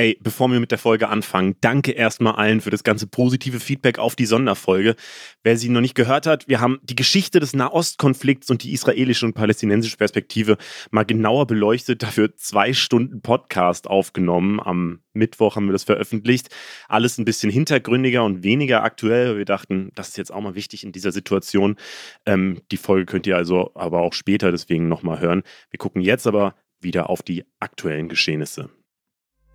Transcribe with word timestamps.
Ey, 0.00 0.16
bevor 0.22 0.50
wir 0.50 0.60
mit 0.60 0.70
der 0.70 0.78
Folge 0.78 1.10
anfangen, 1.10 1.56
danke 1.60 1.92
erstmal 1.92 2.36
allen 2.36 2.62
für 2.62 2.70
das 2.70 2.84
ganze 2.84 3.06
positive 3.06 3.60
Feedback 3.60 3.98
auf 3.98 4.16
die 4.16 4.24
Sonderfolge. 4.24 4.96
Wer 5.42 5.58
sie 5.58 5.68
noch 5.68 5.82
nicht 5.82 5.94
gehört 5.94 6.26
hat, 6.26 6.48
wir 6.48 6.58
haben 6.58 6.78
die 6.82 6.94
Geschichte 6.94 7.38
des 7.38 7.52
Nahostkonflikts 7.52 8.48
und 8.48 8.62
die 8.62 8.72
israelische 8.72 9.26
und 9.26 9.34
palästinensische 9.34 9.98
Perspektive 9.98 10.56
mal 10.90 11.04
genauer 11.04 11.46
beleuchtet, 11.46 12.02
dafür 12.02 12.34
zwei 12.34 12.72
Stunden 12.72 13.20
Podcast 13.20 13.88
aufgenommen. 13.88 14.58
Am 14.58 15.00
Mittwoch 15.12 15.56
haben 15.56 15.66
wir 15.66 15.74
das 15.74 15.84
veröffentlicht. 15.84 16.48
Alles 16.88 17.18
ein 17.18 17.26
bisschen 17.26 17.50
hintergründiger 17.50 18.24
und 18.24 18.42
weniger 18.42 18.82
aktuell. 18.82 19.36
Wir 19.36 19.44
dachten, 19.44 19.90
das 19.96 20.08
ist 20.08 20.16
jetzt 20.16 20.32
auch 20.32 20.40
mal 20.40 20.54
wichtig 20.54 20.82
in 20.82 20.92
dieser 20.92 21.12
Situation. 21.12 21.76
Ähm, 22.24 22.62
die 22.70 22.78
Folge 22.78 23.04
könnt 23.04 23.26
ihr 23.26 23.36
also 23.36 23.72
aber 23.74 24.00
auch 24.00 24.14
später 24.14 24.50
deswegen 24.50 24.88
nochmal 24.88 25.20
hören. 25.20 25.42
Wir 25.68 25.76
gucken 25.76 26.00
jetzt 26.00 26.26
aber 26.26 26.54
wieder 26.80 27.10
auf 27.10 27.20
die 27.20 27.44
aktuellen 27.58 28.08
Geschehnisse 28.08 28.70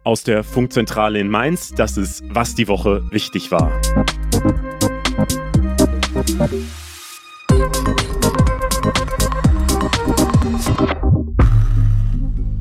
aus 0.06 0.24
der 0.24 0.44
Funkzentrale 0.44 1.20
in 1.20 1.28
Mainz. 1.28 1.74
Das 1.74 1.98
ist, 1.98 2.24
was 2.30 2.56
die 2.56 2.70
Woche 2.70 3.04
wichtig 3.12 3.52
war. 3.52 3.72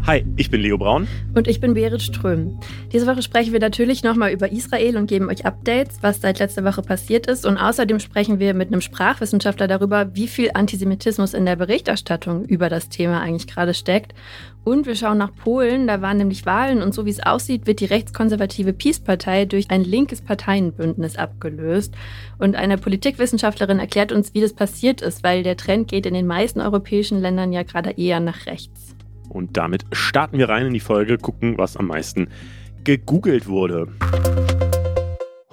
Hi, 0.07 0.23
ich 0.37 0.51
bin 0.51 0.61
Leo 0.61 0.77
Braun. 0.77 1.09
Und 1.35 1.49
ich 1.49 1.61
bin 1.61 1.73
Berit 1.73 2.03
Ström. 2.03 2.61
Diese 2.93 3.07
Woche 3.07 3.23
sprechen 3.23 3.55
wir 3.55 3.61
natürlich 3.61 4.03
nochmal 4.03 4.33
über 4.33 4.53
Israel 4.53 4.99
und 4.99 5.07
geben 5.07 5.31
euch 5.31 5.47
Updates, 5.47 6.03
was 6.03 6.21
seit 6.21 6.41
letzter 6.41 6.63
Woche 6.63 6.83
passiert 6.83 7.27
ist. 7.27 7.47
Und 7.47 7.57
außerdem 7.57 7.99
sprechen 8.01 8.39
wir 8.39 8.53
mit 8.53 8.69
einem 8.69 8.83
Sprachwissenschaftler 8.83 9.67
darüber, 9.67 10.15
wie 10.15 10.29
viel 10.29 10.51
Antisemitismus 10.53 11.33
in 11.33 11.47
der 11.47 11.57
Berichterstattung 11.57 12.45
über 12.45 12.69
das 12.69 12.91
Thema 12.91 13.23
eigentlich 13.23 13.47
gerade 13.47 13.73
steckt. 13.73 14.13
Und 14.63 14.85
wir 14.85 14.95
schauen 14.95 15.17
nach 15.17 15.35
Polen, 15.35 15.87
da 15.87 16.03
waren 16.03 16.19
nämlich 16.19 16.45
Wahlen 16.45 16.83
und 16.83 16.93
so 16.93 17.07
wie 17.07 17.11
es 17.11 17.25
aussieht, 17.25 17.67
wird 17.67 17.81
die 17.81 17.87
rechtskonservative 17.87 18.75
Peace-Partei 18.75 19.47
durch 19.47 19.71
ein 19.71 19.85
linkes 19.85 20.21
Parteienbündnis 20.21 21.17
abgelöst. 21.17 21.95
Und 22.37 22.57
eine 22.57 22.77
Politikwissenschaftlerin 22.77 23.79
erklärt 23.79 24.13
uns, 24.13 24.35
wie 24.35 24.43
das 24.43 24.53
passiert 24.53 25.01
ist, 25.01 25.25
weil 25.25 25.43
der 25.43 25.57
Trend 25.57 25.89
geht 25.89 26.05
in 26.05 26.13
den 26.13 26.27
meisten 26.27 26.61
europäischen 26.61 27.23
Ländern 27.23 27.55
ja 27.55 27.63
gerade 27.63 27.93
eher 27.93 28.21
nach 28.21 28.45
rechts. 28.45 28.84
Und 29.35 29.57
damit 29.57 29.85
starten 29.93 30.39
wir 30.39 30.49
rein 30.49 30.67
in 30.67 30.73
die 30.73 30.81
Folge, 30.81 31.19
gucken, 31.19 31.59
was 31.59 31.77
am 31.77 31.89
meisten 31.89 32.29
gegoogelt 32.85 33.49
wurde. 33.49 33.89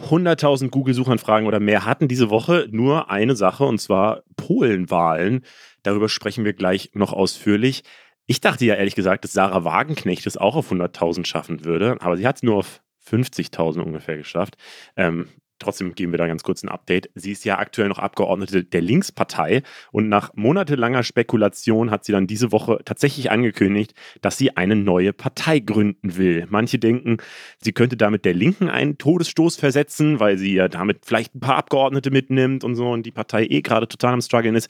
100.000 0.10 0.70
Google-Suchanfragen 0.70 1.48
oder 1.48 1.60
mehr 1.60 1.86
hatten 1.86 2.08
diese 2.08 2.30
Woche 2.30 2.68
nur 2.70 3.09
eine 3.09 3.36
Sache, 3.36 3.64
und 3.64 3.80
zwar 3.80 4.24
Polenwahlen. 4.36 5.44
Darüber 5.84 6.09
sprechen 6.09 6.46
wir 6.46 6.54
gleich 6.54 6.92
noch 6.94 7.12
ausführlich. 7.12 7.84
Ich 8.28 8.40
dachte 8.40 8.66
ja 8.66 8.76
ehrlich 8.76 8.96
gesagt, 8.96 9.24
dass 9.24 9.34
Sarah 9.34 9.64
Wagenknecht 9.64 10.28
es 10.28 10.38
auch 10.38 10.56
auf 10.56 10.72
100.000 10.72 11.26
schaffen 11.26 11.66
würde, 11.66 11.98
aber 12.02 12.18
sie 12.18 12.28
hat 12.28 12.38
es 12.38 12.44
nur 12.44 12.58
auf 12.58 12.82
50.000 13.09 13.80
ungefähr 13.80 14.18
geschafft. 14.18 14.58
Ähm, 14.96 15.28
Trotzdem 15.62 15.94
geben 15.94 16.12
wir 16.12 16.17
da 16.17 16.26
ganz 16.26 16.42
kurz 16.42 16.64
ein 16.64 16.70
Update. 16.70 17.09
Sie 17.14 17.31
ist 17.31 17.45
ja 17.45 17.59
aktuell 17.59 17.88
noch 17.88 18.00
Abgeordnete 18.00 18.64
der 18.64 18.81
Linkspartei 18.81 19.62
und 19.92 20.09
nach 20.09 20.34
monatelanger 20.34 21.03
Spekulation 21.03 21.92
hat 21.92 22.03
sie 22.03 22.12
dann 22.12 22.26
diese 22.26 22.52
Woche 22.52 22.80
tatsächlich 22.84 23.30
angekündigt, 23.30 23.94
dass 24.22 24.40
sie 24.40 24.58
eine 24.58 24.76
neue 24.76 25.14
Partei 25.14 25.59
gründen 25.59 26.18
will. 26.18 26.48
Manche 26.50 26.80
denken, 26.80 27.18
sie 27.59 27.73
könnte 27.73 27.95
damit 27.95 28.26
der 28.26 28.34
Linken 28.34 28.70
einen 28.70 28.98
Todesstoß 28.98 29.56
versetzen, 29.58 30.20
weil 30.20 30.40
sie 30.40 30.56
ja 30.56 30.68
damit 30.68 31.06
vielleicht 31.06 31.36
ein 31.36 31.42
paar 31.42 31.58
Abgeordnete 31.58 32.09
mitnimmt 32.09 32.64
und 32.64 32.75
so 32.75 32.90
und 32.90 33.06
die 33.06 33.12
Partei 33.12 33.46
eh 33.46 33.62
gerade 33.62 33.88
total 33.88 34.14
am 34.14 34.22
Struggeln 34.22 34.56
ist. 34.56 34.68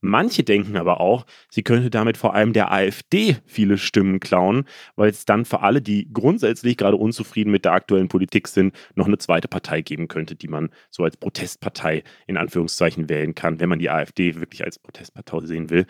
Manche 0.00 0.42
denken 0.42 0.76
aber 0.76 1.00
auch, 1.00 1.24
sie 1.48 1.62
könnte 1.62 1.88
damit 1.88 2.16
vor 2.16 2.34
allem 2.34 2.52
der 2.52 2.72
AfD 2.72 3.36
viele 3.46 3.78
Stimmen 3.78 4.18
klauen, 4.18 4.64
weil 4.96 5.10
es 5.10 5.24
dann 5.24 5.44
für 5.44 5.60
alle, 5.60 5.80
die 5.80 6.08
grundsätzlich 6.12 6.76
gerade 6.76 6.96
unzufrieden 6.96 7.52
mit 7.52 7.64
der 7.64 7.72
aktuellen 7.72 8.08
Politik 8.08 8.48
sind, 8.48 8.74
noch 8.96 9.06
eine 9.06 9.18
zweite 9.18 9.46
Partei 9.46 9.82
geben 9.82 10.08
könnte, 10.08 10.31
die 10.34 10.48
man 10.48 10.70
so 10.90 11.04
als 11.04 11.16
Protestpartei 11.16 12.02
in 12.26 12.36
Anführungszeichen 12.36 13.08
wählen 13.08 13.34
kann, 13.34 13.60
wenn 13.60 13.68
man 13.68 13.78
die 13.78 13.90
AfD 13.90 14.34
wirklich 14.36 14.64
als 14.64 14.78
Protestpartei 14.78 15.46
sehen 15.46 15.70
will. 15.70 15.86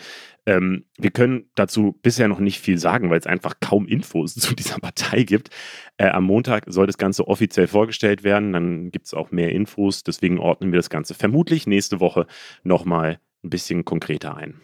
Ähm, 0.47 0.85
wir 0.99 1.11
können 1.11 1.51
dazu 1.55 1.99
bisher 2.03 2.29
noch 2.29 2.41
nicht 2.41 2.61
viel 2.61 2.79
sagen, 2.79 3.11
weil 3.11 3.19
es 3.19 3.27
einfach 3.27 3.55
kaum 3.61 3.87
Infos 3.87 4.35
zu 4.37 4.55
dieser 4.55 4.79
Partei 4.79 5.23
gibt. 5.23 5.51
Äh, 5.97 6.09
am 6.09 6.25
Montag 6.25 6.65
soll 6.67 6.87
das 6.87 6.99
Ganze 6.99 7.29
offiziell 7.29 7.67
vorgestellt 7.67 8.25
werden, 8.25 8.53
dann 8.53 8.91
gibt 8.91 9.07
es 9.07 9.15
auch 9.15 9.31
mehr 9.31 9.51
Infos, 9.51 10.03
deswegen 10.03 10.39
ordnen 10.39 10.73
wir 10.73 10.79
das 10.79 10.91
Ganze 10.91 11.15
vermutlich 11.15 11.67
nächste 11.67 12.01
Woche 12.01 12.27
nochmal 12.63 13.19
ein 13.45 13.51
bisschen 13.51 13.85
konkreter 13.85 14.37
ein. 14.37 14.61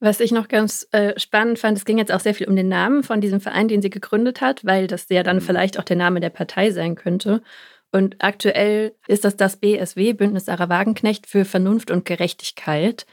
Was 0.00 0.20
ich 0.20 0.32
noch 0.32 0.48
ganz 0.48 0.86
äh, 0.92 1.18
spannend 1.18 1.58
fand, 1.58 1.78
es 1.78 1.84
ging 1.84 1.98
jetzt 1.98 2.12
auch 2.12 2.20
sehr 2.20 2.34
viel 2.34 2.48
um 2.48 2.56
den 2.56 2.68
Namen 2.68 3.02
von 3.02 3.20
diesem 3.20 3.40
Verein, 3.40 3.68
den 3.68 3.80
sie 3.80 3.90
gegründet 3.90 4.40
hat, 4.40 4.64
weil 4.64 4.86
das 4.86 5.06
ja 5.08 5.22
dann 5.22 5.36
mhm. 5.36 5.40
vielleicht 5.40 5.78
auch 5.78 5.84
der 5.84 5.96
Name 5.96 6.20
der 6.20 6.30
Partei 6.30 6.72
sein 6.72 6.94
könnte. 6.94 7.42
Und 7.94 8.16
aktuell 8.18 8.92
ist 9.06 9.24
das 9.24 9.36
das 9.36 9.56
BSW, 9.56 10.14
Bündnis 10.14 10.46
Sarah 10.46 10.68
Wagenknecht 10.68 11.28
für 11.28 11.44
Vernunft 11.44 11.92
und 11.92 12.04
Gerechtigkeit. 12.04 13.06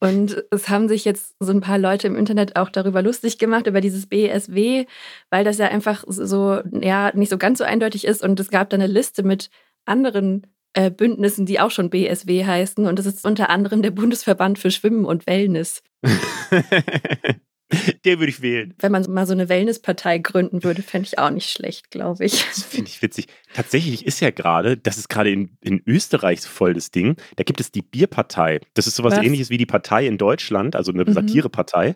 Und 0.00 0.44
es 0.50 0.68
haben 0.68 0.86
sich 0.86 1.06
jetzt 1.06 1.34
so 1.40 1.50
ein 1.50 1.62
paar 1.62 1.78
Leute 1.78 2.08
im 2.08 2.14
Internet 2.14 2.54
auch 2.56 2.68
darüber 2.68 3.00
lustig 3.00 3.38
gemacht, 3.38 3.66
über 3.66 3.80
dieses 3.80 4.06
BSW, 4.06 4.84
weil 5.30 5.44
das 5.44 5.56
ja 5.56 5.68
einfach 5.68 6.04
so, 6.06 6.60
ja, 6.78 7.10
nicht 7.14 7.30
so 7.30 7.38
ganz 7.38 7.56
so 7.56 7.64
eindeutig 7.64 8.04
ist. 8.04 8.22
Und 8.22 8.38
es 8.38 8.50
gab 8.50 8.68
da 8.68 8.76
eine 8.76 8.86
Liste 8.86 9.22
mit 9.22 9.48
anderen 9.86 10.46
äh, 10.74 10.90
Bündnissen, 10.90 11.46
die 11.46 11.58
auch 11.58 11.70
schon 11.70 11.88
BSW 11.88 12.44
heißen. 12.44 12.86
Und 12.86 12.98
das 12.98 13.06
ist 13.06 13.24
unter 13.24 13.48
anderem 13.48 13.80
der 13.80 13.92
Bundesverband 13.92 14.58
für 14.58 14.70
Schwimmen 14.70 15.06
und 15.06 15.26
Wellness. 15.26 15.82
Der 18.04 18.18
würde 18.18 18.30
ich 18.30 18.40
wählen. 18.40 18.74
Wenn 18.78 18.92
man 18.92 19.04
mal 19.10 19.26
so 19.26 19.32
eine 19.32 19.48
Wellnesspartei 19.48 20.18
gründen 20.18 20.64
würde, 20.64 20.82
fände 20.82 21.06
ich 21.06 21.18
auch 21.18 21.30
nicht 21.30 21.50
schlecht, 21.50 21.90
glaube 21.90 22.24
ich. 22.24 22.46
Das 22.46 22.62
finde 22.64 22.88
ich 22.88 23.02
witzig. 23.02 23.26
Tatsächlich 23.52 24.06
ist 24.06 24.20
ja 24.20 24.30
gerade, 24.30 24.76
das 24.76 24.96
ist 24.96 25.08
gerade 25.08 25.30
in, 25.30 25.56
in 25.60 25.82
Österreich 25.86 26.40
so 26.40 26.48
voll 26.48 26.74
das 26.74 26.90
Ding, 26.90 27.16
da 27.36 27.44
gibt 27.44 27.60
es 27.60 27.70
die 27.70 27.82
Bierpartei. 27.82 28.60
Das 28.74 28.86
ist 28.86 28.96
sowas 28.96 29.16
Was? 29.16 29.24
ähnliches 29.24 29.50
wie 29.50 29.58
die 29.58 29.66
Partei 29.66 30.06
in 30.06 30.18
Deutschland, 30.18 30.76
also 30.76 30.92
eine 30.92 31.04
mhm. 31.04 31.12
Satirepartei, 31.12 31.94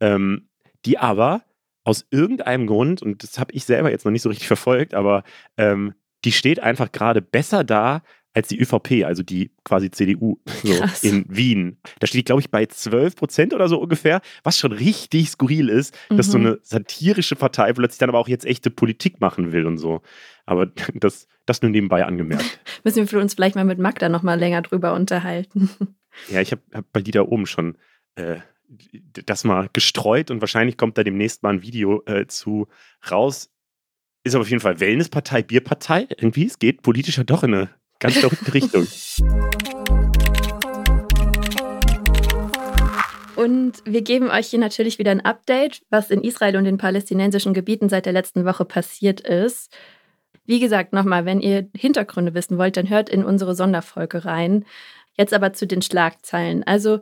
ähm, 0.00 0.48
die 0.84 0.98
aber 0.98 1.44
aus 1.84 2.06
irgendeinem 2.10 2.66
Grund, 2.66 3.02
und 3.02 3.22
das 3.22 3.38
habe 3.38 3.52
ich 3.52 3.64
selber 3.64 3.90
jetzt 3.90 4.04
noch 4.04 4.12
nicht 4.12 4.22
so 4.22 4.28
richtig 4.28 4.46
verfolgt, 4.46 4.94
aber 4.94 5.22
ähm, 5.56 5.94
die 6.24 6.32
steht 6.32 6.60
einfach 6.60 6.92
gerade 6.92 7.20
besser 7.20 7.64
da 7.64 8.02
als 8.34 8.48
die 8.48 8.60
ÖVP, 8.60 9.04
also 9.04 9.22
die 9.22 9.52
quasi 9.62 9.90
CDU 9.90 10.38
so 10.62 10.84
in 11.02 11.24
Wien. 11.28 11.78
Da 12.00 12.06
steht 12.06 12.20
die, 12.20 12.24
glaube 12.24 12.40
ich, 12.40 12.50
bei 12.50 12.66
12 12.66 13.14
Prozent 13.14 13.54
oder 13.54 13.68
so 13.68 13.80
ungefähr, 13.80 14.20
was 14.42 14.58
schon 14.58 14.72
richtig 14.72 15.30
skurril 15.30 15.68
ist, 15.68 15.96
mhm. 16.10 16.16
dass 16.16 16.26
so 16.26 16.38
mhm. 16.38 16.46
eine 16.46 16.58
satirische 16.62 17.36
Partei 17.36 17.72
plötzlich 17.72 17.98
dann 17.98 18.08
aber 18.08 18.18
auch 18.18 18.28
jetzt 18.28 18.44
echte 18.44 18.70
Politik 18.70 19.20
machen 19.20 19.52
will 19.52 19.66
und 19.66 19.78
so. 19.78 20.02
Aber 20.46 20.66
das, 20.94 21.28
das 21.46 21.62
nur 21.62 21.70
nebenbei 21.70 22.04
angemerkt. 22.04 22.60
Müssen 22.84 23.10
wir 23.10 23.20
uns 23.20 23.34
vielleicht 23.34 23.54
mal 23.54 23.64
mit 23.64 23.78
Magda 23.78 24.08
nochmal 24.08 24.38
länger 24.38 24.62
drüber 24.62 24.94
unterhalten. 24.94 25.70
Ja, 26.30 26.40
ich 26.40 26.52
habe 26.52 26.62
hab 26.72 26.92
bei 26.92 27.00
die 27.00 27.10
da 27.10 27.22
oben 27.22 27.44
schon 27.44 27.76
äh, 28.14 28.36
das 29.26 29.42
mal 29.42 29.68
gestreut 29.72 30.30
und 30.30 30.40
wahrscheinlich 30.40 30.76
kommt 30.76 30.96
da 30.96 31.02
demnächst 31.02 31.42
mal 31.42 31.54
ein 31.54 31.62
Video 31.62 32.04
äh, 32.06 32.28
zu 32.28 32.68
raus. 33.10 33.50
Ist 34.22 34.36
aber 34.36 34.42
auf 34.42 34.48
jeden 34.48 34.60
Fall 34.60 34.78
Wellnesspartei, 34.78 35.42
Bierpartei. 35.42 36.06
Irgendwie, 36.16 36.46
es 36.46 36.60
geht 36.60 36.82
politischer 36.82 37.24
doch 37.24 37.42
in 37.42 37.52
eine 37.52 37.70
Ganz 38.00 38.18
verrückte 38.18 38.54
Richtung. 38.54 38.86
Und 43.36 43.82
wir 43.84 44.02
geben 44.02 44.30
euch 44.30 44.48
hier 44.48 44.58
natürlich 44.58 44.98
wieder 44.98 45.10
ein 45.10 45.24
Update, 45.24 45.82
was 45.90 46.10
in 46.10 46.22
Israel 46.22 46.56
und 46.56 46.64
den 46.64 46.78
palästinensischen 46.78 47.54
Gebieten 47.54 47.88
seit 47.88 48.06
der 48.06 48.12
letzten 48.12 48.44
Woche 48.44 48.64
passiert 48.64 49.20
ist. 49.20 49.76
Wie 50.46 50.60
gesagt, 50.60 50.92
nochmal, 50.92 51.24
wenn 51.24 51.40
ihr 51.40 51.68
Hintergründe 51.76 52.34
wissen 52.34 52.58
wollt, 52.58 52.76
dann 52.76 52.88
hört 52.88 53.08
in 53.08 53.24
unsere 53.24 53.54
Sonderfolge 53.54 54.24
rein. 54.24 54.64
Jetzt 55.16 55.32
aber 55.32 55.52
zu 55.52 55.66
den 55.66 55.82
Schlagzeilen. 55.82 56.64
Also 56.64 57.00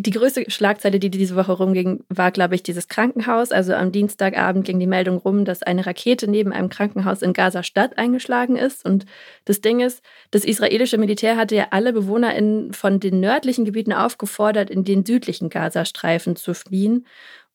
die 0.00 0.10
größte 0.10 0.50
Schlagzeile, 0.50 0.98
die 0.98 1.10
diese 1.10 1.36
Woche 1.36 1.52
rumging, 1.52 2.04
war, 2.08 2.30
glaube 2.30 2.54
ich, 2.54 2.62
dieses 2.62 2.88
Krankenhaus. 2.88 3.52
Also 3.52 3.74
am 3.74 3.92
Dienstagabend 3.92 4.64
ging 4.64 4.78
die 4.78 4.86
Meldung 4.86 5.18
rum, 5.18 5.44
dass 5.44 5.62
eine 5.62 5.86
Rakete 5.86 6.30
neben 6.30 6.52
einem 6.52 6.68
Krankenhaus 6.68 7.22
in 7.22 7.32
Gaza-Stadt 7.32 7.98
eingeschlagen 7.98 8.56
ist. 8.56 8.84
Und 8.84 9.06
das 9.44 9.60
Ding 9.60 9.80
ist, 9.80 10.02
das 10.30 10.44
israelische 10.44 10.98
Militär 10.98 11.36
hatte 11.36 11.56
ja 11.56 11.68
alle 11.70 11.92
BewohnerInnen 11.92 12.72
von 12.72 13.00
den 13.00 13.20
nördlichen 13.20 13.64
Gebieten 13.64 13.92
aufgefordert, 13.92 14.70
in 14.70 14.84
den 14.84 15.04
südlichen 15.04 15.48
Gazastreifen 15.48 16.36
zu 16.36 16.54
fliehen. 16.54 17.06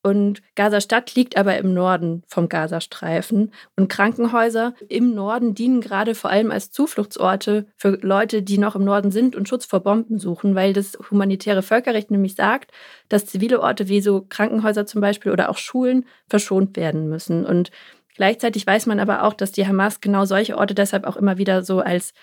Und 0.03 0.41
Gaza-Stadt 0.55 1.13
liegt 1.13 1.37
aber 1.37 1.57
im 1.57 1.73
Norden 1.73 2.23
vom 2.27 2.49
Gazastreifen. 2.49 3.53
Und 3.75 3.87
Krankenhäuser 3.87 4.73
im 4.89 5.13
Norden 5.13 5.53
dienen 5.53 5.79
gerade 5.81 6.15
vor 6.15 6.31
allem 6.31 6.49
als 6.49 6.71
Zufluchtsorte 6.71 7.67
für 7.77 7.99
Leute, 8.01 8.41
die 8.41 8.57
noch 8.57 8.75
im 8.75 8.83
Norden 8.83 9.11
sind 9.11 9.35
und 9.35 9.47
Schutz 9.47 9.65
vor 9.65 9.81
Bomben 9.81 10.17
suchen, 10.17 10.55
weil 10.55 10.73
das 10.73 10.97
humanitäre 11.11 11.61
Völkerrecht 11.61 12.09
nämlich 12.09 12.35
sagt, 12.35 12.71
dass 13.09 13.27
zivile 13.27 13.61
Orte 13.61 13.89
wie 13.89 14.01
so 14.01 14.25
Krankenhäuser 14.27 14.85
zum 14.87 15.01
Beispiel 15.01 15.31
oder 15.31 15.49
auch 15.49 15.57
Schulen 15.57 16.05
verschont 16.27 16.75
werden 16.77 17.07
müssen. 17.07 17.45
Und 17.45 17.69
gleichzeitig 18.15 18.65
weiß 18.65 18.87
man 18.87 18.99
aber 18.99 19.23
auch, 19.23 19.33
dass 19.33 19.51
die 19.51 19.67
Hamas 19.67 20.01
genau 20.01 20.25
solche 20.25 20.57
Orte 20.57 20.73
deshalb 20.73 21.05
auch 21.05 21.17
immer 21.17 21.37
wieder 21.37 21.63
so 21.63 21.79
als 21.79 22.13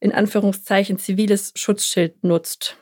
in 0.00 0.12
Anführungszeichen 0.12 0.98
ziviles 0.98 1.52
Schutzschild 1.56 2.24
nutzt. 2.24 2.76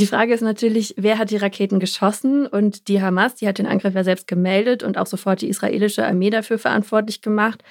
Die 0.00 0.06
Frage 0.06 0.32
ist 0.32 0.40
natürlich, 0.40 0.94
wer 0.96 1.18
hat 1.18 1.30
die 1.30 1.36
Raketen 1.36 1.78
geschossen? 1.78 2.46
Und 2.46 2.88
die 2.88 3.02
Hamas, 3.02 3.34
die 3.34 3.46
hat 3.46 3.58
den 3.58 3.66
Angriff 3.66 3.94
ja 3.94 4.02
selbst 4.02 4.26
gemeldet 4.26 4.82
und 4.82 4.96
auch 4.96 5.04
sofort 5.04 5.42
die 5.42 5.48
israelische 5.48 6.06
Armee 6.06 6.30
dafür 6.30 6.58
verantwortlich 6.58 7.20
gemacht. 7.20 7.62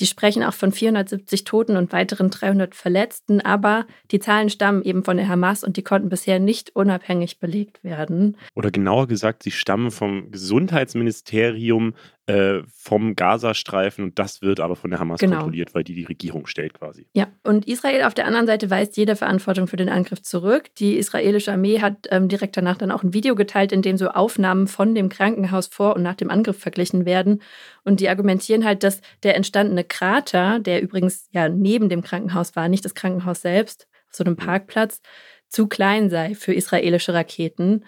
Die 0.00 0.06
sprechen 0.06 0.42
auch 0.42 0.54
von 0.54 0.72
470 0.72 1.44
Toten 1.44 1.76
und 1.76 1.92
weiteren 1.92 2.30
300 2.30 2.74
Verletzten, 2.74 3.40
aber 3.40 3.86
die 4.10 4.18
Zahlen 4.18 4.50
stammen 4.50 4.82
eben 4.82 5.04
von 5.04 5.16
der 5.16 5.28
Hamas 5.28 5.62
und 5.62 5.76
die 5.76 5.84
konnten 5.84 6.08
bisher 6.08 6.40
nicht 6.40 6.74
unabhängig 6.74 7.38
belegt 7.38 7.84
werden. 7.84 8.36
Oder 8.54 8.70
genauer 8.70 9.06
gesagt, 9.06 9.42
sie 9.42 9.52
stammen 9.52 9.90
vom 9.90 10.30
Gesundheitsministerium 10.30 11.94
äh, 12.26 12.62
vom 12.72 13.16
Gazastreifen 13.16 14.02
und 14.02 14.18
das 14.18 14.40
wird 14.40 14.58
aber 14.58 14.76
von 14.76 14.90
der 14.90 14.98
Hamas 14.98 15.20
genau. 15.20 15.36
kontrolliert, 15.36 15.74
weil 15.74 15.84
die 15.84 15.94
die 15.94 16.04
Regierung 16.04 16.46
stellt 16.46 16.72
quasi. 16.72 17.06
Ja, 17.12 17.28
und 17.42 17.68
Israel 17.68 18.04
auf 18.04 18.14
der 18.14 18.26
anderen 18.26 18.46
Seite 18.46 18.70
weist 18.70 18.96
jede 18.96 19.14
Verantwortung 19.14 19.66
für 19.66 19.76
den 19.76 19.90
Angriff 19.90 20.22
zurück. 20.22 20.74
Die 20.78 20.96
israelische 20.96 21.52
Armee 21.52 21.80
hat 21.80 22.08
ähm, 22.10 22.28
direkt 22.28 22.56
danach 22.56 22.78
dann 22.78 22.90
auch 22.90 23.02
ein 23.02 23.12
Video 23.12 23.34
geteilt, 23.34 23.72
in 23.72 23.82
dem 23.82 23.98
so 23.98 24.08
Aufnahmen 24.08 24.68
von 24.68 24.94
dem 24.94 25.10
Krankenhaus 25.10 25.66
vor 25.66 25.96
und 25.96 26.02
nach 26.02 26.14
dem 26.14 26.30
Angriff 26.30 26.58
verglichen 26.58 27.04
werden. 27.04 27.42
Und 27.84 28.00
die 28.00 28.08
argumentieren 28.08 28.64
halt, 28.64 28.82
dass 28.82 29.02
der 29.22 29.36
entstandene 29.36 29.83
Krater, 29.84 30.60
der 30.60 30.82
übrigens 30.82 31.28
ja 31.32 31.48
neben 31.48 31.88
dem 31.88 32.02
Krankenhaus 32.02 32.56
war, 32.56 32.68
nicht 32.68 32.84
das 32.84 32.94
Krankenhaus 32.94 33.42
selbst, 33.42 33.88
auf 34.08 34.16
so 34.16 34.24
einem 34.24 34.36
Parkplatz, 34.36 35.00
zu 35.48 35.68
klein 35.68 36.10
sei 36.10 36.34
für 36.34 36.52
israelische 36.52 37.14
Raketen. 37.14 37.84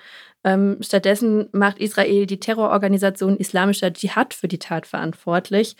Ähm, 0.46 0.76
stattdessen 0.80 1.48
macht 1.50 1.80
Israel 1.80 2.24
die 2.24 2.38
Terrororganisation 2.38 3.36
Islamischer 3.36 3.92
Dschihad 3.92 4.32
für 4.32 4.46
die 4.46 4.60
Tat 4.60 4.86
verantwortlich. 4.86 5.74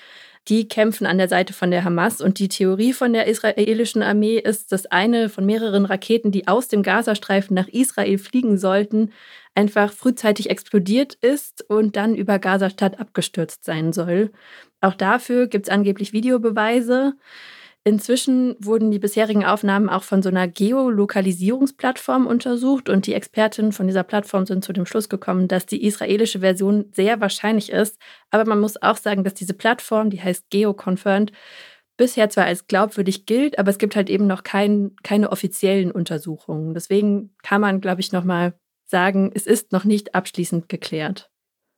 Die 0.49 0.67
kämpfen 0.67 1.07
an 1.07 1.19
der 1.19 1.29
Seite 1.29 1.53
von 1.53 1.71
der 1.71 1.85
Hamas 1.85 2.21
und 2.21 2.41
die 2.41 2.49
Theorie 2.49 2.93
von 2.93 3.13
der 3.13 3.29
israelischen 3.29 4.03
Armee 4.03 4.39
ist, 4.39 4.73
dass 4.73 4.87
eine 4.87 5.29
von 5.29 5.47
mehreren 5.47 5.85
Raketen, 5.85 6.33
die 6.33 6.49
aus 6.49 6.67
dem 6.67 6.83
Gazastreifen 6.83 7.55
nach 7.55 7.69
Israel 7.69 8.19
fliegen 8.19 8.59
sollten, 8.59 9.13
einfach 9.55 9.93
frühzeitig 9.93 10.51
explodiert 10.51 11.15
ist 11.15 11.65
und 11.71 11.95
dann 11.95 12.17
über 12.17 12.41
Gazastadt 12.41 12.99
abgestürzt 12.99 13.65
sein 13.65 13.93
soll. 13.93 14.33
Auch 14.81 14.95
dafür 14.95 15.47
gibt 15.47 15.67
es 15.67 15.73
angeblich 15.73 16.13
Videobeweise. 16.13 17.15
Inzwischen 17.87 18.57
wurden 18.59 18.91
die 18.91 18.99
bisherigen 18.99 19.45
Aufnahmen 19.45 19.89
auch 19.89 20.03
von 20.03 20.21
so 20.21 20.29
einer 20.29 20.49
Geolokalisierungsplattform 20.49 22.27
untersucht 22.27 22.89
und 22.89 23.07
die 23.07 23.15
Expertinnen 23.15 23.71
von 23.71 23.87
dieser 23.87 24.03
Plattform 24.03 24.45
sind 24.45 24.65
zu 24.65 24.73
dem 24.73 24.87
Schluss 24.87 25.09
gekommen, 25.09 25.47
dass 25.47 25.67
die 25.67 25.85
israelische 25.85 26.41
Version 26.41 26.87
sehr 26.91 27.21
wahrscheinlich 27.21 27.71
ist. 27.71 27.97
Aber 28.33 28.45
man 28.45 28.59
muss 28.59 28.83
auch 28.83 28.97
sagen, 28.97 29.23
dass 29.23 29.35
diese 29.35 29.55
Plattform, 29.55 30.11
die 30.11 30.21
heißt 30.21 30.51
GeoConfirmed, 30.51 31.31
bisher 31.97 32.29
zwar 32.29 32.47
als 32.47 32.67
glaubwürdig 32.67 33.25
gilt, 33.25 33.57
aber 33.57 33.71
es 33.71 33.79
gibt 33.79 33.95
halt 33.95 34.11
eben 34.11 34.27
noch 34.27 34.43
kein, 34.43 34.97
keine 35.05 35.31
offiziellen 35.31 35.93
Untersuchungen. 35.93 36.75
Deswegen 36.75 37.37
kann 37.45 37.61
man, 37.61 37.81
glaube 37.81 38.01
ich, 38.01 38.11
nochmal 38.11 38.59
sagen, 38.87 39.31
es 39.33 39.47
ist 39.47 39.71
noch 39.71 39.85
nicht 39.85 40.13
abschließend 40.13 40.69
geklärt. 40.69 41.31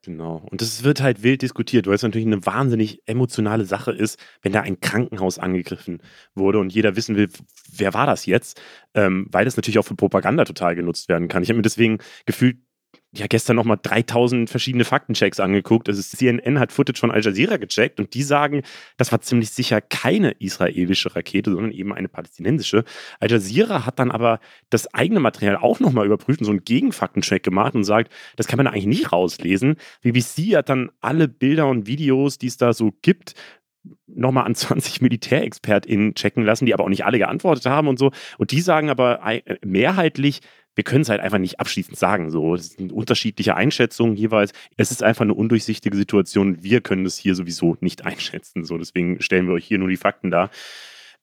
Genau. 0.08 0.36
Und 0.50 0.62
das 0.62 0.84
wird 0.84 1.02
halt 1.02 1.22
wild 1.22 1.42
diskutiert, 1.42 1.86
weil 1.86 1.96
es 1.96 2.02
natürlich 2.02 2.26
eine 2.26 2.46
wahnsinnig 2.46 3.02
emotionale 3.04 3.66
Sache 3.66 3.92
ist, 3.92 4.18
wenn 4.40 4.52
da 4.52 4.62
ein 4.62 4.80
Krankenhaus 4.80 5.38
angegriffen 5.38 6.00
wurde 6.34 6.60
und 6.60 6.72
jeder 6.72 6.96
wissen 6.96 7.14
will, 7.14 7.28
wer 7.70 7.92
war 7.92 8.06
das 8.06 8.24
jetzt, 8.24 8.58
ähm, 8.94 9.26
weil 9.30 9.44
das 9.44 9.58
natürlich 9.58 9.78
auch 9.78 9.84
für 9.84 9.96
Propaganda 9.96 10.46
total 10.46 10.74
genutzt 10.76 11.10
werden 11.10 11.28
kann. 11.28 11.42
Ich 11.42 11.50
habe 11.50 11.58
mir 11.58 11.62
deswegen 11.62 11.98
gefühlt 12.24 12.56
ja 13.12 13.26
gestern 13.26 13.56
nochmal 13.56 13.78
3000 13.82 14.50
verschiedene 14.50 14.84
Faktenchecks 14.84 15.40
angeguckt. 15.40 15.88
Also 15.88 16.02
CNN 16.02 16.58
hat 16.58 16.72
Footage 16.72 17.00
von 17.00 17.10
Al 17.10 17.24
Jazeera 17.24 17.56
gecheckt 17.56 17.98
und 18.00 18.12
die 18.14 18.22
sagen, 18.22 18.62
das 18.98 19.12
war 19.12 19.20
ziemlich 19.20 19.50
sicher 19.50 19.80
keine 19.80 20.32
israelische 20.32 21.14
Rakete, 21.16 21.50
sondern 21.50 21.72
eben 21.72 21.94
eine 21.94 22.08
palästinensische. 22.08 22.84
Al 23.18 23.30
Jazeera 23.30 23.86
hat 23.86 23.98
dann 23.98 24.10
aber 24.10 24.40
das 24.68 24.92
eigene 24.92 25.20
Material 25.20 25.56
auch 25.56 25.80
nochmal 25.80 26.06
überprüft 26.06 26.40
und 26.40 26.44
so 26.44 26.50
einen 26.50 26.64
Gegenfaktencheck 26.64 27.42
gemacht 27.42 27.74
und 27.74 27.84
sagt, 27.84 28.12
das 28.36 28.46
kann 28.46 28.58
man 28.58 28.66
eigentlich 28.66 28.86
nicht 28.86 29.12
rauslesen. 29.12 29.76
BBC 30.02 30.56
hat 30.56 30.68
dann 30.68 30.90
alle 31.00 31.28
Bilder 31.28 31.66
und 31.68 31.86
Videos, 31.86 32.36
die 32.36 32.48
es 32.48 32.58
da 32.58 32.74
so 32.74 32.92
gibt, 33.02 33.34
nochmal 34.06 34.44
an 34.44 34.54
20 34.54 35.00
MilitärexpertInnen 35.00 36.14
checken 36.14 36.44
lassen, 36.44 36.66
die 36.66 36.74
aber 36.74 36.84
auch 36.84 36.88
nicht 36.88 37.06
alle 37.06 37.18
geantwortet 37.18 37.66
haben 37.66 37.88
und 37.88 37.98
so. 37.98 38.10
Und 38.36 38.50
die 38.50 38.60
sagen 38.60 38.90
aber 38.90 39.20
mehrheitlich, 39.64 40.40
wir 40.78 40.84
können 40.84 41.02
es 41.02 41.08
halt 41.08 41.20
einfach 41.20 41.38
nicht 41.38 41.58
abschließend 41.58 41.98
sagen. 41.98 42.30
So, 42.30 42.54
es 42.54 42.74
sind 42.74 42.92
unterschiedliche 42.92 43.56
Einschätzungen 43.56 44.14
jeweils. 44.14 44.52
Es 44.76 44.92
ist 44.92 45.02
einfach 45.02 45.22
eine 45.22 45.34
undurchsichtige 45.34 45.96
Situation. 45.96 46.62
Wir 46.62 46.80
können 46.80 47.04
es 47.04 47.18
hier 47.18 47.34
sowieso 47.34 47.76
nicht 47.80 48.04
einschätzen. 48.06 48.62
So, 48.64 48.78
deswegen 48.78 49.20
stellen 49.20 49.48
wir 49.48 49.54
euch 49.54 49.64
hier 49.64 49.78
nur 49.78 49.88
die 49.88 49.96
Fakten 49.96 50.30
dar. 50.30 50.50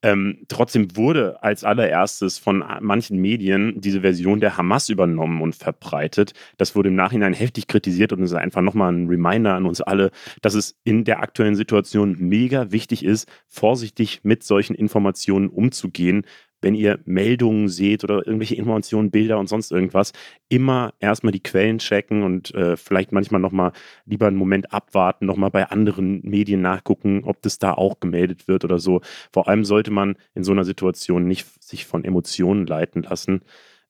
Ähm, 0.02 0.40
trotzdem 0.50 0.98
wurde 0.98 1.42
als 1.42 1.64
allererstes 1.64 2.38
von 2.38 2.66
manchen 2.82 3.18
Medien 3.18 3.80
diese 3.80 4.02
Version 4.02 4.42
der 4.42 4.58
Hamas 4.58 4.90
übernommen 4.90 5.42
und 5.42 5.56
verbreitet. 5.56 6.34
Das 6.58 6.76
wurde 6.76 6.90
im 6.90 6.96
Nachhinein 6.96 7.32
heftig 7.32 7.68
kritisiert 7.68 8.12
und 8.12 8.22
ist 8.24 8.34
einfach 8.34 8.62
nochmal 8.62 8.92
ein 8.92 9.08
Reminder 9.08 9.56
an 9.56 9.66
uns 9.66 9.80
alle, 9.80 10.12
dass 10.42 10.54
es 10.54 10.78
in 10.84 11.06
der 11.06 11.22
aktuellen 11.22 11.56
Situation 11.56 12.18
mega 12.20 12.72
wichtig 12.72 13.06
ist, 13.06 13.30
vorsichtig 13.48 14.20
mit 14.24 14.44
solchen 14.44 14.76
Informationen 14.76 15.48
umzugehen, 15.48 16.26
wenn 16.62 16.76
ihr 16.76 17.00
Meldungen 17.06 17.68
seht 17.70 18.04
oder 18.04 18.26
irgendwelche 18.26 18.56
Informationen, 18.56 19.12
Bilder 19.12 19.38
und 19.40 19.48
sonst 19.48 19.72
irgendwas, 19.72 20.14
immer 20.50 20.94
erstmal 21.00 21.32
die 21.32 21.44
Quellen 21.44 21.80
checken 21.80 22.24
und 22.24 22.54
äh, 22.56 22.78
vielleicht 22.78 23.12
manchmal 23.12 23.42
nochmal 23.42 23.72
lieber 24.06 24.28
einen 24.28 24.38
Moment 24.38 24.74
abwarten, 24.74 25.26
nochmal 25.26 25.52
bei 25.52 25.70
anderen 25.70 26.22
Medien 26.24 26.62
nachgucken, 26.62 27.24
ob 27.24 27.42
das 27.42 27.60
da 27.60 27.74
auch 27.74 28.00
gemeldet 28.00 28.48
wird 28.48 28.64
oder 28.64 28.80
so. 28.80 29.02
Vor 29.32 29.48
allem 29.48 29.66
sollte 29.66 29.92
man 29.92 30.16
in 30.34 30.44
so 30.44 30.52
einer 30.52 30.66
Situation 30.66 31.28
nicht 31.28 31.46
sich 31.64 31.86
von 31.86 32.04
Emotionen 32.04 32.66
leiten 32.66 33.04
lassen. 33.04 33.42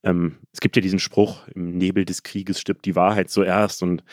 Ähm, 0.03 0.37
es 0.53 0.59
gibt 0.59 0.75
ja 0.75 0.81
diesen 0.81 0.99
Spruch, 0.99 1.47
im 1.49 1.77
Nebel 1.77 2.05
des 2.05 2.23
Krieges 2.23 2.61
stirbt 2.61 2.85
die 2.85 2.95
Wahrheit 2.95 3.29
zuerst 3.29 3.83
und 3.83 4.03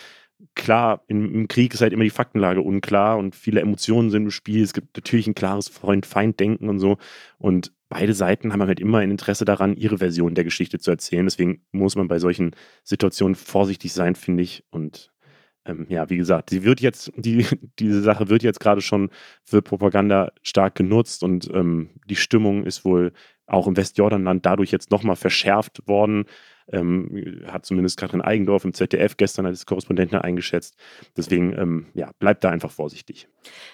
klar, 0.54 1.02
im, 1.06 1.34
im, 1.34 1.48
Krieg 1.48 1.74
ist 1.74 1.80
halt 1.80 1.92
immer 1.92 2.04
die 2.04 2.10
Faktenlage 2.10 2.62
unklar 2.62 3.18
und 3.18 3.34
viele 3.34 3.60
Emotionen 3.60 4.10
sind 4.10 4.24
im 4.24 4.30
Spiel. 4.30 4.62
Es 4.62 4.72
gibt 4.72 4.96
natürlich 4.96 5.26
ein 5.26 5.34
klares 5.34 5.68
Freund-Feind-Denken 5.68 6.68
und 6.68 6.78
so. 6.78 6.98
Und 7.38 7.72
beide 7.88 8.14
Seiten 8.14 8.52
haben 8.52 8.62
halt 8.62 8.80
immer 8.80 8.98
ein 8.98 9.10
Interesse 9.10 9.44
daran, 9.44 9.76
ihre 9.76 9.98
Version 9.98 10.34
der 10.34 10.44
Geschichte 10.44 10.78
zu 10.78 10.90
erzählen. 10.90 11.26
Deswegen 11.26 11.62
muss 11.72 11.96
man 11.96 12.08
bei 12.08 12.18
solchen 12.18 12.52
Situationen 12.84 13.34
vorsichtig 13.34 13.92
sein, 13.92 14.14
finde 14.14 14.42
ich. 14.42 14.64
Und 14.70 15.12
ähm, 15.64 15.86
ja, 15.88 16.10
wie 16.10 16.16
gesagt, 16.16 16.50
sie 16.50 16.64
wird 16.64 16.80
jetzt, 16.80 17.12
die, 17.16 17.46
diese 17.78 18.02
Sache 18.02 18.28
wird 18.28 18.42
jetzt 18.42 18.60
gerade 18.60 18.80
schon 18.80 19.10
für 19.44 19.62
Propaganda 19.62 20.32
stark 20.42 20.74
genutzt 20.74 21.22
und 21.22 21.48
ähm, 21.52 21.90
die 22.06 22.16
Stimmung 22.16 22.64
ist 22.64 22.84
wohl 22.84 23.12
auch 23.46 23.66
im 23.66 23.76
Westjordanland 23.76 24.46
dadurch 24.46 24.70
jetzt 24.70 24.90
nochmal 24.90 25.16
verschärft 25.16 25.86
worden. 25.86 26.24
Ähm, 26.70 27.42
hat 27.46 27.66
zumindest 27.66 27.98
Katrin 27.98 28.20
Eigendorf 28.20 28.64
im 28.64 28.74
ZDF 28.74 29.16
gestern 29.16 29.46
als 29.46 29.66
Korrespondentin 29.66 30.18
eingeschätzt. 30.18 30.76
Deswegen, 31.16 31.56
ähm, 31.58 31.86
ja, 31.94 32.10
bleibt 32.18 32.44
da 32.44 32.50
einfach 32.50 32.70
vorsichtig. 32.70 33.28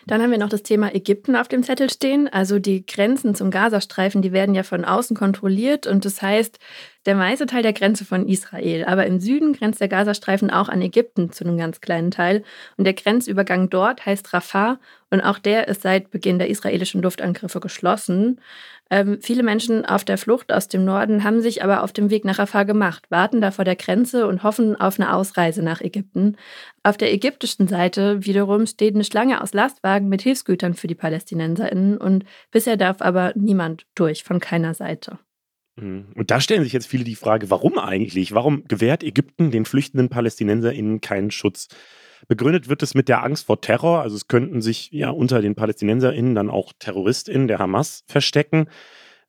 Dann 0.06 0.22
haben 0.22 0.30
wir 0.30 0.38
noch 0.38 0.48
das 0.48 0.62
Thema 0.62 0.94
Ägypten 0.94 1.36
auf 1.36 1.48
dem 1.48 1.62
Zettel 1.62 1.90
stehen. 1.90 2.28
Also 2.28 2.58
die 2.58 2.86
Grenzen 2.86 3.34
zum 3.34 3.50
Gazastreifen, 3.50 4.22
die 4.22 4.32
werden 4.32 4.54
ja 4.54 4.62
von 4.62 4.84
außen 4.84 5.16
kontrolliert 5.16 5.86
und 5.86 6.04
das 6.04 6.22
heißt, 6.22 6.58
der 7.08 7.14
meiste 7.14 7.46
Teil 7.46 7.62
der 7.62 7.72
Grenze 7.72 8.04
von 8.04 8.28
Israel. 8.28 8.84
Aber 8.84 9.06
im 9.06 9.18
Süden 9.18 9.54
grenzt 9.54 9.80
der 9.80 9.88
Gazastreifen 9.88 10.50
auch 10.50 10.68
an 10.68 10.82
Ägypten 10.82 11.32
zu 11.32 11.42
einem 11.42 11.56
ganz 11.56 11.80
kleinen 11.80 12.10
Teil. 12.10 12.44
Und 12.76 12.84
der 12.84 12.92
Grenzübergang 12.92 13.70
dort 13.70 14.04
heißt 14.04 14.34
Rafah 14.34 14.78
und 15.08 15.22
auch 15.22 15.38
der 15.38 15.68
ist 15.68 15.80
seit 15.80 16.10
Beginn 16.10 16.38
der 16.38 16.50
israelischen 16.50 17.00
Luftangriffe 17.00 17.60
geschlossen. 17.60 18.42
Ähm, 18.90 19.20
viele 19.22 19.42
Menschen 19.42 19.86
auf 19.86 20.04
der 20.04 20.18
Flucht 20.18 20.52
aus 20.52 20.68
dem 20.68 20.84
Norden 20.84 21.24
haben 21.24 21.40
sich 21.40 21.64
aber 21.64 21.82
auf 21.82 21.94
dem 21.94 22.10
Weg 22.10 22.26
nach 22.26 22.38
Rafah 22.38 22.64
gemacht, 22.64 23.04
warten 23.10 23.40
da 23.40 23.52
vor 23.52 23.64
der 23.64 23.76
Grenze 23.76 24.26
und 24.26 24.42
hoffen 24.42 24.78
auf 24.78 25.00
eine 25.00 25.14
Ausreise 25.14 25.62
nach 25.62 25.80
Ägypten. 25.80 26.36
Auf 26.82 26.98
der 26.98 27.10
ägyptischen 27.10 27.68
Seite 27.68 28.26
wiederum 28.26 28.66
steht 28.66 28.94
eine 28.94 29.04
Schlange 29.04 29.42
aus 29.42 29.54
Lastwagen 29.54 30.10
mit 30.10 30.20
Hilfsgütern 30.20 30.74
für 30.74 30.88
die 30.88 30.94
PalästinenserInnen 30.94 31.96
und 31.96 32.26
bisher 32.50 32.76
darf 32.76 33.00
aber 33.00 33.32
niemand 33.34 33.86
durch, 33.94 34.24
von 34.24 34.40
keiner 34.40 34.74
Seite. 34.74 35.18
Mhm. 35.80 36.06
Und 36.14 36.30
da 36.30 36.40
stellen 36.40 36.62
sich 36.62 36.72
jetzt 36.72 36.86
viele 36.86 37.04
die 37.04 37.14
Frage, 37.14 37.50
warum 37.50 37.78
eigentlich? 37.78 38.32
Warum 38.34 38.64
gewährt 38.64 39.02
Ägypten 39.02 39.50
den 39.50 39.64
flüchtenden 39.64 40.08
PalästinenserInnen 40.08 41.00
keinen 41.00 41.30
Schutz? 41.30 41.68
Begründet 42.26 42.68
wird 42.68 42.82
es 42.82 42.94
mit 42.94 43.08
der 43.08 43.22
Angst 43.22 43.46
vor 43.46 43.60
Terror. 43.60 44.02
Also 44.02 44.16
es 44.16 44.26
könnten 44.28 44.60
sich 44.60 44.90
ja 44.90 45.10
unter 45.10 45.40
den 45.40 45.54
PalästinenserInnen 45.54 46.34
dann 46.34 46.50
auch 46.50 46.72
TerroristInnen 46.78 47.48
der 47.48 47.58
Hamas 47.58 48.04
verstecken. 48.06 48.68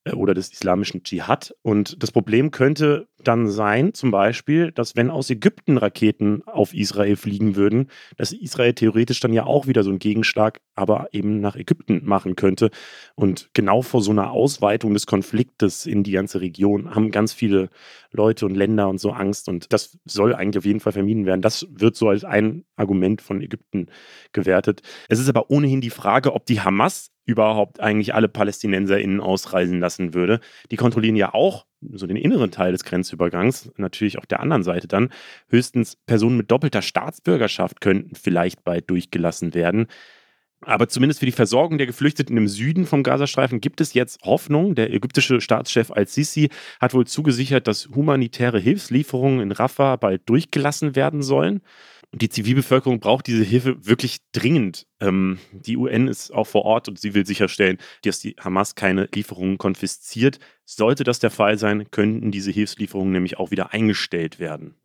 Äh, 0.05 0.13
oder 0.13 0.33
des 0.33 0.51
islamischen 0.51 1.03
Dschihad. 1.03 1.55
Und 1.61 2.01
das 2.01 2.11
Problem 2.11 2.51
könnte 2.51 3.07
dann 3.23 3.47
sein, 3.47 3.93
zum 3.93 4.11
Beispiel, 4.11 4.71
dass 4.71 4.95
wenn 4.95 5.09
aus 5.09 5.29
Ägypten 5.29 5.77
Raketen 5.77 6.43
auf 6.45 6.73
Israel 6.73 7.15
fliegen 7.15 7.55
würden, 7.55 7.87
dass 8.17 8.31
Israel 8.31 8.73
theoretisch 8.73 9.19
dann 9.19 9.33
ja 9.33 9.45
auch 9.45 9.67
wieder 9.67 9.83
so 9.83 9.89
einen 9.89 9.99
Gegenschlag, 9.99 10.61
aber 10.75 11.09
eben 11.11 11.41
nach 11.41 11.55
Ägypten 11.55 12.01
machen 12.05 12.35
könnte. 12.35 12.69
Und 13.15 13.49
genau 13.53 13.81
vor 13.81 14.01
so 14.01 14.11
einer 14.11 14.31
Ausweitung 14.31 14.93
des 14.93 15.05
Konfliktes 15.05 15.85
in 15.85 16.03
die 16.03 16.11
ganze 16.11 16.41
Region 16.41 16.95
haben 16.95 17.11
ganz 17.11 17.33
viele 17.33 17.69
Leute 18.11 18.45
und 18.45 18.55
Länder 18.55 18.89
und 18.89 18.99
so 18.99 19.11
Angst. 19.11 19.49
Und 19.49 19.71
das 19.73 19.97
soll 20.05 20.33
eigentlich 20.33 20.59
auf 20.59 20.65
jeden 20.65 20.79
Fall 20.79 20.93
vermieden 20.93 21.25
werden. 21.25 21.41
Das 21.41 21.67
wird 21.69 21.95
so 21.95 22.09
als 22.09 22.23
ein 22.23 22.63
Argument 22.75 23.21
von 23.21 23.41
Ägypten 23.41 23.87
gewertet. 24.33 24.81
Es 25.09 25.19
ist 25.19 25.29
aber 25.29 25.49
ohnehin 25.49 25.81
die 25.81 25.89
Frage, 25.89 26.33
ob 26.33 26.45
die 26.45 26.61
Hamas 26.61 27.11
überhaupt 27.25 27.79
eigentlich 27.79 28.15
alle 28.15 28.27
PalästinenserInnen 28.27 29.21
ausreisen 29.21 29.79
lassen 29.79 30.13
würde. 30.13 30.39
Die 30.71 30.77
kontrollieren 30.77 31.15
ja 31.15 31.33
auch 31.33 31.65
so 31.93 32.07
den 32.07 32.17
inneren 32.17 32.51
Teil 32.51 32.71
des 32.71 32.83
Grenzübergangs, 32.83 33.71
natürlich 33.77 34.17
auf 34.17 34.25
der 34.25 34.39
anderen 34.41 34.63
Seite 34.63 34.87
dann. 34.87 35.09
Höchstens 35.47 35.95
Personen 35.95 36.37
mit 36.37 36.51
doppelter 36.51 36.81
Staatsbürgerschaft 36.81 37.81
könnten 37.81 38.15
vielleicht 38.15 38.63
bald 38.63 38.89
durchgelassen 38.89 39.53
werden. 39.53 39.87
Aber 40.61 40.89
zumindest 40.89 41.21
für 41.21 41.25
die 41.25 41.31
Versorgung 41.31 41.77
der 41.77 41.87
Geflüchteten 41.87 42.35
im 42.35 42.49
Süden 42.49 42.85
vom 42.85 43.01
Gazastreifen 43.01 43.61
gibt 43.61 43.79
es 43.79 43.93
jetzt 43.93 44.21
Hoffnung. 44.23 44.75
Der 44.75 44.93
ägyptische 44.93 45.39
Staatschef 45.39 45.89
al-Sisi 45.89 46.49
hat 46.81 46.93
wohl 46.93 47.07
zugesichert, 47.07 47.65
dass 47.67 47.87
humanitäre 47.95 48.59
Hilfslieferungen 48.59 49.39
in 49.39 49.51
Rafah 49.53 49.95
bald 49.95 50.27
durchgelassen 50.27 50.97
werden 50.97 51.21
sollen. 51.21 51.61
Und 52.11 52.23
die 52.23 52.29
Zivilbevölkerung 52.29 52.99
braucht 52.99 53.27
diese 53.27 53.43
Hilfe 53.43 53.85
wirklich 53.85 54.17
dringend. 54.31 54.87
Ähm, 54.99 55.37
die 55.51 55.77
UN 55.77 56.07
ist 56.07 56.31
auch 56.31 56.47
vor 56.47 56.65
Ort 56.65 56.89
und 56.89 56.99
sie 56.99 57.13
will 57.13 57.25
sicherstellen, 57.25 57.77
dass 58.03 58.19
die 58.19 58.35
Hamas 58.39 58.73
keine 58.73 59.07
Lieferungen 59.13 59.59
konfisziert. 59.59 60.39
Sollte 60.65 61.03
das 61.03 61.19
der 61.19 61.29
Fall 61.29 61.59
sein, 61.59 61.91
könnten 61.91 62.31
diese 62.31 62.51
Hilfslieferungen 62.51 63.11
nämlich 63.13 63.37
auch 63.37 63.51
wieder 63.51 63.73
eingestellt 63.73 64.39
werden. 64.39 64.75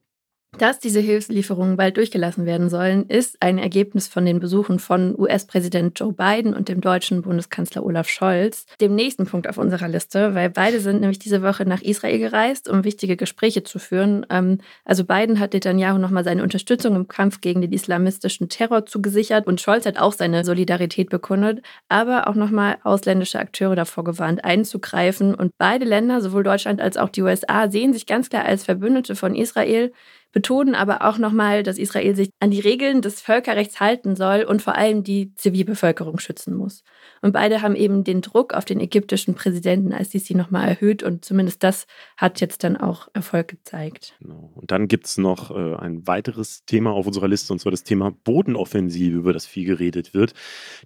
Dass 0.59 0.79
diese 0.79 1.01
Hilfslieferungen 1.01 1.77
bald 1.77 1.97
durchgelassen 1.97 2.47
werden 2.47 2.69
sollen, 2.69 3.07
ist 3.09 3.37
ein 3.41 3.59
Ergebnis 3.59 4.07
von 4.07 4.25
den 4.25 4.39
Besuchen 4.39 4.79
von 4.79 5.19
US-Präsident 5.19 5.99
Joe 5.99 6.13
Biden 6.13 6.55
und 6.55 6.69
dem 6.69 6.81
deutschen 6.81 7.23
Bundeskanzler 7.23 7.85
Olaf 7.85 8.09
Scholz. 8.09 8.65
Dem 8.81 8.95
nächsten 8.95 9.27
Punkt 9.27 9.49
auf 9.49 9.59
unserer 9.59 9.89
Liste, 9.89 10.35
weil 10.37 10.51
beide 10.51 10.79
sind 10.79 11.01
nämlich 11.01 11.19
diese 11.19 11.43
Woche 11.43 11.65
nach 11.65 11.83
Israel 11.83 12.21
gereist, 12.21 12.69
um 12.69 12.85
wichtige 12.85 13.17
Gespräche 13.17 13.65
zu 13.65 13.81
führen. 13.81 14.25
Ähm, 14.31 14.59
also 14.85 15.05
Biden 15.05 15.41
hat 15.41 15.55
Netanyahu 15.55 15.99
nochmal 15.99 16.23
seine 16.23 16.45
Unterstützung 16.45 16.95
im 16.95 17.09
Kampf 17.09 17.41
gegen 17.41 17.61
den 17.61 17.73
islamistischen 17.73 18.49
Terror 18.49 18.87
zugesichert 18.87 19.49
und 19.49 19.61
Scholz 19.61 19.87
hat 19.87 19.99
auch 19.99 20.13
seine 20.13 20.45
Solidarität 20.45 21.11
bekundet, 21.11 21.63
aber 21.89 22.29
auch 22.29 22.37
nochmal 22.37 22.77
ausländische 22.85 23.41
Akteure 23.41 23.75
davor 23.75 24.05
gewarnt, 24.05 24.45
einzugreifen. 24.45 25.35
Und 25.35 25.53
beide 25.59 25.85
Länder, 25.85 26.21
sowohl 26.21 26.45
Deutschland 26.45 26.81
als 26.81 26.97
auch 26.97 27.09
die 27.09 27.23
USA, 27.23 27.69
sehen 27.69 27.93
sich 27.93 28.07
ganz 28.07 28.29
klar 28.31 28.45
als 28.45 28.63
Verbündete 28.63 29.17
von 29.17 29.35
Israel 29.35 29.93
betonen 30.35 30.75
aber 30.75 31.03
auch 31.03 31.17
nochmal, 31.17 31.63
dass 31.63 31.79
Israel 31.79 32.15
sich 32.15 32.29
an 32.41 32.51
die 32.51 32.61
Regeln 32.61 33.01
des 33.01 33.23
Völkerrechts 33.23 33.81
halten 33.81 34.17
soll 34.17 34.43
und 34.43 34.61
vor 34.61 34.75
allem 34.75 35.05
die 35.05 35.33
Zivilbevölkerung 35.37 36.19
schützen 36.19 36.55
muss. 36.55 36.83
Und 37.23 37.33
beide 37.33 37.63
haben 37.63 37.77
eben 37.77 38.05
den 38.05 38.21
Druck 38.21 38.53
auf 38.53 38.65
den 38.65 38.81
ägyptischen 38.81 39.35
Präsidenten 39.35 39.93
Al-Sisi 39.93 40.35
nochmal 40.35 40.69
erhöht 40.69 41.03
und 41.03 41.25
zumindest 41.25 41.63
das 41.63 41.87
hat 42.17 42.41
jetzt 42.41 42.65
dann 42.65 42.77
auch 42.77 43.09
Erfolg 43.15 43.49
gezeigt. 43.49 44.17
Genau. 44.21 44.51
Und 44.55 44.71
dann 44.73 44.89
gibt 44.89 45.07
es 45.07 45.17
noch 45.17 45.51
äh, 45.51 45.77
ein 45.77 46.07
weiteres 46.07 46.65
Thema 46.67 46.91
auf 46.91 47.07
unserer 47.07 47.29
Liste 47.29 47.53
und 47.53 47.61
zwar 47.61 47.71
das 47.71 47.85
Thema 47.85 48.11
Bodenoffensive, 48.11 49.17
über 49.17 49.33
das 49.33 49.47
viel 49.47 49.65
geredet 49.65 50.15
wird. 50.15 50.35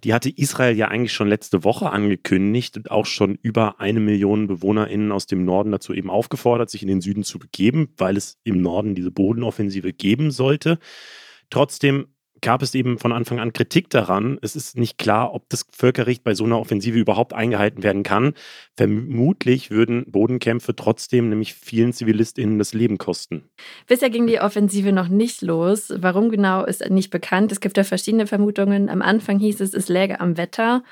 Die 0.03 0.13
hatte 0.13 0.29
Israel 0.29 0.77
ja 0.77 0.89
eigentlich 0.89 1.13
schon 1.13 1.27
letzte 1.27 1.63
Woche 1.63 1.89
angekündigt 1.89 2.77
und 2.77 2.91
auch 2.91 3.07
schon 3.07 3.37
über 3.41 3.79
eine 3.81 3.99
Million 3.99 4.47
BewohnerInnen 4.47 5.11
aus 5.11 5.25
dem 5.25 5.43
Norden 5.43 5.71
dazu 5.71 5.93
eben 5.93 6.11
aufgefordert, 6.11 6.69
sich 6.69 6.83
in 6.83 6.87
den 6.87 7.01
Süden 7.01 7.23
zu 7.23 7.39
begeben, 7.39 7.89
weil 7.97 8.15
es 8.15 8.37
im 8.43 8.61
Norden 8.61 8.93
diese 8.93 9.11
Boden 9.11 9.38
Bodenoffensive 9.39 9.93
geben 9.93 10.31
sollte. 10.31 10.79
Trotzdem 11.49 12.07
gab 12.41 12.61
es 12.61 12.73
eben 12.73 12.97
von 12.99 13.11
Anfang 13.11 13.39
an 13.39 13.51
Kritik 13.51 13.89
daran. 13.89 14.39
Es 14.41 14.55
ist 14.55 14.77
nicht 14.77 14.97
klar, 14.97 15.33
ob 15.33 15.49
das 15.49 15.65
Völkerrecht 15.73 16.23
bei 16.23 16.33
so 16.33 16.45
einer 16.45 16.57
Offensive 16.57 16.97
überhaupt 16.97 17.33
eingehalten 17.33 17.83
werden 17.83 18.03
kann. 18.03 18.33
Vermutlich 18.77 19.71
würden 19.71 20.05
Bodenkämpfe 20.09 20.73
trotzdem 20.73 21.27
nämlich 21.27 21.53
vielen 21.53 21.91
ZivilistInnen 21.91 22.57
das 22.57 22.73
Leben 22.73 22.97
kosten. 22.97 23.43
Bisher 23.87 24.09
ging 24.09 24.25
die 24.25 24.39
Offensive 24.39 24.93
noch 24.93 25.09
nicht 25.09 25.41
los. 25.41 25.91
Warum 25.97 26.29
genau 26.29 26.63
ist 26.63 26.89
nicht 26.89 27.09
bekannt. 27.09 27.51
Es 27.51 27.59
gibt 27.59 27.75
da 27.75 27.83
verschiedene 27.83 28.25
Vermutungen. 28.25 28.87
Am 28.87 29.01
Anfang 29.01 29.39
hieß 29.39 29.59
es, 29.59 29.73
es 29.73 29.89
läge 29.89 30.21
am 30.21 30.37
Wetter. 30.37 30.83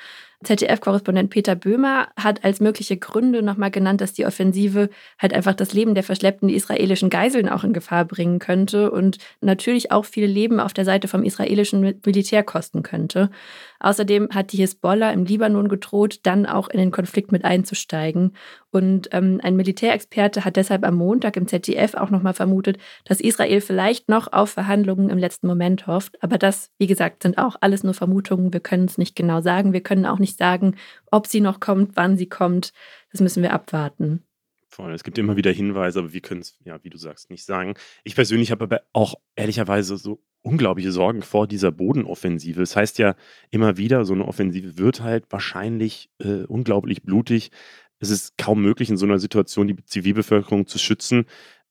ZDF-Korrespondent 0.44 1.32
Peter 1.32 1.56
Böhmer 1.56 2.10
hat 2.16 2.44
als 2.46 2.60
mögliche 2.60 2.98
Gründe 2.98 3.42
nochmal 3.42 3.72
genannt, 3.72 4.02
dass 4.02 4.14
die 4.14 4.26
Offensive 4.26 4.90
halt 5.18 5.34
einfach 5.34 5.56
das 5.56 5.74
Leben 5.74 5.96
der 5.96 6.04
verschleppten 6.04 6.48
israelischen 6.50 7.10
Geiseln 7.10 7.50
auch 7.50 7.64
in 7.64 7.74
Gefahr 7.74 8.06
bringen 8.06 8.38
könnte 8.38 8.92
und 8.92 9.18
natürlich 9.42 9.92
auch 9.92 10.06
viele 10.06 10.28
Leben 10.28 10.60
auf 10.60 10.74
der 10.74 10.86
Seite 10.86 11.08
vom 11.08 11.24
israelischen 11.24 11.82
Militär 12.06 12.44
kosten 12.44 12.84
könnte. 12.84 13.32
Außerdem 13.80 14.30
hat 14.32 14.52
die 14.52 14.58
Hisbollah 14.58 15.12
im 15.12 15.26
Libanon 15.26 15.70
gedroht, 15.70 16.20
dann 16.24 16.46
auch 16.46 16.70
in 16.70 16.80
den 16.80 16.92
Konflikt 16.92 17.32
mit 17.32 17.46
einzusteigen. 17.46 18.36
Und 18.72 19.10
ähm, 19.12 19.40
ein 19.44 19.56
Militärexperte 19.56 20.46
hat 20.46 20.56
deshalb 20.56 20.86
am 20.86 20.96
Montag 20.96 21.38
im 21.38 21.48
ZDF 21.48 21.96
auch 21.96 22.10
nochmal 22.10 22.34
vermutet, 22.34 22.78
dass 23.06 23.20
Israel 23.20 23.62
vielleicht 23.62 24.10
noch 24.10 24.32
auf 24.32 24.52
Verhandlungen 24.52 25.10
im 25.10 25.18
letzten 25.18 25.48
Moment 25.48 25.88
hofft. 25.88 26.22
Aber 26.22 26.38
das, 26.38 26.72
wie 26.78 26.88
gesagt, 26.88 27.24
sind 27.24 27.38
auch 27.38 27.56
alles 27.62 27.84
nur 27.84 27.94
Vermutungen. 27.94 28.54
Wir 28.54 28.60
können 28.60 28.86
es 28.86 28.98
nicht 28.98 29.16
genau 29.16 29.42
sagen. 29.42 29.74
Wir 29.74 29.82
können 29.82 30.06
auch 30.06 30.20
nicht 30.20 30.38
sagen, 30.38 30.76
ob 31.12 31.28
sie 31.28 31.42
noch 31.42 31.60
kommt, 31.60 31.96
wann 31.96 32.18
sie 32.18 32.30
kommt. 32.30 32.74
Das 33.12 33.22
müssen 33.22 33.44
wir 33.44 33.54
abwarten. 33.54 34.24
Voll. 34.70 34.94
Es 34.94 35.04
gibt 35.04 35.18
immer 35.18 35.38
wieder 35.38 35.52
Hinweise, 35.52 36.00
aber 36.00 36.14
wir 36.14 36.22
können 36.22 36.42
es, 36.42 36.58
ja, 36.64 36.84
wie 36.84 36.90
du 36.90 36.98
sagst, 36.98 37.32
nicht 37.32 37.46
sagen. 37.46 37.74
Ich 38.04 38.16
persönlich 38.16 38.52
habe 38.52 38.66
aber 38.66 38.82
auch 38.94 39.16
ehrlicherweise 39.36 39.98
so 39.98 40.22
unglaubliche 40.48 40.92
Sorgen 40.92 41.22
vor 41.22 41.46
dieser 41.46 41.72
Bodenoffensive. 41.72 42.62
Es 42.62 42.70
das 42.70 42.76
heißt 42.78 43.00
ja 43.00 43.16
immer 43.52 43.78
wieder, 43.78 44.06
so 44.06 44.14
eine 44.14 44.26
Offensive 44.26 44.78
wird 44.78 45.02
halt 45.02 45.26
wahrscheinlich 45.30 46.10
äh, 46.20 46.46
unglaublich 46.48 47.04
blutig. 47.04 47.52
Es 48.00 48.10
ist 48.10 48.38
kaum 48.38 48.62
möglich, 48.62 48.90
in 48.90 48.98
so 48.98 49.06
einer 49.06 49.20
Situation 49.20 49.68
die 49.68 49.76
Zivilbevölkerung 49.84 50.66
zu 50.68 50.80
schützen. 50.80 51.26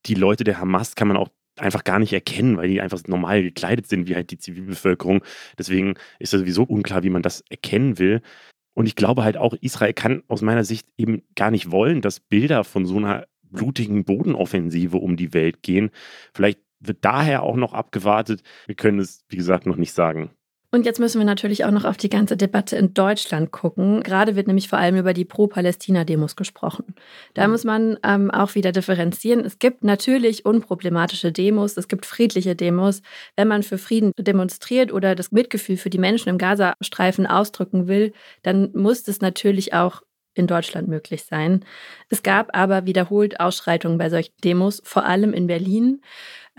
Die 0.04 0.14
Leute 0.14 0.44
der 0.44 0.60
Hamas 0.60 0.94
kann 0.94 1.08
man 1.08 1.16
auch 1.16 1.30
einfach 1.56 1.84
gar 1.84 1.98
nicht 1.98 2.12
erkennen, 2.12 2.58
weil 2.58 2.68
die 2.68 2.82
einfach 2.82 3.00
normal 3.06 3.42
gekleidet 3.42 3.86
sind, 3.86 4.08
wie 4.08 4.14
halt 4.14 4.30
die 4.30 4.38
Zivilbevölkerung. 4.38 5.22
Deswegen 5.58 5.94
ist 6.18 6.34
es 6.34 6.40
sowieso 6.40 6.64
unklar, 6.64 7.02
wie 7.02 7.10
man 7.10 7.22
das 7.22 7.42
erkennen 7.48 7.98
will. 7.98 8.20
Und 8.74 8.86
ich 8.86 8.94
glaube 8.94 9.24
halt 9.24 9.38
auch, 9.38 9.54
Israel 9.54 9.94
kann 9.94 10.22
aus 10.28 10.42
meiner 10.42 10.64
Sicht 10.64 10.86
eben 10.98 11.22
gar 11.34 11.50
nicht 11.50 11.70
wollen, 11.70 12.02
dass 12.02 12.20
Bilder 12.20 12.62
von 12.62 12.84
so 12.84 12.98
einer 12.98 13.26
blutigen 13.42 14.04
Bodenoffensive 14.04 14.98
um 14.98 15.16
die 15.16 15.32
Welt 15.32 15.62
gehen. 15.62 15.90
Vielleicht 16.34 16.60
wird 16.80 16.98
daher 17.04 17.42
auch 17.42 17.56
noch 17.56 17.72
abgewartet. 17.72 18.42
Wir 18.66 18.74
können 18.74 18.98
es, 18.98 19.24
wie 19.28 19.36
gesagt, 19.36 19.66
noch 19.66 19.76
nicht 19.76 19.92
sagen. 19.92 20.30
Und 20.72 20.84
jetzt 20.84 20.98
müssen 20.98 21.18
wir 21.20 21.24
natürlich 21.24 21.64
auch 21.64 21.70
noch 21.70 21.84
auf 21.84 21.96
die 21.96 22.10
ganze 22.10 22.36
Debatte 22.36 22.76
in 22.76 22.92
Deutschland 22.92 23.50
gucken. 23.50 24.02
Gerade 24.02 24.36
wird 24.36 24.46
nämlich 24.46 24.68
vor 24.68 24.78
allem 24.78 24.96
über 24.96 25.14
die 25.14 25.24
Pro-Palästina-Demos 25.24 26.36
gesprochen. 26.36 26.84
Da 27.34 27.46
mhm. 27.46 27.52
muss 27.52 27.64
man 27.64 27.98
ähm, 28.02 28.30
auch 28.30 28.54
wieder 28.56 28.72
differenzieren. 28.72 29.40
Es 29.40 29.58
gibt 29.58 29.84
natürlich 29.84 30.44
unproblematische 30.44 31.32
Demos, 31.32 31.76
es 31.76 31.88
gibt 31.88 32.04
friedliche 32.04 32.56
Demos. 32.56 33.00
Wenn 33.36 33.48
man 33.48 33.62
für 33.62 33.78
Frieden 33.78 34.12
demonstriert 34.18 34.92
oder 34.92 35.14
das 35.14 35.32
Mitgefühl 35.32 35.76
für 35.76 35.88
die 35.88 35.98
Menschen 35.98 36.28
im 36.28 36.36
Gazastreifen 36.36 37.26
ausdrücken 37.26 37.86
will, 37.86 38.12
dann 38.42 38.70
muss 38.74 39.02
das 39.04 39.20
natürlich 39.20 39.72
auch 39.72 40.02
in 40.36 40.46
Deutschland 40.46 40.88
möglich 40.88 41.24
sein. 41.24 41.64
Es 42.08 42.22
gab 42.22 42.56
aber 42.56 42.86
wiederholt 42.86 43.40
Ausschreitungen 43.40 43.98
bei 43.98 44.10
solchen 44.10 44.34
Demos, 44.44 44.82
vor 44.84 45.04
allem 45.04 45.32
in 45.32 45.46
Berlin. 45.46 46.00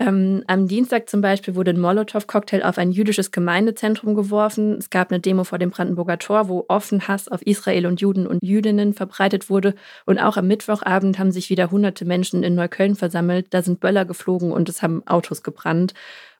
Ähm, 0.00 0.44
am 0.46 0.68
Dienstag 0.68 1.08
zum 1.08 1.20
Beispiel 1.20 1.56
wurde 1.56 1.72
ein 1.72 1.80
Molotow-Cocktail 1.80 2.62
auf 2.62 2.78
ein 2.78 2.92
jüdisches 2.92 3.32
Gemeindezentrum 3.32 4.14
geworfen. 4.14 4.74
Es 4.78 4.90
gab 4.90 5.10
eine 5.10 5.18
Demo 5.18 5.42
vor 5.42 5.58
dem 5.58 5.70
Brandenburger 5.70 6.18
Tor, 6.18 6.48
wo 6.48 6.64
offen 6.68 7.08
Hass 7.08 7.26
auf 7.26 7.42
Israel 7.42 7.84
und 7.86 8.00
Juden 8.00 8.26
und 8.26 8.42
Jüdinnen 8.42 8.94
verbreitet 8.94 9.50
wurde. 9.50 9.74
Und 10.06 10.18
auch 10.18 10.36
am 10.36 10.46
Mittwochabend 10.46 11.18
haben 11.18 11.32
sich 11.32 11.50
wieder 11.50 11.72
hunderte 11.72 12.04
Menschen 12.04 12.44
in 12.44 12.54
Neukölln 12.54 12.94
versammelt. 12.94 13.48
Da 13.50 13.62
sind 13.62 13.80
Böller 13.80 14.04
geflogen 14.04 14.52
und 14.52 14.68
es 14.68 14.82
haben 14.82 15.04
Autos 15.06 15.42
gebrannt. 15.42 15.94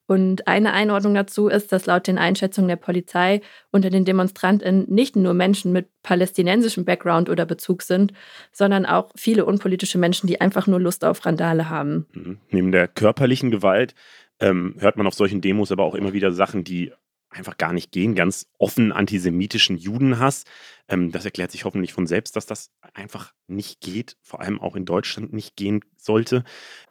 Und 0.09 0.49
eine 0.49 0.73
Einordnung 0.73 1.13
dazu 1.13 1.49
ist, 1.49 1.71
dass 1.71 1.85
laut 1.85 2.07
den 2.07 2.17
Einschätzungen 2.17 2.69
der 2.69 2.77
Polizei 2.77 3.43
unter 3.71 3.91
den 3.91 4.07
DemonstrantInnen 4.07 4.87
nicht 4.89 5.17
nur 5.17 5.35
Menschen 5.35 5.71
mit 5.71 5.89
palästinensischem 6.03 6.87
Background 6.87 7.29
oder 7.29 7.45
Bezug 7.45 7.83
sind, 7.83 8.15
sondern 8.51 8.87
auch 8.87 9.11
viele 9.17 9.45
unpolitische 9.45 9.99
Menschen, 9.99 10.27
die 10.27 10.41
einfach 10.41 10.67
nur 10.67 10.81
Lust 10.81 11.05
auf 11.05 11.27
Randale 11.27 11.69
haben. 11.69 12.07
Mhm. 12.15 12.39
Neben 12.49 12.73
der 12.73 12.89
körperlichen 12.89 13.51
Gewalt 13.51 13.95
ähm, 14.41 14.77
hört 14.79 14.97
man 14.97 15.07
auf 15.07 15.15
solchen 15.15 15.43
Demos 15.43 15.71
aber 15.73 15.85
auch 15.85 15.95
immer 15.95 16.15
wieder 16.15 16.33
Sachen, 16.33 16.65
die 16.65 16.91
einfach 17.39 17.57
gar 17.57 17.73
nicht 17.73 17.93
gehen. 17.93 18.15
Ganz 18.15 18.47
offen 18.59 18.93
antisemitischen 18.93 19.79
Judenhass. 19.79 20.45
Ähm, 20.89 21.11
das 21.11 21.25
erklärt 21.25 21.51
sich 21.51 21.65
hoffentlich 21.65 21.93
von 21.93 22.07
selbst, 22.07 22.37
dass 22.37 22.47
das 22.47 22.71
einfach 22.95 23.33
nicht 23.47 23.81
geht, 23.81 24.17
vor 24.23 24.41
allem 24.41 24.61
auch 24.61 24.77
in 24.77 24.85
Deutschland 24.85 25.33
nicht 25.33 25.57
gehen 25.57 25.81
sollte. 25.97 26.45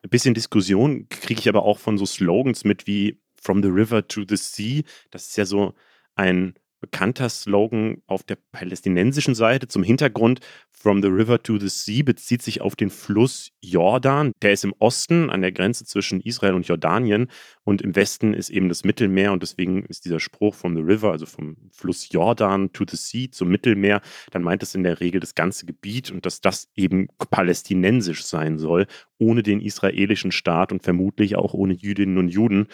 Ein 0.03 0.09
bisschen 0.09 0.33
Diskussion 0.33 1.07
kriege 1.09 1.39
ich 1.39 1.49
aber 1.49 1.63
auch 1.63 1.79
von 1.79 1.97
so 1.97 2.05
Slogans 2.05 2.63
mit 2.63 2.87
wie 2.87 3.21
From 3.39 3.61
the 3.61 3.69
River 3.69 4.07
to 4.07 4.23
the 4.27 4.37
Sea. 4.37 4.83
Das 5.11 5.27
ist 5.27 5.37
ja 5.37 5.45
so 5.45 5.75
ein 6.15 6.55
bekannter 6.79 7.29
Slogan 7.29 8.01
auf 8.05 8.23
der 8.23 8.37
palästinensischen 8.51 9.35
Seite. 9.35 9.67
Zum 9.67 9.83
Hintergrund, 9.83 10.39
From 10.79 11.01
the 11.01 11.07
River 11.07 11.41
to 11.41 11.57
the 11.57 11.69
Sea 11.69 12.03
bezieht 12.03 12.43
sich 12.43 12.61
auf 12.61 12.75
den 12.75 12.91
Fluss 12.91 13.51
Jordan. 13.61 14.31
Der 14.43 14.53
ist 14.53 14.63
im 14.63 14.75
Osten 14.77 15.31
an 15.31 15.41
der 15.41 15.51
Grenze 15.51 15.85
zwischen 15.85 16.21
Israel 16.21 16.53
und 16.53 16.67
Jordanien 16.67 17.29
und 17.63 17.81
im 17.81 17.95
Westen 17.95 18.35
ist 18.35 18.51
eben 18.51 18.69
das 18.69 18.83
Mittelmeer 18.83 19.33
und 19.33 19.41
deswegen 19.41 19.85
ist 19.87 20.05
dieser 20.05 20.19
Spruch 20.19 20.53
From 20.53 20.75
the 20.75 20.81
River, 20.83 21.11
also 21.11 21.25
vom 21.25 21.57
Fluss 21.71 22.09
Jordan 22.11 22.71
to 22.73 22.85
the 22.87 22.95
Sea 22.95 23.31
zum 23.31 23.49
Mittelmeer, 23.49 24.01
dann 24.31 24.43
meint 24.43 24.61
es 24.61 24.75
in 24.75 24.83
der 24.83 24.99
Regel 24.99 25.19
das 25.19 25.33
ganze 25.33 25.65
Gebiet 25.65 26.11
und 26.11 26.27
dass 26.27 26.41
das 26.41 26.69
eben 26.75 27.07
palästinensisch 27.31 28.23
sein 28.23 28.59
soll, 28.59 28.85
ohne 29.17 29.41
den 29.41 29.61
israelischen 29.61 30.31
Staat 30.31 30.71
und 30.71 30.83
vermutlich 30.83 31.35
auch 31.35 31.53
ohne 31.53 31.73
Jüdinnen 31.73 32.19
und 32.19 32.29
Juden. 32.29 32.67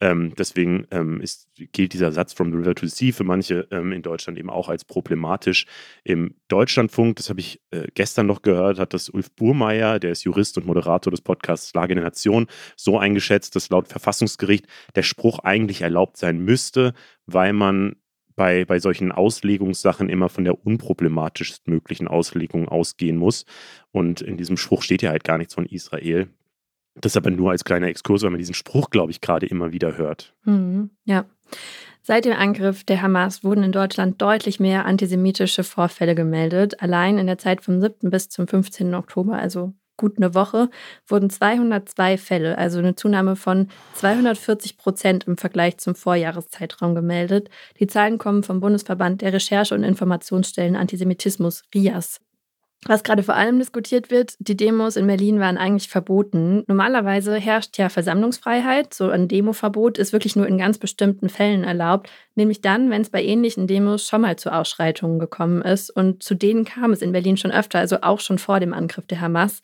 Ähm, 0.00 0.32
deswegen 0.38 0.86
ähm, 0.90 1.20
ist, 1.20 1.48
gilt 1.72 1.92
dieser 1.92 2.10
Satz 2.10 2.32
From 2.32 2.50
the 2.50 2.56
River 2.56 2.74
to 2.74 2.86
the 2.86 2.94
Sea 2.94 3.12
für 3.12 3.24
manche 3.24 3.68
ähm, 3.70 3.92
in 3.92 4.00
Deutschland 4.02 4.38
eben 4.38 4.48
auch 4.48 4.70
als 4.70 4.84
problematisch. 4.84 5.66
Im 6.04 6.34
Deutschlandfunk, 6.48 7.16
das 7.16 7.28
habe 7.28 7.40
ich 7.40 7.49
äh, 7.70 7.86
gestern 7.94 8.26
noch 8.26 8.42
gehört, 8.42 8.78
hat 8.78 8.94
das 8.94 9.08
Ulf 9.08 9.30
Burmeier, 9.32 9.98
der 9.98 10.12
ist 10.12 10.24
Jurist 10.24 10.56
und 10.58 10.66
Moderator 10.66 11.10
des 11.10 11.20
Podcasts 11.20 11.74
Lage 11.74 11.94
der 11.94 12.04
Nation, 12.04 12.46
so 12.76 12.98
eingeschätzt, 12.98 13.56
dass 13.56 13.70
laut 13.70 13.88
Verfassungsgericht 13.88 14.66
der 14.94 15.02
Spruch 15.02 15.40
eigentlich 15.40 15.82
erlaubt 15.82 16.16
sein 16.16 16.38
müsste, 16.44 16.94
weil 17.26 17.52
man 17.52 17.96
bei, 18.36 18.64
bei 18.64 18.78
solchen 18.78 19.12
Auslegungssachen 19.12 20.08
immer 20.08 20.28
von 20.28 20.44
der 20.44 20.64
unproblematischst 20.64 21.68
möglichen 21.68 22.08
Auslegung 22.08 22.68
ausgehen 22.68 23.16
muss. 23.16 23.44
Und 23.92 24.22
in 24.22 24.36
diesem 24.36 24.56
Spruch 24.56 24.82
steht 24.82 25.02
ja 25.02 25.10
halt 25.10 25.24
gar 25.24 25.36
nichts 25.36 25.54
von 25.54 25.66
Israel. 25.66 26.28
Das 26.94 27.16
aber 27.16 27.30
nur 27.30 27.50
als 27.50 27.64
kleiner 27.64 27.88
Exkurs, 27.88 28.22
weil 28.22 28.30
man 28.30 28.38
diesen 28.38 28.54
Spruch, 28.54 28.90
glaube 28.90 29.10
ich, 29.12 29.20
gerade 29.20 29.46
immer 29.46 29.72
wieder 29.72 29.96
hört. 29.96 30.34
Mhm, 30.44 30.90
ja. 31.04 31.26
Seit 32.02 32.24
dem 32.24 32.32
Angriff 32.32 32.82
der 32.82 33.02
Hamas 33.02 33.44
wurden 33.44 33.62
in 33.62 33.72
Deutschland 33.72 34.20
deutlich 34.22 34.58
mehr 34.58 34.86
antisemitische 34.86 35.64
Vorfälle 35.64 36.14
gemeldet. 36.14 36.82
Allein 36.82 37.18
in 37.18 37.26
der 37.26 37.38
Zeit 37.38 37.62
vom 37.62 37.80
7. 37.80 38.10
bis 38.10 38.28
zum 38.28 38.48
15. 38.48 38.94
Oktober, 38.94 39.34
also 39.34 39.74
gut 39.96 40.16
eine 40.16 40.34
Woche, 40.34 40.70
wurden 41.06 41.28
202 41.28 42.16
Fälle, 42.16 42.56
also 42.56 42.78
eine 42.78 42.96
Zunahme 42.96 43.36
von 43.36 43.68
240 43.94 44.78
Prozent 44.78 45.24
im 45.28 45.36
Vergleich 45.36 45.76
zum 45.76 45.94
Vorjahreszeitraum 45.94 46.94
gemeldet. 46.94 47.50
Die 47.78 47.86
Zahlen 47.86 48.16
kommen 48.16 48.42
vom 48.42 48.60
Bundesverband 48.60 49.20
der 49.20 49.34
Recherche- 49.34 49.74
und 49.74 49.84
Informationsstellen 49.84 50.74
Antisemitismus, 50.74 51.62
RIAS. 51.74 52.20
Was 52.86 53.02
gerade 53.02 53.22
vor 53.22 53.34
allem 53.34 53.58
diskutiert 53.58 54.10
wird, 54.10 54.36
die 54.38 54.56
Demos 54.56 54.96
in 54.96 55.06
Berlin 55.06 55.38
waren 55.38 55.58
eigentlich 55.58 55.90
verboten. 55.90 56.64
Normalerweise 56.66 57.36
herrscht 57.36 57.76
ja 57.76 57.90
Versammlungsfreiheit. 57.90 58.94
So 58.94 59.10
ein 59.10 59.28
Demoverbot 59.28 59.98
ist 59.98 60.14
wirklich 60.14 60.34
nur 60.34 60.46
in 60.46 60.56
ganz 60.56 60.78
bestimmten 60.78 61.28
Fällen 61.28 61.62
erlaubt, 61.62 62.08
nämlich 62.36 62.62
dann, 62.62 62.88
wenn 62.88 63.02
es 63.02 63.10
bei 63.10 63.22
ähnlichen 63.22 63.66
Demos 63.66 64.06
schon 64.06 64.22
mal 64.22 64.36
zu 64.36 64.50
Ausschreitungen 64.50 65.18
gekommen 65.18 65.60
ist. 65.60 65.90
Und 65.90 66.22
zu 66.22 66.34
denen 66.34 66.64
kam 66.64 66.92
es 66.92 67.02
in 67.02 67.12
Berlin 67.12 67.36
schon 67.36 67.52
öfter, 67.52 67.78
also 67.78 67.98
auch 68.00 68.20
schon 68.20 68.38
vor 68.38 68.60
dem 68.60 68.72
Angriff 68.72 69.06
der 69.06 69.20
Hamas. 69.20 69.60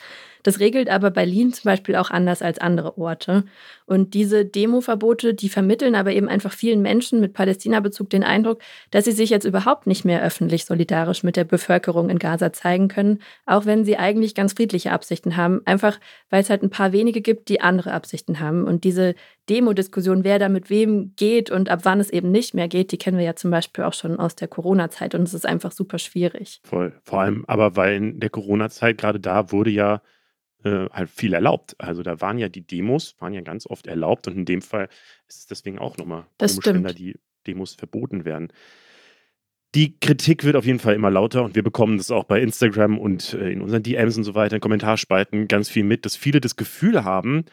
Das 0.46 0.60
regelt 0.60 0.88
aber 0.88 1.10
Berlin 1.10 1.52
zum 1.52 1.64
Beispiel 1.64 1.96
auch 1.96 2.08
anders 2.08 2.40
als 2.40 2.60
andere 2.60 2.96
Orte. 2.98 3.42
Und 3.84 4.14
diese 4.14 4.44
Demoverbote, 4.44 5.34
die 5.34 5.48
vermitteln 5.48 5.96
aber 5.96 6.12
eben 6.12 6.28
einfach 6.28 6.52
vielen 6.52 6.82
Menschen 6.82 7.18
mit 7.18 7.32
Palästina-Bezug 7.32 8.10
den 8.10 8.22
Eindruck, 8.22 8.60
dass 8.92 9.06
sie 9.06 9.12
sich 9.12 9.28
jetzt 9.28 9.44
überhaupt 9.44 9.88
nicht 9.88 10.04
mehr 10.04 10.22
öffentlich 10.22 10.64
solidarisch 10.64 11.24
mit 11.24 11.34
der 11.34 11.42
Bevölkerung 11.42 12.10
in 12.10 12.20
Gaza 12.20 12.52
zeigen 12.52 12.86
können, 12.86 13.18
auch 13.44 13.66
wenn 13.66 13.84
sie 13.84 13.96
eigentlich 13.96 14.36
ganz 14.36 14.52
friedliche 14.52 14.92
Absichten 14.92 15.36
haben, 15.36 15.62
einfach 15.64 15.98
weil 16.30 16.42
es 16.42 16.50
halt 16.50 16.62
ein 16.62 16.70
paar 16.70 16.92
wenige 16.92 17.22
gibt, 17.22 17.48
die 17.48 17.60
andere 17.60 17.92
Absichten 17.92 18.38
haben. 18.38 18.62
Und 18.66 18.84
diese 18.84 19.16
Demo-Diskussion, 19.48 20.22
wer 20.22 20.38
da 20.38 20.48
mit 20.48 20.70
wem 20.70 21.12
geht 21.16 21.50
und 21.50 21.70
ab 21.70 21.80
wann 21.82 21.98
es 21.98 22.10
eben 22.10 22.30
nicht 22.30 22.54
mehr 22.54 22.68
geht, 22.68 22.92
die 22.92 22.98
kennen 22.98 23.18
wir 23.18 23.24
ja 23.24 23.34
zum 23.34 23.50
Beispiel 23.50 23.82
auch 23.82 23.94
schon 23.94 24.20
aus 24.20 24.36
der 24.36 24.46
Corona-Zeit 24.46 25.16
und 25.16 25.22
es 25.22 25.34
ist 25.34 25.44
einfach 25.44 25.72
super 25.72 25.98
schwierig. 25.98 26.60
Voll. 26.62 26.92
Vor 27.02 27.20
allem 27.20 27.44
aber, 27.48 27.74
weil 27.74 27.96
in 27.96 28.20
der 28.20 28.30
Corona-Zeit 28.30 28.98
gerade 28.98 29.18
da 29.18 29.50
wurde 29.50 29.70
ja 29.70 30.02
äh, 30.66 30.88
halt 30.90 31.10
viel 31.10 31.32
erlaubt. 31.32 31.76
Also 31.78 32.02
da 32.02 32.20
waren 32.20 32.38
ja 32.38 32.48
die 32.48 32.66
Demos, 32.66 33.14
waren 33.20 33.32
ja 33.32 33.40
ganz 33.40 33.66
oft 33.66 33.86
erlaubt 33.86 34.26
und 34.26 34.36
in 34.36 34.44
dem 34.44 34.62
Fall 34.62 34.88
ist 35.28 35.38
es 35.38 35.46
deswegen 35.46 35.78
auch 35.78 35.96
nochmal 35.96 36.26
komisch, 36.38 36.56
stimmt. 36.56 36.76
wenn 36.76 36.82
da 36.82 36.92
die 36.92 37.14
Demos 37.46 37.74
verboten 37.74 38.24
werden. 38.24 38.52
Die 39.74 39.98
Kritik 40.00 40.42
wird 40.42 40.56
auf 40.56 40.64
jeden 40.64 40.78
Fall 40.78 40.94
immer 40.94 41.10
lauter 41.10 41.44
und 41.44 41.54
wir 41.54 41.62
bekommen 41.62 41.98
das 41.98 42.10
auch 42.10 42.24
bei 42.24 42.40
Instagram 42.40 42.98
und 42.98 43.34
äh, 43.34 43.50
in 43.50 43.60
unseren 43.60 43.82
DMs 43.82 44.16
und 44.16 44.24
so 44.24 44.34
weiter, 44.34 44.56
in 44.56 44.60
Kommentarspalten 44.60 45.46
ganz 45.46 45.68
viel 45.68 45.84
mit, 45.84 46.04
dass 46.04 46.16
viele 46.16 46.40
das 46.40 46.56
Gefühl 46.56 47.04
haben, 47.04 47.44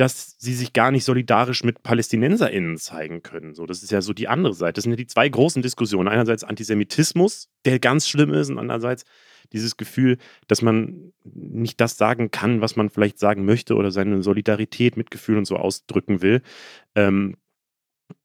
dass 0.00 0.36
sie 0.38 0.54
sich 0.54 0.72
gar 0.72 0.90
nicht 0.90 1.04
solidarisch 1.04 1.62
mit 1.62 1.82
PalästinenserInnen 1.82 2.78
zeigen 2.78 3.22
können. 3.22 3.52
So, 3.54 3.66
das 3.66 3.82
ist 3.82 3.92
ja 3.92 4.00
so 4.00 4.14
die 4.14 4.28
andere 4.28 4.54
Seite. 4.54 4.74
Das 4.74 4.84
sind 4.84 4.92
ja 4.92 4.96
die 4.96 5.06
zwei 5.06 5.28
großen 5.28 5.60
Diskussionen. 5.60 6.08
Einerseits 6.08 6.42
Antisemitismus, 6.42 7.50
der 7.66 7.78
ganz 7.80 8.08
schlimm 8.08 8.32
ist, 8.32 8.48
und 8.48 8.58
andererseits 8.58 9.04
dieses 9.52 9.76
Gefühl, 9.76 10.16
dass 10.46 10.62
man 10.62 11.12
nicht 11.24 11.82
das 11.82 11.98
sagen 11.98 12.30
kann, 12.30 12.62
was 12.62 12.76
man 12.76 12.88
vielleicht 12.88 13.18
sagen 13.18 13.44
möchte 13.44 13.74
oder 13.74 13.90
seine 13.90 14.22
Solidarität, 14.22 14.96
Mitgefühl 14.96 15.36
und 15.36 15.44
so 15.44 15.56
ausdrücken 15.56 16.22
will. 16.22 16.40
Ähm, 16.94 17.36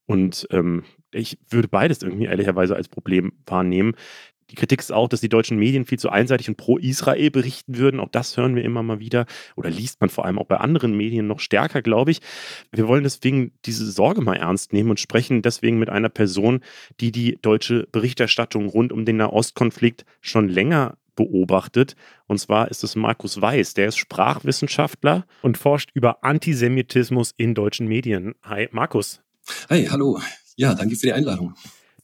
und 0.06 0.46
ähm, 0.52 0.84
ich 1.10 1.38
würde 1.50 1.68
beides 1.68 2.00
irgendwie 2.00 2.24
ehrlicherweise 2.24 2.74
als 2.74 2.88
Problem 2.88 3.32
wahrnehmen. 3.44 3.96
Die 4.50 4.54
Kritik 4.54 4.80
ist 4.80 4.92
auch, 4.92 5.08
dass 5.08 5.20
die 5.20 5.28
deutschen 5.28 5.58
Medien 5.58 5.84
viel 5.84 5.98
zu 5.98 6.08
einseitig 6.08 6.48
und 6.48 6.56
pro 6.56 6.78
Israel 6.78 7.30
berichten 7.30 7.78
würden. 7.78 8.00
Auch 8.00 8.08
das 8.10 8.36
hören 8.36 8.54
wir 8.54 8.64
immer 8.64 8.82
mal 8.82 9.00
wieder. 9.00 9.26
Oder 9.56 9.70
liest 9.70 10.00
man 10.00 10.10
vor 10.10 10.24
allem 10.24 10.38
auch 10.38 10.46
bei 10.46 10.58
anderen 10.58 10.96
Medien 10.96 11.26
noch 11.26 11.40
stärker, 11.40 11.82
glaube 11.82 12.12
ich. 12.12 12.20
Wir 12.72 12.86
wollen 12.86 13.02
deswegen 13.04 13.52
diese 13.64 13.90
Sorge 13.90 14.20
mal 14.20 14.36
ernst 14.36 14.72
nehmen 14.72 14.90
und 14.90 15.00
sprechen 15.00 15.42
deswegen 15.42 15.78
mit 15.78 15.90
einer 15.90 16.08
Person, 16.08 16.60
die 17.00 17.10
die 17.10 17.38
deutsche 17.42 17.88
Berichterstattung 17.90 18.68
rund 18.68 18.92
um 18.92 19.04
den 19.04 19.16
Nahostkonflikt 19.16 20.04
schon 20.20 20.48
länger 20.48 20.96
beobachtet. 21.16 21.96
Und 22.26 22.38
zwar 22.38 22.70
ist 22.70 22.84
es 22.84 22.94
Markus 22.94 23.40
Weiß, 23.40 23.74
der 23.74 23.88
ist 23.88 23.96
Sprachwissenschaftler 23.96 25.26
und 25.42 25.58
forscht 25.58 25.90
über 25.94 26.22
Antisemitismus 26.22 27.32
in 27.36 27.54
deutschen 27.54 27.88
Medien. 27.88 28.34
Hi, 28.42 28.68
Markus. 28.70 29.22
Hi, 29.68 29.86
hallo. 29.86 30.20
Ja, 30.56 30.74
danke 30.74 30.94
für 30.96 31.06
die 31.06 31.12
Einladung. 31.12 31.54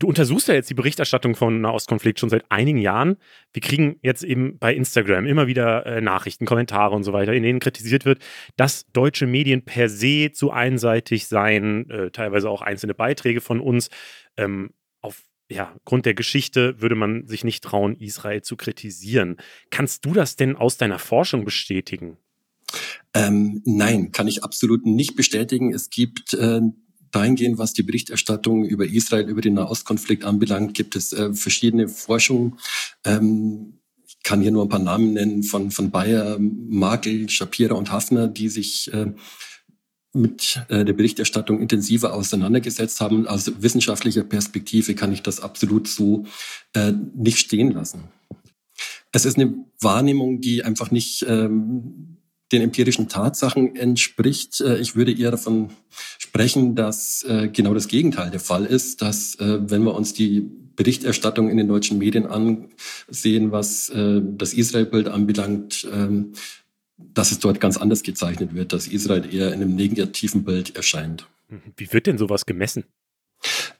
Du 0.02 0.08
untersuchst 0.08 0.48
ja 0.48 0.54
jetzt 0.54 0.68
die 0.68 0.74
Berichterstattung 0.74 1.36
von 1.36 1.60
Nahostkonflikt 1.60 2.18
schon 2.18 2.28
seit 2.28 2.50
einigen 2.50 2.78
Jahren. 2.78 3.18
Wir 3.52 3.62
kriegen 3.62 4.00
jetzt 4.02 4.24
eben 4.24 4.58
bei 4.58 4.74
Instagram 4.74 5.26
immer 5.26 5.46
wieder 5.46 5.86
äh, 5.86 6.00
Nachrichten, 6.00 6.44
Kommentare 6.44 6.92
und 6.96 7.04
so 7.04 7.12
weiter, 7.12 7.32
in 7.34 7.44
denen 7.44 7.60
kritisiert 7.60 8.04
wird, 8.04 8.18
dass 8.56 8.84
deutsche 8.92 9.28
Medien 9.28 9.64
per 9.64 9.88
se 9.88 10.32
zu 10.32 10.50
einseitig 10.50 11.28
seien, 11.28 11.88
äh, 11.88 12.10
teilweise 12.10 12.50
auch 12.50 12.62
einzelne 12.62 12.94
Beiträge 12.94 13.40
von 13.40 13.60
uns. 13.60 13.90
Ähm, 14.36 14.70
ja, 15.48 15.72
Grund 15.84 16.04
der 16.04 16.14
Geschichte 16.14 16.80
würde 16.80 16.96
man 16.96 17.28
sich 17.28 17.44
nicht 17.44 17.62
trauen, 17.62 17.94
Israel 17.94 18.42
zu 18.42 18.56
kritisieren. 18.56 19.36
Kannst 19.70 20.04
du 20.04 20.14
das 20.14 20.34
denn 20.34 20.56
aus 20.56 20.78
deiner 20.78 20.98
Forschung 20.98 21.44
bestätigen? 21.44 22.16
Ähm, 23.14 23.62
nein, 23.64 24.10
kann 24.10 24.26
ich 24.26 24.42
absolut 24.42 24.84
nicht 24.84 25.14
bestätigen. 25.14 25.72
Es 25.72 25.90
gibt 25.90 26.34
äh, 26.34 26.60
dahingehend, 27.12 27.58
was 27.58 27.72
die 27.72 27.82
Berichterstattung 27.82 28.64
über 28.64 28.86
Israel, 28.86 29.28
über 29.28 29.40
den 29.40 29.54
Nahostkonflikt 29.54 30.24
anbelangt, 30.24 30.74
gibt 30.74 30.96
es 30.96 31.12
äh, 31.12 31.32
verschiedene 31.34 31.88
Forschungen. 31.88 32.58
Ähm, 33.04 33.78
ich 34.06 34.22
kann 34.22 34.40
hier 34.40 34.50
nur 34.50 34.64
ein 34.64 34.68
paar 34.68 34.78
Namen 34.78 35.12
nennen 35.12 35.42
von, 35.42 35.70
von 35.70 35.90
Bayer, 35.90 36.38
Makel, 36.38 37.28
Shapira 37.28 37.74
und 37.74 37.92
Hafner, 37.92 38.28
die 38.28 38.48
sich 38.48 38.92
äh, 38.92 39.12
mit 40.14 40.60
äh, 40.68 40.84
der 40.84 40.92
Berichterstattung 40.92 41.60
intensiver 41.60 42.12
auseinandergesetzt 42.12 43.00
haben. 43.00 43.26
Aus 43.26 43.62
wissenschaftlicher 43.62 44.24
Perspektive 44.24 44.94
kann 44.94 45.12
ich 45.12 45.22
das 45.22 45.40
absolut 45.40 45.88
so 45.88 46.26
äh, 46.74 46.92
nicht 47.14 47.38
stehen 47.38 47.72
lassen. 47.72 48.04
Es 49.12 49.24
ist 49.24 49.38
eine 49.38 49.54
Wahrnehmung, 49.80 50.40
die 50.40 50.64
einfach 50.64 50.90
nicht 50.90 51.24
ähm, 51.28 52.18
den 52.52 52.62
empirischen 52.62 53.08
Tatsachen 53.08 53.74
entspricht. 53.76 54.60
Äh, 54.60 54.78
ich 54.78 54.94
würde 54.94 55.12
eher 55.12 55.30
davon 55.30 55.70
sprechen, 56.18 56.74
dass 56.74 57.24
äh, 57.24 57.48
genau 57.48 57.74
das 57.74 57.88
Gegenteil 57.88 58.30
der 58.30 58.40
Fall 58.40 58.66
ist, 58.66 59.02
dass 59.02 59.34
äh, 59.36 59.58
wenn 59.70 59.82
wir 59.82 59.94
uns 59.94 60.12
die 60.12 60.48
Berichterstattung 60.76 61.50
in 61.50 61.56
den 61.56 61.68
deutschen 61.68 61.98
Medien 61.98 62.26
ansehen, 62.26 63.52
was 63.52 63.92
das 63.94 64.54
Israel-Bild 64.54 65.06
anbelangt, 65.06 65.86
ähm, 65.92 66.32
dass 66.96 67.30
es 67.30 67.40
dort 67.40 67.60
ganz 67.60 67.76
anders 67.76 68.02
gezeichnet 68.02 68.54
wird, 68.54 68.72
dass 68.72 68.86
Israel 68.86 69.22
eher 69.32 69.48
in 69.48 69.60
einem 69.60 69.74
negativen 69.74 70.44
Bild 70.44 70.74
erscheint. 70.74 71.28
Wie 71.76 71.92
wird 71.92 72.06
denn 72.06 72.16
sowas 72.16 72.46
gemessen? 72.46 72.84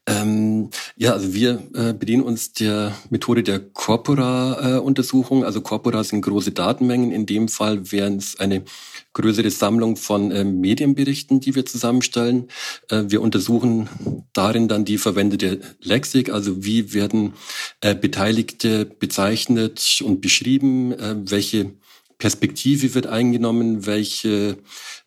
Ähm, 0.06 0.70
ja, 0.96 1.12
also 1.12 1.32
wir 1.32 1.62
äh, 1.74 1.92
bedienen 1.92 2.24
uns 2.24 2.52
der 2.52 2.92
Methode 3.10 3.44
der 3.44 3.60
Corpora-Untersuchung. 3.60 5.42
Äh, 5.42 5.46
also 5.46 5.60
Corpora 5.60 6.02
sind 6.02 6.22
große 6.22 6.50
Datenmengen. 6.50 7.12
In 7.12 7.24
dem 7.24 7.48
Fall 7.48 7.92
wären 7.92 8.16
es 8.16 8.38
eine 8.40 8.64
größere 9.12 9.50
Sammlung 9.50 9.96
von 9.96 10.32
äh, 10.32 10.42
Medienberichten, 10.42 11.38
die 11.38 11.54
wir 11.54 11.66
zusammenstellen. 11.66 12.48
Äh, 12.88 13.04
wir 13.08 13.22
untersuchen 13.22 13.88
darin 14.32 14.66
dann 14.66 14.84
die 14.84 14.98
verwendete 14.98 15.60
Lexik, 15.80 16.32
also 16.32 16.64
wie 16.64 16.94
werden 16.94 17.34
äh, 17.80 17.94
Beteiligte 17.94 18.86
bezeichnet 18.86 20.00
und 20.04 20.20
beschrieben, 20.20 20.92
äh, 20.92 21.14
welche 21.30 21.72
Perspektive 22.18 22.94
wird 22.94 23.08
eingenommen, 23.08 23.84
welche 23.84 24.56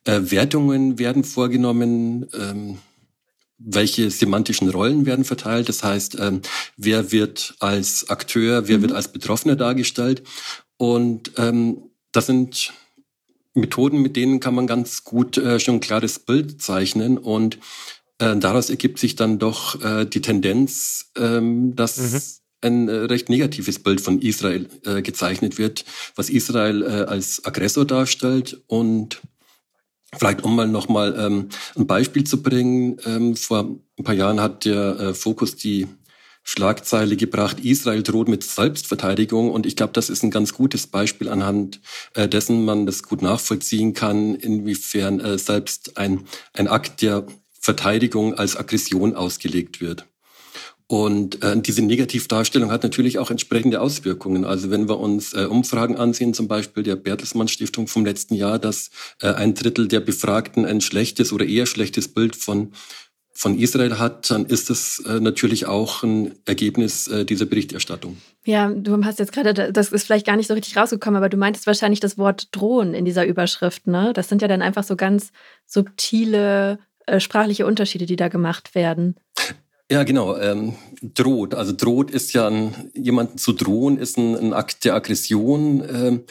Wertungen 0.04 1.00
werden 1.00 1.24
vorgenommen. 1.24 2.28
Ähm, 2.38 2.78
welche 3.58 4.10
semantischen 4.12 4.70
Rollen 4.70 5.06
werden 5.06 5.26
verteilt. 5.26 5.70
Das 5.70 5.84
heißt, 5.84 6.18
ähm, 6.20 6.42
wer 6.78 7.12
wird 7.12 7.56
als 7.60 8.10
Akteur, 8.10 8.68
wer 8.68 8.78
mhm. 8.78 8.82
wird 8.84 8.92
als 8.94 9.12
Betroffener 9.12 9.56
dargestellt. 9.56 10.24
Und 10.78 11.32
ähm, 11.38 11.90
das 12.12 12.26
sind 12.28 12.74
Methoden, 13.54 14.02
mit 14.02 14.16
denen 14.16 14.40
kann 14.40 14.56
man 14.56 14.68
ganz 14.68 15.04
gut 15.04 15.38
äh, 15.38 15.60
schon 15.60 15.76
ein 15.76 15.82
klares 15.82 16.20
Bild 16.20 16.62
zeichnen. 16.62 17.18
Und 17.18 17.58
äh, 18.20 18.36
daraus 18.36 18.70
ergibt 18.70 19.00
sich 19.00 19.16
dann 19.16 19.40
doch 19.40 19.82
äh, 19.84 20.06
die 20.06 20.22
Tendenz, 20.22 21.12
ähm, 21.18 21.76
dass 21.76 21.98
mhm. 21.98 22.22
ein 22.62 22.90
äh, 22.90 22.94
recht 23.06 23.30
negatives 23.30 23.80
Bild 23.80 24.02
von 24.02 24.22
Israel 24.22 24.68
äh, 24.86 25.02
gezeichnet 25.02 25.58
wird, 25.58 25.86
was 26.16 26.30
Israel 26.30 26.84
äh, 26.84 26.86
als 27.06 27.44
Aggressor 27.46 27.86
darstellt 27.86 28.62
und 28.68 29.22
Vielleicht 30.18 30.44
um 30.44 30.56
mal 30.56 30.68
nochmal 30.68 31.16
ähm, 31.18 31.50
ein 31.76 31.88
Beispiel 31.88 32.24
zu 32.24 32.42
bringen. 32.42 32.98
Ähm, 33.06 33.36
vor 33.36 33.78
ein 33.98 34.04
paar 34.04 34.16
Jahren 34.16 34.40
hat 34.40 34.66
der 34.66 35.00
äh, 35.00 35.14
Fokus 35.14 35.56
die 35.56 35.88
Schlagzeile 36.48 37.18
gebracht, 37.18 37.60
Israel 37.60 38.04
droht 38.04 38.28
mit 38.28 38.44
Selbstverteidigung. 38.44 39.50
Und 39.50 39.66
ich 39.66 39.76
glaube, 39.76 39.94
das 39.94 40.10
ist 40.10 40.24
ein 40.24 40.30
ganz 40.30 40.54
gutes 40.54 40.86
Beispiel, 40.86 41.28
anhand 41.28 41.82
äh, 42.14 42.30
dessen 42.30 42.64
man 42.64 42.86
das 42.86 43.02
gut 43.02 43.24
nachvollziehen 43.24 43.94
kann, 43.94 44.36
inwiefern 44.36 45.20
äh, 45.20 45.40
selbst 45.40 45.98
ein, 45.98 46.26
ein 46.54 46.68
Akt 46.68 47.02
der 47.02 47.26
Verteidigung 47.60 48.36
als 48.36 48.56
Aggression 48.56 49.16
ausgelegt 49.16 49.82
wird. 49.82 50.06
Und 50.88 51.44
äh, 51.44 51.60
diese 51.60 51.82
Negativdarstellung 51.82 52.72
hat 52.72 52.84
natürlich 52.84 53.18
auch 53.18 53.32
entsprechende 53.32 53.82
Auswirkungen. 53.82 54.46
Also 54.46 54.70
wenn 54.70 54.88
wir 54.88 55.00
uns 55.00 55.34
äh, 55.34 55.46
Umfragen 55.46 55.98
ansehen, 55.98 56.36
zum 56.36 56.48
Beispiel 56.48 56.84
der 56.84 56.96
Bertelsmann 56.96 57.48
Stiftung 57.48 57.88
vom 57.88 58.06
letzten 58.06 58.36
Jahr, 58.36 58.60
dass 58.60 58.92
äh, 59.20 59.34
ein 59.34 59.56
Drittel 59.56 59.88
der 59.88 60.00
Befragten 60.00 60.64
ein 60.66 60.82
schlechtes 60.82 61.34
oder 61.34 61.46
eher 61.46 61.66
schlechtes 61.66 62.14
Bild 62.14 62.36
von 62.36 62.72
von 63.38 63.60
Israel 63.60 64.00
hat, 64.00 64.32
dann 64.32 64.46
ist 64.46 64.70
das 64.70 65.04
äh, 65.06 65.20
natürlich 65.20 65.66
auch 65.66 66.04
ein 66.04 66.36
Ergebnis 66.46 67.10
äh, 67.10 67.26
dieser 67.26 67.46
Berichterstattung. 67.46 68.16
Ja, 68.46 68.70
du 68.70 69.04
hast 69.04 69.20
jetzt 69.20 69.34
gerade, 69.34 69.74
das 69.74 69.92
ist 69.92 70.06
vielleicht 70.06 70.26
gar 70.26 70.38
nicht 70.38 70.48
so 70.48 70.54
richtig 70.54 70.78
rausgekommen, 70.78 71.18
aber 71.18 71.28
du 71.28 71.36
meintest 71.36 71.68
wahrscheinlich 71.68 72.00
das 72.00 72.18
Wort 72.18 72.48
drohen 72.54 72.94
in 72.94 73.04
dieser 73.04 73.26
Überschrift, 73.26 73.88
ne? 73.88 74.14
Das 74.14 74.30
sind 74.30 74.42
ja 74.42 74.48
dann 74.48 74.62
einfach 74.62 74.86
so 74.86 74.96
ganz 74.96 75.34
subtile 75.66 76.80
äh, 77.08 77.20
sprachliche 77.20 77.66
Unterschiede, 77.66 78.06
die 78.06 78.16
da 78.16 78.30
gemacht 78.30 78.74
werden. 78.74 79.16
Ja, 79.92 80.04
genau. 80.04 80.36
Ähm, 80.38 80.76
droht. 81.02 81.54
Also 81.54 81.72
droht 81.72 82.10
ist 82.10 82.34
ja 82.34 82.48
ein, 82.48 82.92
jemanden 82.96 83.38
zu 83.38 83.54
drohen, 83.54 83.98
ist 83.98 84.18
ein, 84.18 84.36
ein 84.36 84.54
Akt 84.54 84.84
der 84.84 84.96
Aggression. 84.96 85.84
Ähm, 85.88 86.24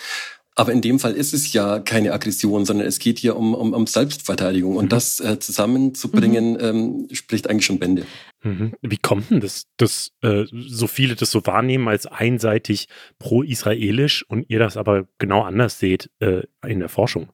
aber 0.56 0.72
in 0.72 0.80
dem 0.80 1.00
Fall 1.00 1.14
ist 1.14 1.34
es 1.34 1.52
ja 1.52 1.80
keine 1.80 2.12
Aggression, 2.12 2.64
sondern 2.64 2.86
es 2.86 3.00
geht 3.00 3.18
hier 3.18 3.36
um, 3.36 3.54
um, 3.54 3.72
um 3.72 3.86
Selbstverteidigung. 3.86 4.76
Und 4.76 4.86
mhm. 4.86 4.88
das 4.88 5.20
äh, 5.20 5.38
zusammenzubringen, 5.38 6.52
mhm. 6.52 6.60
ähm, 6.60 7.08
spricht 7.12 7.48
eigentlich 7.48 7.66
schon 7.66 7.78
Bände. 7.78 8.06
Mhm. 8.42 8.74
Wie 8.80 8.98
kommt 8.98 9.30
denn 9.30 9.40
das, 9.40 9.66
dass 9.76 10.12
äh, 10.22 10.44
so 10.50 10.86
viele 10.86 11.16
das 11.16 11.30
so 11.30 11.44
wahrnehmen 11.46 11.88
als 11.88 12.06
einseitig 12.06 12.88
pro-israelisch 13.18 14.24
und 14.28 14.48
ihr 14.48 14.58
das 14.58 14.76
aber 14.76 15.08
genau 15.18 15.42
anders 15.42 15.78
seht 15.78 16.10
äh, 16.20 16.42
in 16.66 16.80
der 16.80 16.88
Forschung? 16.88 17.30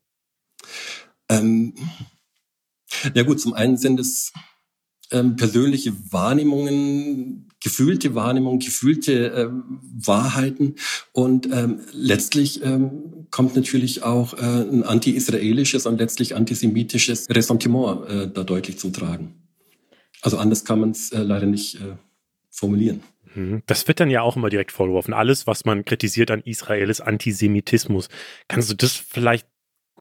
Ähm, 1.31 1.75
ja 3.15 3.23
gut, 3.23 3.41
zum 3.41 3.53
einen 3.53 3.77
sind 3.77 4.01
es 4.01 4.33
ähm, 5.13 5.37
persönliche 5.37 5.93
Wahrnehmungen, 6.11 7.49
gefühlte 7.63 8.15
Wahrnehmungen, 8.15 8.59
gefühlte 8.59 9.27
ähm, 9.37 9.81
Wahrheiten. 9.83 10.77
Und 11.13 11.47
ähm, 11.53 11.81
letztlich 11.93 12.65
ähm, 12.65 13.27
kommt 13.31 13.57
natürlich 13.57 14.03
auch 14.03 14.35
äh, 14.35 14.41
ein 14.41 14.83
anti-israelisches 14.83 15.87
und 15.87 15.99
letztlich 15.99 16.35
antisemitisches 16.35 17.29
Ressentiment 17.29 18.09
äh, 18.09 18.29
da 18.33 18.45
deutlich 18.45 18.79
zum 18.79 18.93
Tragen. 18.93 19.35
Also 20.23 20.39
anders 20.39 20.65
kann 20.65 20.81
man 20.81 20.91
es 20.91 21.13
äh, 21.13 21.23
leider 21.23 21.47
nicht 21.47 21.77
äh, 21.77 21.97
formulieren. 22.51 23.03
Mhm. 23.35 23.63
Das 23.67 23.87
wird 23.89 24.01
dann 24.01 24.11
ja 24.11 24.23
auch 24.23 24.37
immer 24.37 24.51
direkt 24.51 24.73
vorgeworfen. 24.73 25.15
Alles, 25.15 25.47
was 25.47 25.65
man 25.65 25.85
kritisiert 25.85 26.31
an 26.31 26.43
Israel, 26.45 26.91
ist 26.91 27.01
Antisemitismus. 27.01 28.09
Kannst 28.49 28.71
du 28.71 28.75
das 28.75 28.97
vielleicht 28.97 29.47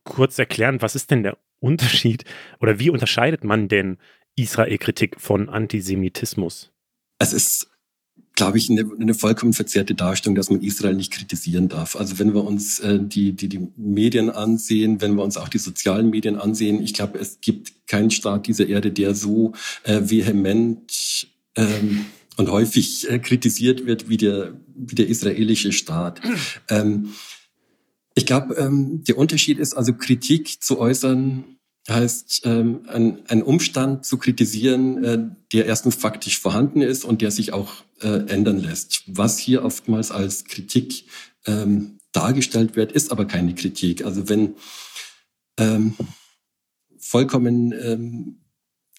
kurz 0.03 0.39
erklären? 0.39 0.81
Was 0.81 0.95
ist 0.95 1.11
denn 1.11 1.23
der 1.23 1.37
Unterschied 1.59 2.23
oder 2.59 2.79
wie 2.79 2.89
unterscheidet 2.89 3.43
man 3.43 3.67
denn 3.67 3.97
Israel-Kritik 4.41 5.19
von 5.19 5.49
Antisemitismus? 5.49 6.71
Es 7.19 7.33
ist, 7.33 7.69
glaube 8.35 8.57
ich, 8.57 8.69
eine, 8.69 8.89
eine, 8.99 9.13
vollkommen 9.13 9.53
verzerrte 9.53 9.95
Darstellung, 9.95 10.35
dass 10.35 10.49
man 10.49 10.61
Israel 10.61 10.95
nicht 10.95 11.11
kritisieren 11.11 11.67
darf. 11.67 11.95
Also 11.95 12.19
wenn 12.19 12.33
wir 12.33 12.45
uns 12.45 12.79
äh, 12.79 12.99
die, 13.01 13.33
die, 13.33 13.49
die 13.49 13.67
Medien 13.75 14.29
ansehen, 14.29 15.01
wenn 15.01 15.15
wir 15.15 15.23
uns 15.23 15.37
auch 15.37 15.49
die 15.49 15.57
sozialen 15.57 16.09
Medien 16.09 16.37
ansehen, 16.37 16.81
ich 16.81 16.93
glaube, 16.93 17.19
es 17.19 17.41
gibt 17.41 17.87
keinen 17.87 18.11
Staat 18.11 18.47
dieser 18.47 18.67
Erde, 18.67 18.91
der 18.91 19.13
so 19.13 19.53
äh, 19.83 20.01
vehement 20.03 21.27
ähm, 21.55 22.05
und 22.37 22.49
häufig 22.49 23.09
äh, 23.09 23.19
kritisiert 23.19 23.85
wird 23.85 24.07
wie 24.07 24.17
der, 24.17 24.53
wie 24.75 24.95
der 24.95 25.07
israelische 25.07 25.73
Staat. 25.73 26.21
Ähm, 26.69 27.13
ich 28.15 28.25
glaube, 28.25 28.55
ähm, 28.55 29.03
der 29.07 29.17
Unterschied 29.17 29.59
ist 29.59 29.73
also 29.73 29.93
Kritik 29.93 30.61
zu 30.61 30.77
äußern 30.77 31.58
heißt, 31.89 32.41
ähm, 32.45 32.81
ein, 32.87 33.19
ein 33.27 33.43
Umstand 33.43 34.05
zu 34.05 34.17
kritisieren, 34.17 35.03
äh, 35.03 35.19
der 35.53 35.65
erstens 35.65 35.95
faktisch 35.95 36.39
vorhanden 36.39 36.81
ist 36.81 37.03
und 37.03 37.21
der 37.21 37.31
sich 37.31 37.53
auch 37.53 37.71
äh, 38.01 38.27
ändern 38.27 38.59
lässt. 38.59 39.03
Was 39.07 39.37
hier 39.37 39.63
oftmals 39.63 40.11
als 40.11 40.45
Kritik 40.45 41.05
ähm, 41.45 41.99
dargestellt 42.11 42.75
wird, 42.75 42.91
ist 42.91 43.11
aber 43.11 43.25
keine 43.25 43.55
Kritik. 43.55 44.03
Also 44.05 44.29
wenn 44.29 44.55
ähm, 45.57 45.95
vollkommen 46.97 47.71
ähm, 47.71 48.39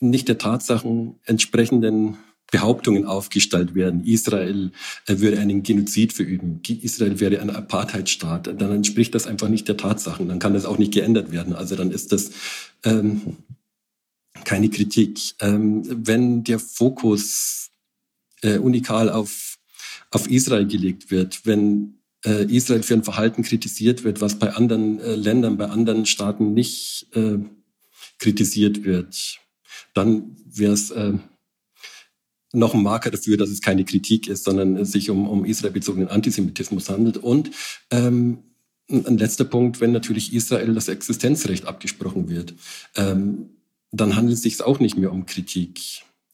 nicht 0.00 0.28
der 0.28 0.38
Tatsachen 0.38 1.20
entsprechenden 1.24 2.16
Behauptungen 2.50 3.04
aufgestellt 3.04 3.74
werden, 3.74 4.04
Israel 4.04 4.72
äh, 5.06 5.18
würde 5.18 5.38
einen 5.38 5.62
Genozid 5.62 6.12
verüben, 6.12 6.60
Israel 6.66 7.20
wäre 7.20 7.40
ein 7.40 7.50
Apartheidstaat, 7.50 8.46
dann 8.46 8.72
entspricht 8.72 9.14
das 9.14 9.26
einfach 9.26 9.48
nicht 9.48 9.68
der 9.68 9.76
Tatsachen, 9.76 10.28
dann 10.28 10.38
kann 10.38 10.54
das 10.54 10.64
auch 10.64 10.78
nicht 10.78 10.92
geändert 10.92 11.32
werden. 11.32 11.54
Also 11.54 11.76
dann 11.76 11.90
ist 11.90 12.12
das 12.12 12.30
ähm, 12.84 13.36
keine 14.44 14.70
Kritik. 14.70 15.18
Ähm, 15.40 15.82
wenn 15.86 16.44
der 16.44 16.58
Fokus 16.58 17.70
äh, 18.42 18.58
unikal 18.58 19.10
auf, 19.10 19.58
auf 20.10 20.28
Israel 20.30 20.66
gelegt 20.66 21.10
wird, 21.10 21.46
wenn 21.46 22.00
äh, 22.24 22.44
Israel 22.44 22.82
für 22.82 22.94
ein 22.94 23.04
Verhalten 23.04 23.42
kritisiert 23.42 24.04
wird, 24.04 24.20
was 24.20 24.38
bei 24.38 24.52
anderen 24.54 25.00
äh, 25.00 25.14
Ländern, 25.14 25.56
bei 25.56 25.66
anderen 25.66 26.06
Staaten 26.06 26.52
nicht 26.52 27.06
äh, 27.14 27.38
kritisiert 28.18 28.84
wird, 28.84 29.38
dann 29.94 30.36
wäre 30.44 30.72
es 30.72 30.90
äh, 30.90 31.14
noch 32.52 32.74
ein 32.74 32.82
Marker 32.82 33.10
dafür, 33.10 33.36
dass 33.36 33.50
es 33.50 33.60
keine 33.60 33.84
Kritik 33.84 34.26
ist, 34.28 34.44
sondern 34.44 34.76
es 34.76 34.92
sich 34.92 35.10
um, 35.10 35.28
um 35.28 35.44
israelbezogenen 35.44 36.08
Antisemitismus 36.08 36.88
handelt. 36.88 37.16
Und 37.16 37.50
ähm, 37.90 38.38
ein 38.88 39.18
letzter 39.18 39.44
Punkt, 39.44 39.80
wenn 39.80 39.92
natürlich 39.92 40.32
Israel 40.32 40.74
das 40.74 40.88
Existenzrecht 40.88 41.66
abgesprochen 41.66 42.28
wird, 42.28 42.54
ähm, 42.96 43.50
dann 43.92 44.16
handelt 44.16 44.36
es 44.36 44.42
sich 44.42 44.62
auch 44.62 44.80
nicht 44.80 44.96
mehr 44.96 45.12
um 45.12 45.26
Kritik, 45.26 45.80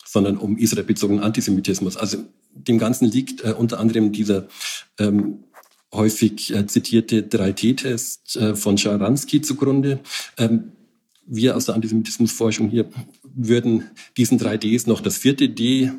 sondern 0.04 0.38
um 0.38 0.56
israelbezogenen 0.56 1.22
Antisemitismus. 1.22 1.96
Also 1.96 2.18
dem 2.54 2.78
Ganzen 2.78 3.06
liegt 3.06 3.44
äh, 3.44 3.52
unter 3.52 3.78
anderem 3.78 4.12
dieser 4.12 4.48
ähm, 4.98 5.44
häufig 5.92 6.54
äh, 6.54 6.66
zitierte 6.66 7.22
3T-Test 7.22 8.36
äh, 8.36 8.56
von 8.56 8.78
Scharansky 8.78 9.42
zugrunde. 9.42 10.00
Ähm, 10.38 10.72
wir 11.26 11.56
aus 11.56 11.66
der 11.66 11.74
Antisemitismusforschung 11.74 12.68
hier 12.70 12.88
würden 13.36 13.90
diesen 14.16 14.38
3Ds 14.40 14.88
noch 14.88 15.00
das 15.00 15.18
vierte 15.18 15.48
D 15.48 15.92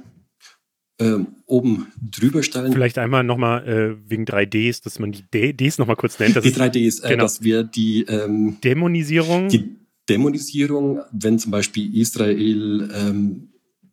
äh, 1.00 1.20
oben 1.46 1.88
drüber 2.02 2.44
stellen. 2.44 2.74
Vielleicht 2.74 2.98
einmal 2.98 3.24
nochmal 3.24 3.68
äh, 3.68 4.10
wegen 4.10 4.26
3Ds, 4.26 4.84
dass 4.84 5.00
man 5.00 5.12
die 5.12 5.24
D 5.34 5.54
Ds 5.54 5.78
nochmal 5.78 5.96
kurz 5.96 6.20
nennt. 6.20 6.36
die 6.36 6.52
3Ds, 6.52 7.04
äh, 7.04 7.10
genau. 7.10 7.24
dass 7.24 7.44
wir 7.44 7.64
die 7.64 8.04
ähm, 8.04 8.58
Dämonisierung. 8.64 9.50
Die 9.50 9.78
Dämonisierung, 10.10 11.02
wenn 11.12 11.38
zum 11.38 11.52
Beispiel 11.52 11.96
Israel 11.96 12.90
ähm, 12.94 13.50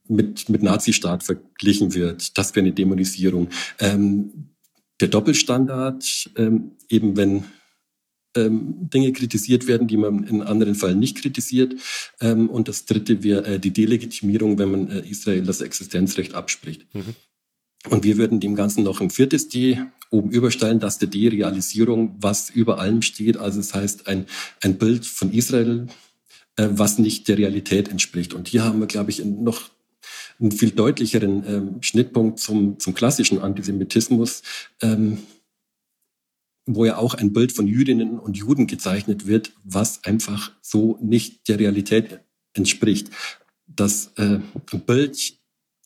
mit, 0.08 0.48
mit 0.48 0.62
Nazistaat 0.62 1.22
verglichen 1.22 1.94
wird, 1.94 2.36
das 2.38 2.54
wäre 2.54 2.64
eine 2.64 2.74
Dämonisierung. 2.74 3.48
Ähm, 3.80 4.54
der 5.00 5.08
Doppelstandard, 5.08 6.30
ähm, 6.36 6.72
eben 6.88 7.16
wenn 7.16 7.44
ähm, 8.36 8.88
Dinge 8.90 9.12
kritisiert 9.12 9.66
werden, 9.66 9.88
die 9.88 9.96
man 9.96 10.24
in 10.24 10.42
anderen 10.42 10.74
Fällen 10.74 10.98
nicht 10.98 11.20
kritisiert. 11.20 11.74
Ähm, 12.20 12.48
und 12.48 12.68
das 12.68 12.84
Dritte 12.84 13.22
wäre 13.22 13.44
äh, 13.44 13.58
die 13.60 13.72
Delegitimierung, 13.72 14.58
wenn 14.58 14.70
man 14.70 14.90
äh, 14.90 15.00
Israel 15.08 15.42
das 15.42 15.60
Existenzrecht 15.60 16.34
abspricht. 16.34 16.86
Mhm. 16.94 17.14
Und 17.90 18.04
wir 18.04 18.16
würden 18.16 18.40
dem 18.40 18.54
Ganzen 18.54 18.82
noch 18.82 19.00
ein 19.00 19.10
viertes 19.10 19.48
D 19.48 19.78
oben 20.10 20.30
überstellen, 20.30 20.80
dass 20.80 20.98
der 20.98 21.08
Derealisierung, 21.08 22.16
was 22.18 22.48
über 22.50 22.78
allem 22.78 23.02
steht. 23.02 23.36
Also 23.36 23.58
das 23.58 23.74
heißt 23.74 24.06
ein, 24.06 24.26
ein 24.62 24.78
Bild 24.78 25.04
von 25.04 25.32
Israel, 25.32 25.86
äh, 26.56 26.68
was 26.70 26.98
nicht 26.98 27.28
der 27.28 27.38
Realität 27.38 27.88
entspricht. 27.88 28.32
Und 28.32 28.48
hier 28.48 28.64
haben 28.64 28.80
wir, 28.80 28.86
glaube 28.86 29.10
ich, 29.10 29.24
noch 29.24 29.70
einen 30.40 30.52
viel 30.52 30.70
deutlicheren 30.70 31.44
ähm, 31.46 31.82
Schnittpunkt 31.82 32.38
zum, 32.38 32.78
zum 32.78 32.94
klassischen 32.94 33.38
Antisemitismus. 33.40 34.42
Ähm, 34.80 35.18
wo 36.66 36.84
ja 36.84 36.96
auch 36.96 37.14
ein 37.14 37.32
Bild 37.32 37.52
von 37.52 37.66
Jüdinnen 37.66 38.18
und 38.18 38.36
Juden 38.36 38.66
gezeichnet 38.66 39.26
wird, 39.26 39.52
was 39.64 40.04
einfach 40.04 40.52
so 40.62 40.98
nicht 41.02 41.48
der 41.48 41.58
Realität 41.58 42.20
entspricht. 42.54 43.10
Das 43.66 44.12
äh, 44.16 44.38
Bild 44.86 45.38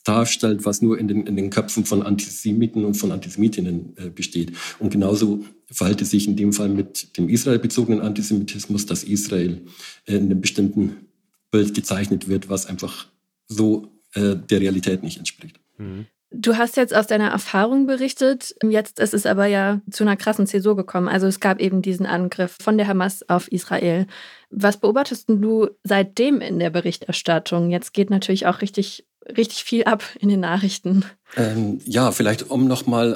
darstellt, 0.04 0.64
was 0.64 0.80
nur 0.80 0.98
in 0.98 1.08
den, 1.08 1.26
in 1.26 1.36
den 1.36 1.50
Köpfen 1.50 1.84
von 1.84 2.02
Antisemiten 2.02 2.84
und 2.84 2.94
von 2.94 3.12
Antisemitinnen 3.12 3.94
äh, 3.96 4.08
besteht. 4.08 4.52
Und 4.78 4.90
genauso 4.90 5.44
verhält 5.70 6.00
es 6.00 6.10
sich 6.10 6.26
in 6.26 6.36
dem 6.36 6.52
Fall 6.52 6.70
mit 6.70 7.16
dem 7.18 7.28
israelbezogenen 7.28 8.00
Antisemitismus, 8.00 8.86
dass 8.86 9.04
Israel 9.04 9.60
äh, 10.06 10.16
in 10.16 10.24
einem 10.24 10.40
bestimmten 10.40 11.08
Bild 11.50 11.74
gezeichnet 11.74 12.28
wird, 12.28 12.48
was 12.48 12.66
einfach 12.66 13.08
so 13.46 13.92
äh, 14.14 14.36
der 14.36 14.60
Realität 14.60 15.02
nicht 15.02 15.18
entspricht. 15.18 15.60
Mhm. 15.76 16.06
Du 16.30 16.58
hast 16.58 16.76
jetzt 16.76 16.94
aus 16.94 17.06
deiner 17.06 17.30
Erfahrung 17.30 17.86
berichtet. 17.86 18.54
Jetzt 18.62 19.00
ist 19.00 19.14
es 19.14 19.24
aber 19.24 19.46
ja 19.46 19.80
zu 19.90 20.04
einer 20.04 20.16
krassen 20.16 20.46
Zäsur 20.46 20.76
gekommen. 20.76 21.08
Also 21.08 21.26
es 21.26 21.40
gab 21.40 21.58
eben 21.58 21.80
diesen 21.80 22.04
Angriff 22.04 22.56
von 22.60 22.76
der 22.76 22.86
Hamas 22.86 23.26
auf 23.28 23.50
Israel. 23.50 24.06
Was 24.50 24.76
beobachtest 24.76 25.28
du 25.28 25.68
seitdem 25.84 26.42
in 26.42 26.58
der 26.58 26.68
Berichterstattung? 26.68 27.70
Jetzt 27.70 27.94
geht 27.94 28.10
natürlich 28.10 28.46
auch 28.46 28.60
richtig, 28.60 29.06
richtig 29.26 29.64
viel 29.64 29.84
ab 29.84 30.04
in 30.20 30.28
den 30.28 30.40
Nachrichten. 30.40 31.06
Ähm, 31.36 31.80
ja, 31.86 32.12
vielleicht 32.12 32.50
um 32.50 32.68
nochmal 32.68 33.14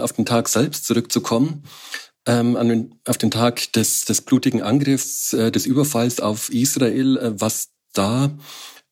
auf 0.00 0.12
den 0.12 0.26
Tag 0.26 0.48
selbst 0.48 0.84
zurückzukommen. 0.84 1.62
Ähm, 2.26 2.56
an 2.56 2.94
auf 3.06 3.18
den 3.18 3.30
Tag 3.30 3.72
des, 3.72 4.04
des 4.04 4.20
blutigen 4.20 4.62
Angriffs, 4.62 5.32
äh, 5.32 5.52
des 5.52 5.64
Überfalls 5.64 6.20
auf 6.20 6.50
Israel, 6.50 7.16
äh, 7.16 7.40
was 7.40 7.70
da 7.92 8.30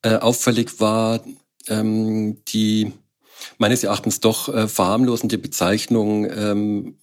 äh, 0.03 0.15
auffällig 0.15 0.79
war, 0.79 1.21
ähm, 1.67 2.43
die 2.47 2.93
meines 3.57 3.83
Erachtens 3.83 4.19
doch 4.19 4.53
äh, 4.53 4.67
verharmlosende 4.67 5.37
Bezeichnung 5.37 6.25
ähm, 6.29 6.97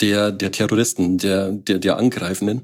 der, 0.00 0.30
der 0.32 0.52
Terroristen, 0.52 1.18
der, 1.18 1.52
der, 1.52 1.78
der 1.78 1.96
Angreifenden, 1.96 2.62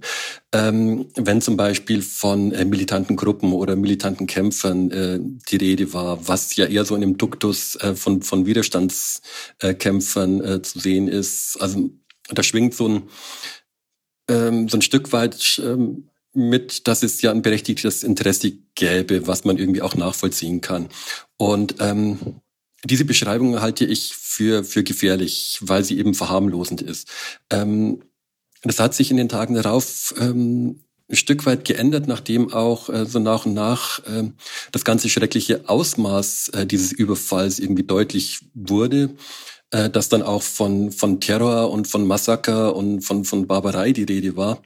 ähm, 0.53 1.07
wenn 1.15 1.41
zum 1.41 1.57
Beispiel 1.57 2.03
von 2.03 2.53
äh, 2.53 2.65
militanten 2.65 3.17
Gruppen 3.17 3.53
oder 3.53 3.75
militanten 3.77 4.27
Kämpfern 4.27 4.91
äh, 4.91 5.19
die 5.51 5.57
Rede 5.57 5.93
war, 5.95 6.29
was 6.29 6.57
ja 6.57 6.67
eher 6.67 6.85
so 6.85 6.95
in 6.95 7.01
dem 7.01 7.17
Duktus 7.17 7.77
äh, 7.77 7.95
von, 7.95 8.23
von 8.23 8.47
Widerstandskämpfern 8.47 10.45
äh, 10.45 10.63
zu 10.63 10.79
sehen 10.79 11.09
ist. 11.09 11.57
Also 11.61 11.91
da 12.29 12.43
schwingt 12.43 12.75
so 12.75 12.89
ein, 12.89 13.03
ähm, 14.29 14.69
so 14.69 14.77
ein 14.77 14.83
Stück 14.83 15.13
weit 15.13 15.61
ähm, 15.65 16.11
mit, 16.35 16.87
dass 16.87 17.03
es 17.03 17.23
ja 17.23 17.31
ein 17.31 17.41
berechtigtes 17.41 18.03
Interesse 18.03 18.53
gäbe, 18.75 19.27
was 19.27 19.45
man 19.45 19.57
irgendwie 19.57 19.81
auch 19.81 19.95
nachvollziehen 19.95 20.61
kann. 20.61 20.89
Und 21.39 21.77
ähm, 21.81 22.43
diese 22.85 23.05
Beschreibung 23.05 23.61
halte 23.61 23.85
ich 23.85 24.15
für, 24.15 24.65
für 24.65 24.85
gefährlich, 24.85 25.59
weil 25.63 25.85
sie 25.85 25.99
eben 25.99 26.15
verharmlosend 26.15 26.83
ist. 26.83 27.09
Ähm, 27.51 28.03
das 28.63 28.81
hat 28.81 28.95
sich 28.95 29.11
in 29.11 29.17
den 29.17 29.29
Tagen 29.29 29.55
darauf 29.55 30.15
ähm, 30.19 30.81
ein 31.09 31.17
Stück 31.17 31.47
weit 31.47 31.65
geändert, 31.65 32.09
nachdem 32.09 32.53
auch 32.53 32.89
äh, 32.89 33.07
so 33.07 33.19
nach 33.19 33.47
und 33.47 33.55
nach 33.55 34.01
äh, 34.07 34.31
das 34.73 34.85
ganze 34.85 35.09
schreckliche 35.09 35.69
Ausmaß 35.69 36.49
äh, 36.49 36.67
dieses 36.67 36.93
Überfalls 36.93 37.59
irgendwie 37.59 37.85
deutlich 37.85 38.41
wurde, 38.55 39.11
äh, 39.71 39.89
dass 39.89 40.09
dann 40.09 40.23
auch 40.23 40.43
von, 40.43 40.91
von 40.91 41.21
Terror 41.21 41.71
und 41.71 41.87
von 41.87 42.07
Massaker 42.07 42.75
und 42.75 43.03
von, 43.03 43.25
von 43.25 43.47
Barbarei 43.47 43.93
die 43.93 44.05
Rede 44.05 44.37
war. 44.37 44.63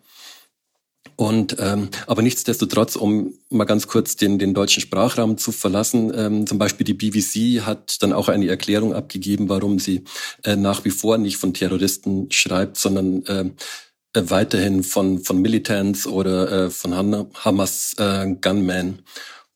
Und 1.20 1.56
ähm, 1.58 1.90
aber 2.06 2.22
nichtsdestotrotz, 2.22 2.96
um 2.96 3.34
mal 3.50 3.66
ganz 3.66 3.86
kurz 3.86 4.16
den, 4.16 4.38
den 4.38 4.54
deutschen 4.54 4.80
Sprachraum 4.80 5.36
zu 5.36 5.52
verlassen, 5.52 6.10
ähm, 6.16 6.46
zum 6.46 6.56
Beispiel 6.56 6.86
die 6.86 6.94
BBC 6.94 7.60
hat 7.66 8.02
dann 8.02 8.14
auch 8.14 8.30
eine 8.30 8.48
Erklärung 8.48 8.94
abgegeben, 8.94 9.50
warum 9.50 9.78
sie 9.78 10.04
äh, 10.44 10.56
nach 10.56 10.82
wie 10.86 10.90
vor 10.90 11.18
nicht 11.18 11.36
von 11.36 11.52
Terroristen 11.52 12.30
schreibt, 12.30 12.78
sondern 12.78 13.26
äh, 13.26 13.50
äh, 14.14 14.30
weiterhin 14.30 14.82
von 14.82 15.18
von 15.18 15.42
Militants 15.42 16.06
oder 16.06 16.52
äh, 16.52 16.70
von 16.70 16.94
Hamas 16.94 17.94
äh, 17.98 18.34
Gunmen. 18.40 19.02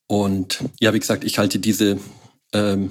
Und 0.07 0.59
ja, 0.81 0.93
wie 0.93 1.01
gesagt, 1.01 1.25
ich 1.25 1.39
halte 1.39 1.61
diese 1.61 1.99
ähm, 2.53 2.91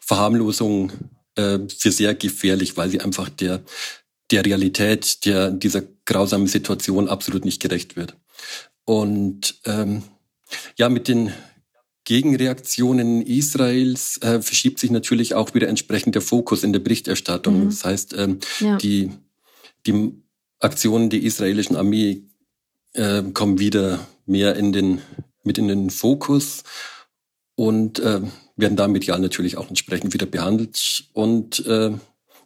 Verharmlosung 0.00 0.92
äh, 1.36 1.58
für 1.74 1.90
sehr 1.90 2.14
gefährlich, 2.14 2.76
weil 2.76 2.90
sie 2.90 3.00
einfach 3.00 3.30
der 3.30 3.62
der 4.34 4.44
Realität 4.44 5.24
der, 5.26 5.52
dieser 5.52 5.82
grausamen 6.06 6.48
Situation 6.48 7.08
absolut 7.08 7.44
nicht 7.44 7.62
gerecht 7.62 7.94
wird. 7.94 8.16
Und 8.84 9.60
ähm, 9.64 10.02
ja, 10.76 10.88
mit 10.88 11.06
den 11.06 11.32
Gegenreaktionen 12.02 13.22
Israels 13.22 14.20
äh, 14.22 14.42
verschiebt 14.42 14.80
sich 14.80 14.90
natürlich 14.90 15.34
auch 15.34 15.54
wieder 15.54 15.68
entsprechend 15.68 16.16
der 16.16 16.22
Fokus 16.22 16.64
in 16.64 16.72
der 16.72 16.80
Berichterstattung. 16.80 17.60
Mhm. 17.60 17.64
Das 17.66 17.84
heißt, 17.84 18.14
ähm, 18.18 18.40
ja. 18.58 18.76
die, 18.76 19.12
die 19.86 20.12
Aktionen 20.58 21.10
der 21.10 21.22
israelischen 21.22 21.76
Armee 21.76 22.24
äh, 22.92 23.22
kommen 23.32 23.60
wieder 23.60 24.04
mehr 24.26 24.56
in 24.56 24.72
den, 24.72 25.00
mit 25.44 25.58
in 25.58 25.68
den 25.68 25.90
Fokus 25.90 26.64
und 27.54 28.00
äh, 28.00 28.20
werden 28.56 28.76
da 28.76 28.88
medial 28.88 29.20
natürlich 29.20 29.56
auch 29.56 29.68
entsprechend 29.68 30.12
wieder 30.12 30.26
behandelt. 30.26 31.04
Und 31.12 31.64
äh, 31.66 31.92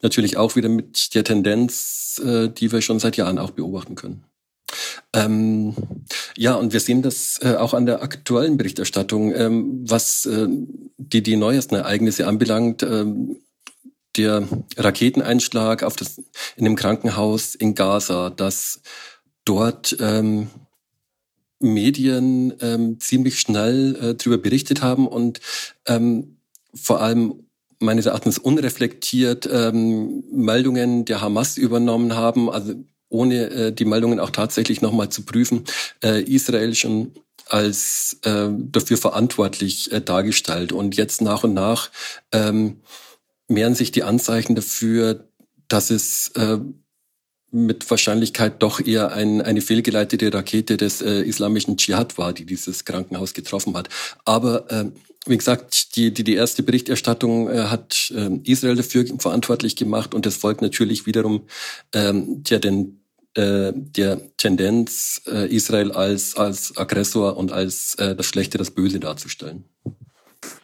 natürlich 0.03 0.37
auch 0.37 0.57
wieder 0.57 0.69
mit 0.69 1.15
der 1.15 1.25
Tendenz, 1.25 2.21
äh, 2.25 2.49
die 2.49 2.73
wir 2.73 2.83
schon 2.83 2.99
seit 2.99 3.17
Jahren 3.17 3.39
auch 3.39 3.51
beobachten 3.51 3.95
können. 3.95 4.25
Ähm, 5.15 5.75
ja, 6.37 6.55
und 6.55 6.73
wir 6.73 6.81
sehen 6.81 7.03
das 7.03 7.41
äh, 7.43 7.55
auch 7.55 7.75
an 7.75 7.87
der 7.87 8.03
aktuellen 8.03 8.57
Berichterstattung, 8.57 9.35
ähm, 9.35 9.85
was 9.89 10.27
äh, 10.27 10.47
die, 10.99 11.23
die 11.23 11.37
neuesten 11.37 11.77
Ereignisse 11.77 12.27
anbelangt. 12.27 12.83
Ähm, 12.83 13.37
der 14.17 14.49
Raketeneinschlag 14.77 15.83
auf 15.85 15.95
das, 15.95 16.21
in 16.57 16.65
dem 16.65 16.77
Krankenhaus 16.77 17.55
in 17.55 17.75
Gaza, 17.75 18.31
dass 18.31 18.81
dort 19.45 19.97
ähm, 20.01 20.49
Medien 21.61 22.55
ähm, 22.61 23.01
ziemlich 23.01 23.39
schnell 23.39 23.97
äh, 23.97 24.15
darüber 24.15 24.39
berichtet 24.39 24.83
haben 24.83 25.07
und 25.07 25.41
ähm, 25.87 26.39
vor 26.75 27.01
allem 27.01 27.48
meines 27.81 28.07
Erachtens 28.07 28.39
unreflektiert 28.39 29.49
ähm, 29.51 30.25
Meldungen 30.33 31.05
der 31.05 31.21
Hamas 31.21 31.57
übernommen 31.57 32.17
haben, 32.17 32.51
also 32.51 32.75
ohne 33.09 33.51
äh, 33.51 33.73
die 33.73 33.85
Meldungen 33.85 34.21
auch 34.21 34.31
tatsächlich 34.31 34.83
nochmal 34.83 35.09
zu 35.09 35.23
prüfen, 35.23 35.65
äh, 36.03 36.23
Israel 36.23 36.75
schon 36.75 37.13
als 37.47 38.19
äh, 38.25 38.49
dafür 38.51 38.99
verantwortlich 38.99 39.93
äh, 39.93 40.01
dargestellt. 40.01 40.73
Und 40.73 40.97
jetzt 40.97 41.23
nach 41.23 41.45
und 41.45 41.55
nach 41.55 41.91
ähm, 42.33 42.81
mehren 43.49 43.75
sich 43.75 43.91
die 43.91 44.03
Anzeichen 44.03 44.55
dafür, 44.55 45.29
dass 45.69 45.91
es 45.91 46.29
äh, 46.35 46.59
mit 47.51 47.91
Wahrscheinlichkeit 47.91 48.63
doch 48.63 48.85
eher 48.85 49.13
ein, 49.13 49.41
eine 49.41 49.63
fehlgeleitete 49.63 50.33
Rakete 50.33 50.77
des 50.77 51.01
äh, 51.01 51.23
islamischen 51.23 51.79
Dschihad 51.79 52.19
war, 52.19 52.35
die 52.35 52.45
dieses 52.45 52.85
Krankenhaus 52.85 53.33
getroffen 53.33 53.75
hat. 53.75 53.89
Aber 54.27 54.71
äh, 54.71 54.85
wie 55.27 55.37
gesagt, 55.37 55.97
die, 55.97 56.13
die, 56.13 56.25
die 56.25 56.35
erste 56.35 56.63
Berichterstattung 56.63 57.51
äh, 57.51 57.65
hat 57.65 58.13
äh, 58.15 58.31
Israel 58.45 58.77
dafür 58.77 59.05
verantwortlich 59.19 59.77
gemacht 59.77 60.15
und 60.15 60.27
es 60.27 60.37
folgt 60.37 60.63
natürlich 60.63 61.07
wiederum 61.07 61.47
ähm, 61.93 62.43
der, 62.45 62.61
den, 62.61 63.01
äh, 63.35 63.73
der 63.75 64.21
Tendenz, 64.37 65.23
äh, 65.27 65.55
Israel 65.55 65.93
als, 65.93 66.37
als 66.37 66.77
Aggressor 66.77 67.37
und 67.37 67.53
als 67.53 67.95
äh, 67.97 68.15
das 68.15 68.27
Schlechte, 68.27 68.59
das 68.59 68.71
Böse 68.71 69.01
darzustellen. 69.01 69.65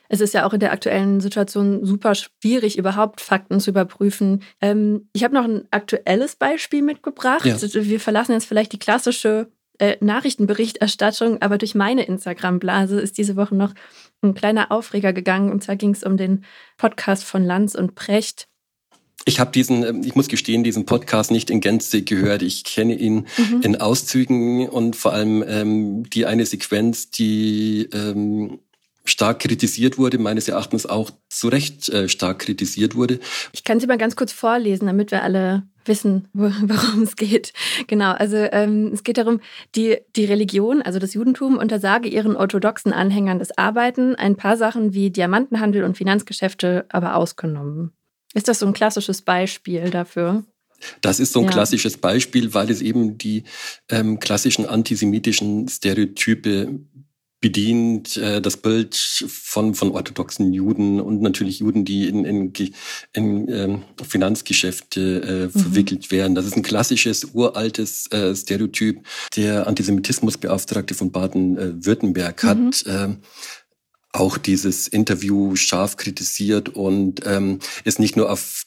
Es 0.09 0.21
ist 0.21 0.35
ja 0.35 0.47
auch 0.47 0.53
in 0.53 0.61
der 0.61 0.73
aktuellen 0.73 1.21
Situation 1.21 1.85
super 1.85 2.15
schwierig, 2.15 2.79
überhaupt 2.79 3.21
Fakten 3.21 3.59
zu 3.59 3.71
überprüfen. 3.71 4.43
Ähm, 4.61 5.09
ich 5.13 5.25
habe 5.25 5.35
noch 5.35 5.45
ein 5.45 5.67
aktuelles 5.71 6.37
Beispiel 6.37 6.83
mitgebracht. 6.83 7.45
Ja. 7.45 7.61
Wir 7.61 7.99
verlassen 7.99 8.33
jetzt 8.33 8.47
vielleicht 8.47 8.73
die 8.73 8.79
klassische 8.79 9.49
äh, 9.79 9.97
Nachrichtenberichterstattung, 10.01 11.43
aber 11.43 11.59
durch 11.59 11.75
meine 11.75 12.05
Instagram-Blase 12.05 13.01
ist 13.01 13.19
diese 13.19 13.35
Woche 13.35 13.57
noch 13.57 13.75
ein 14.23 14.35
kleiner 14.35 14.71
Aufreger 14.73 15.13
gegangen. 15.13 15.51
Und 15.51 15.63
zwar 15.63 15.77
ging 15.77 15.91
es 15.91 16.03
um 16.03 16.17
den 16.17 16.45
Podcast 16.77 17.25
von 17.25 17.45
Lanz 17.45 17.75
und 17.75 17.95
Precht. 17.95 18.47
Ich 19.27 19.41
habe 19.41 19.53
diesen, 19.53 19.85
ähm, 19.85 20.03
ich 20.05 20.15
muss 20.15 20.29
gestehen, 20.29 20.65
diesen 20.65 20.87
Podcast 20.87 21.31
nicht 21.31 21.51
in 21.51 21.61
Gänze 21.61 22.03
gehört. 22.03 22.43
Ich 22.43 22.65
kenne 22.65 22.95
ihn 22.95 23.27
mhm. 23.39 23.61
in 23.63 23.81
Auszügen 23.81 24.69
und 24.69 24.97
vor 24.97 25.13
allem 25.13 25.45
ähm, 25.47 26.11
die 26.11 26.27
eine 26.27 26.45
Sequenz, 26.45 27.11
die 27.11 27.89
ähm, 27.93 28.61
stark 29.05 29.41
kritisiert 29.41 29.99
wurde, 29.99 30.19
meines 30.19 30.49
Erachtens 30.49 30.87
auch 30.87 31.11
zu 31.29 31.49
Recht 31.49 31.89
äh, 31.89 32.09
stark 32.09 32.41
kritisiert 32.41 32.95
wurde. 32.95 33.21
Ich 33.53 33.65
kann 33.65 33.81
sie 33.81 33.87
mal 33.87 33.99
ganz 33.99 34.17
kurz 34.17 34.33
vorlesen, 34.33 34.87
damit 34.87 35.11
wir 35.11 35.23
alle 35.23 35.65
wissen, 35.89 36.29
worum 36.33 37.03
es 37.03 37.17
geht. 37.17 37.53
Genau, 37.87 38.13
also 38.13 38.37
ähm, 38.37 38.91
es 38.93 39.03
geht 39.03 39.19
darum, 39.19 39.41
die, 39.75 39.99
die 40.17 40.25
Religion, 40.25 40.83
also 40.83 40.99
das 40.99 41.15
Judentum, 41.15 41.59
untersage 41.59 42.09
ihren 42.09 42.37
orthodoxen 42.37 42.93
Anhängern 42.93 43.39
das 43.39 43.57
Arbeiten, 43.57 44.15
ein 44.15 44.37
paar 44.37 44.57
Sachen 44.57 44.95
wie 44.95 45.11
Diamantenhandel 45.11 45.85
und 45.85 45.97
Finanzgeschäfte 45.97 46.87
aber 46.89 47.17
ausgenommen. 47.17 47.93
Ist 48.35 48.49
das 48.49 48.59
so 48.59 48.67
ein 48.67 48.73
klassisches 48.73 49.23
Beispiel 49.23 49.91
dafür? 49.91 50.45
Das 51.01 51.21
ist 51.21 51.33
so 51.33 51.41
ein 51.41 51.47
ja. 51.47 51.53
klassisches 51.53 51.97
Beispiel, 51.97 52.53
weil 52.53 52.71
es 52.71 52.83
eben 52.83 53.17
die 53.17 53.45
ähm, 53.89 54.19
klassischen 54.19 54.67
antisemitischen 54.67 55.69
Stereotype 55.69 56.81
bedient 57.45 58.17
äh, 58.17 58.41
das 58.41 58.57
Bild 58.57 58.97
von, 58.97 59.75
von 59.75 59.91
orthodoxen 59.91 60.55
Juden 60.55 60.99
und 60.99 61.21
natürlich 61.21 61.59
Juden, 61.59 61.85
die 61.85 62.09
in, 62.09 62.25
in, 62.25 62.55
in 63.13 63.49
ähm, 63.51 63.83
Finanzgeschäfte 64.03 65.21
äh, 65.21 65.45
mhm. 65.45 65.51
verwickelt 65.51 66.11
werden. 66.11 66.35
Das 66.35 66.47
ist 66.47 66.57
ein 66.57 66.63
klassisches, 66.63 67.27
uraltes 67.35 68.11
äh, 68.13 68.35
Stereotyp. 68.35 69.07
Der 69.37 69.67
Antisemitismusbeauftragte 69.67 70.95
von 70.95 71.13
Baden-Württemberg 71.13 72.43
mhm. 72.43 72.49
hat 72.49 72.87
äh, 72.87 73.09
auch 74.13 74.39
dieses 74.39 74.89
Interview 74.89 75.55
scharf 75.55 75.99
kritisiert 75.99 76.71
und 76.71 77.27
ähm, 77.27 77.59
ist 77.85 77.99
nicht 77.99 78.17
nur 78.17 78.33
auf 78.33 78.65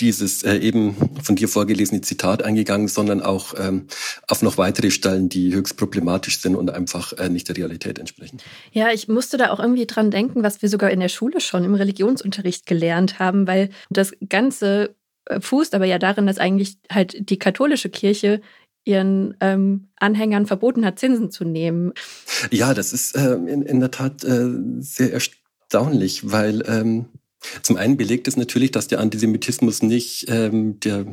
dieses 0.00 0.42
äh, 0.42 0.56
eben 0.56 0.96
von 1.22 1.36
dir 1.36 1.48
vorgelesene 1.48 2.00
Zitat 2.00 2.42
eingegangen, 2.42 2.88
sondern 2.88 3.20
auch 3.20 3.54
ähm, 3.58 3.86
auf 4.28 4.42
noch 4.42 4.58
weitere 4.58 4.90
Stellen, 4.90 5.28
die 5.28 5.54
höchst 5.54 5.76
problematisch 5.76 6.40
sind 6.40 6.56
und 6.56 6.70
einfach 6.70 7.12
äh, 7.14 7.28
nicht 7.28 7.48
der 7.48 7.56
Realität 7.56 7.98
entsprechen. 7.98 8.38
Ja, 8.72 8.90
ich 8.90 9.08
musste 9.08 9.36
da 9.36 9.50
auch 9.50 9.60
irgendwie 9.60 9.86
dran 9.86 10.10
denken, 10.10 10.42
was 10.42 10.62
wir 10.62 10.68
sogar 10.68 10.90
in 10.90 11.00
der 11.00 11.08
Schule 11.08 11.40
schon 11.40 11.64
im 11.64 11.74
Religionsunterricht 11.74 12.66
gelernt 12.66 13.18
haben, 13.18 13.46
weil 13.46 13.70
das 13.90 14.12
Ganze 14.28 14.94
äh, 15.26 15.40
fußt 15.40 15.74
aber 15.74 15.84
ja 15.84 15.98
darin, 15.98 16.26
dass 16.26 16.38
eigentlich 16.38 16.76
halt 16.90 17.30
die 17.30 17.38
katholische 17.38 17.90
Kirche 17.90 18.40
ihren 18.84 19.36
ähm, 19.40 19.88
Anhängern 19.96 20.46
verboten 20.46 20.84
hat, 20.84 20.98
Zinsen 20.98 21.30
zu 21.30 21.44
nehmen. 21.44 21.92
Ja, 22.50 22.72
das 22.74 22.92
ist 22.92 23.14
äh, 23.16 23.34
in, 23.34 23.62
in 23.62 23.80
der 23.80 23.90
Tat 23.90 24.24
äh, 24.24 24.48
sehr 24.78 25.12
erstaunlich, 25.12 26.30
weil 26.30 26.64
ähm, 26.66 27.06
zum 27.62 27.76
einen 27.76 27.96
belegt 27.96 28.28
es 28.28 28.36
natürlich, 28.36 28.70
dass 28.70 28.88
der 28.88 29.00
Antisemitismus 29.00 29.82
nicht 29.82 30.26
ähm, 30.28 30.80
der 30.80 31.06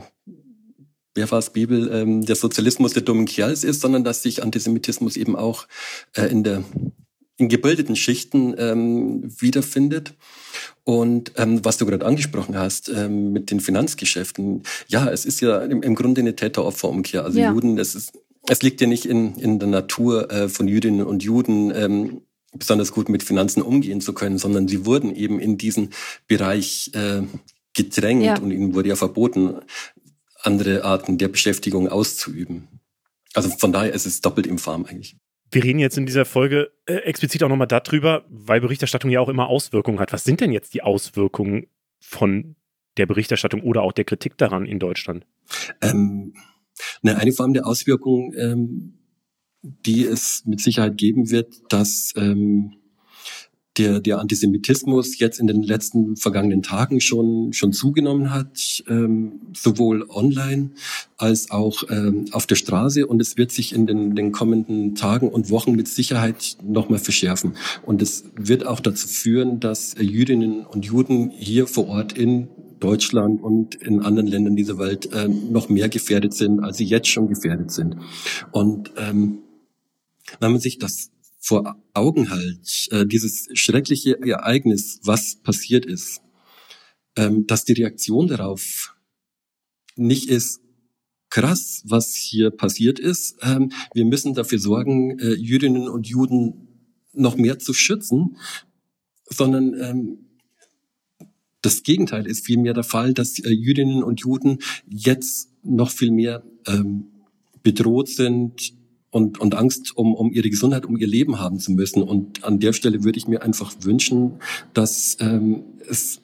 wer 1.18 1.32
war 1.32 1.40
es, 1.40 1.50
Bibel, 1.50 1.92
ähm, 1.92 2.26
der 2.26 2.36
Sozialismus 2.36 2.94
der 2.94 3.02
dummen 3.02 3.26
Kerls 3.26 3.63
ist, 3.63 3.82
sondern 3.82 4.04
dass 4.04 4.22
sich 4.22 4.44
Antisemitismus 4.44 5.18
eben 5.18 5.36
auch 5.36 5.68
äh, 6.16 6.28
in 6.28 6.44
der 6.44 6.63
in 7.40 7.50
gebildeten 7.50 7.96
Schichten 7.96 8.56
ähm, 8.58 9.24
wiederfindet. 9.40 10.16
Und 10.84 11.34
ähm, 11.36 11.63
was 11.63 11.78
du 11.78 11.86
gerade 11.86 12.06
angesprochen 12.06 12.58
hast 12.58 12.90
ähm, 12.90 13.32
mit 13.32 13.52
den 13.52 13.60
Finanzgeschäften, 13.60 14.63
ja, 14.88 15.08
es 15.10 15.26
ist 15.26 15.42
ja 15.42 15.60
im, 15.60 15.84
im 15.84 15.96
Grunde 15.96 16.22
eine 16.22 16.36
Täter-Opfer-Umkehr. 16.36 17.24
Also 17.24 17.40
ja. 17.40 17.52
Juden, 17.52 17.78
es 17.78 17.94
ist, 17.94 18.13
es 18.48 18.62
liegt 18.63 18.82
ja 18.82 18.88
nicht 18.88 19.06
in, 19.06 19.36
in 19.36 19.60
der 19.60 19.68
Natur 19.68 20.32
äh, 20.32 20.50
von 20.50 20.68
Jüdinnen 20.68 21.06
und 21.06 21.24
Juden, 21.24 21.72
ähm, 21.76 22.22
besonders 22.58 22.91
gut 22.91 23.10
mit 23.10 23.24
Finanzen 23.24 23.62
umgehen 23.62 24.02
zu 24.02 24.13
können, 24.13 24.38
sondern 24.38 24.67
sie 24.67 24.86
wurden 24.86 25.15
eben 25.15 25.39
in 25.39 25.58
diesen 25.58 25.91
Bereich 26.28 26.91
äh, 26.93 27.22
gedrängt 27.74 28.24
ja. 28.24 28.39
und 28.39 28.52
ihnen 28.52 28.74
wurde 28.74 28.89
ja 28.89 28.96
verboten, 28.96 29.62
andere 30.41 30.84
Arten 30.84 31.17
der 31.17 31.28
Beschäftigung 31.28 31.88
auszuüben. 31.88 32.67
Also 33.34 33.50
von 33.50 33.72
daher 33.72 33.93
ist 33.93 34.06
es 34.06 34.22
doppelt 34.22 34.48
infam 34.48 34.86
eigentlich. 34.86 35.17
Wir 35.52 35.63
reden 35.63 35.80
jetzt 35.80 35.98
in 35.98 36.06
dieser 36.06 36.26
Folge 36.26 36.72
äh, 36.86 36.96
explizit 36.96 37.43
auch 37.43 37.50
nochmal 37.50 37.67
darüber, 37.67 38.26
weil 38.30 38.60
Berichterstattung 38.60 39.12
ja 39.12 39.22
auch 39.22 39.30
immer 39.30 39.48
Auswirkungen 39.48 40.00
hat. 40.00 40.12
Was 40.12 40.24
sind 40.24 40.41
denn 40.41 40.52
jetzt 40.52 40.74
die 40.74 40.82
Auswirkungen 40.82 41.67
von 42.00 42.56
der 42.98 43.06
Berichterstattung 43.06 43.62
oder 43.62 43.84
auch 43.84 43.93
der 43.93 44.06
Kritik 44.06 44.38
daran 44.38 44.65
in 44.65 44.80
Deutschland? 44.80 45.26
Ähm, 45.82 46.34
eine, 47.02 47.17
eine 47.17 47.32
Form 47.32 47.54
der 47.54 47.65
Auswirkung, 47.65 48.34
ähm, 48.38 49.00
die 49.62 50.06
es 50.06 50.43
mit 50.46 50.62
Sicherheit 50.62 50.98
geben 50.98 51.30
wird, 51.30 51.54
dass 51.70 52.13
ähm, 52.15 52.74
der, 53.78 54.00
der 54.00 54.20
Antisemitismus 54.20 55.20
jetzt 55.20 55.39
in 55.39 55.48
den 55.48 55.62
letzten 55.62 56.15
vergangenen 56.15 56.63
Tagen 56.63 57.00
schon, 57.00 57.54
schon 57.54 57.74
zugenommen 57.74 58.34
hat, 58.34 58.84
ähm, 58.88 59.41
sowohl 59.56 60.06
online 60.10 60.72
als 61.17 61.52
auch 61.52 61.84
ähm, 61.89 62.26
auf 62.32 62.48
der 62.48 62.56
Straße. 62.56 63.06
Und 63.06 63.22
es 63.22 63.38
wird 63.38 63.52
sich 63.52 63.74
in 63.74 63.88
den, 63.88 64.15
den 64.15 64.32
kommenden 64.32 64.96
Tagen 64.96 65.30
und 65.30 65.50
Wochen 65.50 65.74
mit 65.74 65.88
Sicherheit 65.88 66.58
nochmal 66.63 67.00
verschärfen. 67.00 67.54
Und 67.86 68.02
es 68.02 68.26
wird 68.36 68.65
auch 68.65 68.80
dazu 68.80 69.08
führen, 69.08 69.60
dass 69.60 69.96
Jüdinnen 70.00 70.65
und 70.65 70.86
Juden 70.86 71.30
hier 71.30 71.67
vor 71.67 71.88
Ort 71.88 72.17
in 72.17 72.48
Deutschland 72.80 73.41
und 73.41 73.76
in 73.76 74.02
anderen 74.02 74.28
Ländern 74.28 74.56
dieser 74.56 74.78
Welt 74.78 75.12
äh, 75.12 75.28
noch 75.28 75.67
mehr 75.70 75.89
gefährdet 75.89 76.34
sind, 76.34 76.63
als 76.63 76.78
sie 76.78 76.86
jetzt 76.86 77.08
schon 77.08 77.28
gefährdet 77.28 77.72
sind. 77.72 77.98
Und 78.52 78.91
ähm, 78.98 79.39
wenn 80.40 80.52
man 80.52 80.62
sich 80.62 80.78
das 80.78 81.12
vor 81.40 81.82
Augen 81.94 82.30
halt, 82.30 82.88
äh, 82.92 83.06
dieses 83.06 83.48
schreckliche 83.54 84.20
Ereignis, 84.22 85.00
was 85.04 85.36
passiert 85.42 85.86
ist, 85.86 86.22
ähm, 87.16 87.48
dass 87.48 87.63
die 87.63 87.74
Reaktion 87.74 88.28
darauf 88.28 88.96
nicht 89.96 90.30
ist, 90.30 90.62
krass, 91.30 91.84
was 91.86 92.16
hier 92.16 92.52
passiert 92.52 93.00
ist. 93.00 93.38
Ähm, 93.42 93.72
wir 93.94 94.06
müssen 94.06 94.34
dafür 94.34 94.60
sorgen, 94.60 95.20
äh, 95.20 95.34
Jüdinnen 95.34 95.88
und 95.88 96.08
Juden 96.08 96.68
noch 97.13 97.36
mehr 97.36 97.60
zu 97.60 97.74
schützen, 97.74 98.38
sondern 99.26 99.74
ähm, 99.80 100.28
das 101.62 101.84
Gegenteil 101.84 102.28
ist 102.28 102.46
vielmehr 102.46 102.74
der 102.74 102.84
Fall, 102.84 103.13
dass 103.13 103.40
äh, 103.40 103.50
Jüdinnen 103.50 104.04
und 104.04 104.22
Juden 104.22 104.60
jetzt 104.88 105.50
noch 105.63 105.90
viel 105.90 106.12
mehr 106.12 106.44
ähm, 106.68 107.08
bedroht 107.63 108.08
sind, 108.08 108.74
und, 109.18 109.40
und 109.40 109.56
Angst 109.56 109.98
um, 109.98 110.14
um 110.14 110.32
ihre 110.32 110.48
Gesundheit, 110.48 110.86
um 110.86 110.96
ihr 110.96 111.08
Leben 111.08 111.40
haben 111.40 111.60
zu 111.60 111.72
müssen. 111.72 112.04
Und 112.04 112.44
an 112.44 112.60
der 112.60 112.72
Stelle 112.72 113.04
würde 113.04 113.18
ich 113.18 113.28
mir 113.28 113.42
einfach 113.42 113.74
wünschen, 113.82 114.34
dass 114.76 115.18
ähm, 115.20 115.64
es 115.90 116.22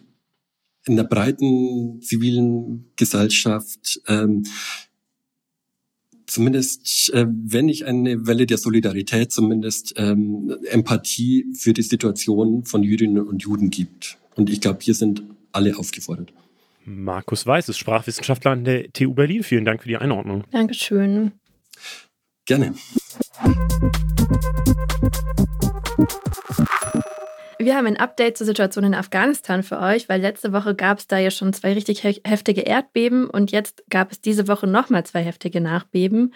in 0.86 0.96
der 0.96 1.04
breiten 1.04 2.02
zivilen 2.04 2.92
Gesellschaft 2.96 4.00
ähm, 4.08 4.44
zumindest, 6.28 7.12
äh, 7.14 7.26
wenn 7.28 7.66
nicht 7.66 7.86
eine 7.86 8.28
Welle 8.28 8.46
der 8.46 8.60
Solidarität, 8.60 9.32
zumindest 9.32 9.96
ähm, 9.98 10.56
Empathie 10.70 11.48
für 11.56 11.74
die 11.74 11.82
Situation 11.82 12.64
von 12.64 12.84
Jüdinnen 12.84 13.24
und 13.24 13.42
Juden 13.42 13.72
gibt. 13.72 14.20
Und 14.36 14.52
ich 14.52 14.62
glaube, 14.62 14.80
hier 14.84 14.94
sind 14.94 15.24
alle 15.52 15.80
aufgefordert. 15.80 16.32
Markus 16.86 17.48
Weiß 17.48 17.70
ist 17.70 17.80
Sprachwissenschaftler 17.80 18.52
an 18.52 18.66
der 18.66 18.92
TU 18.92 19.16
Berlin. 19.16 19.42
Vielen 19.42 19.66
Dank 19.66 19.82
für 19.82 19.90
die 19.90 19.98
Einordnung. 19.98 20.44
Dankeschön. 20.52 21.32
Gerne. 22.46 22.74
Wir 27.60 27.78
haben 27.78 27.88
ein 27.88 27.98
Update 27.98 28.38
zur 28.38 28.46
Situation 28.46 28.84
in 28.84 28.94
Afghanistan 28.94 29.64
für 29.64 29.80
euch, 29.80 30.10
weil 30.10 30.20
letzte 30.20 30.52
Woche 30.52 30.76
gab 30.76 30.98
es 30.98 31.08
da 31.08 31.18
ja 31.18 31.32
schon 31.32 31.54
zwei 31.54 31.74
richtig 31.74 32.04
heftige 32.04 32.62
Erdbeben 32.62 33.30
und 33.30 33.54
jetzt 33.54 33.86
gab 33.90 34.12
es 34.12 34.20
diese 34.20 34.50
Woche 34.50 34.68
nochmal 34.68 35.06
zwei 35.06 35.22
heftige 35.22 35.62
Nachbeben. 35.62 36.34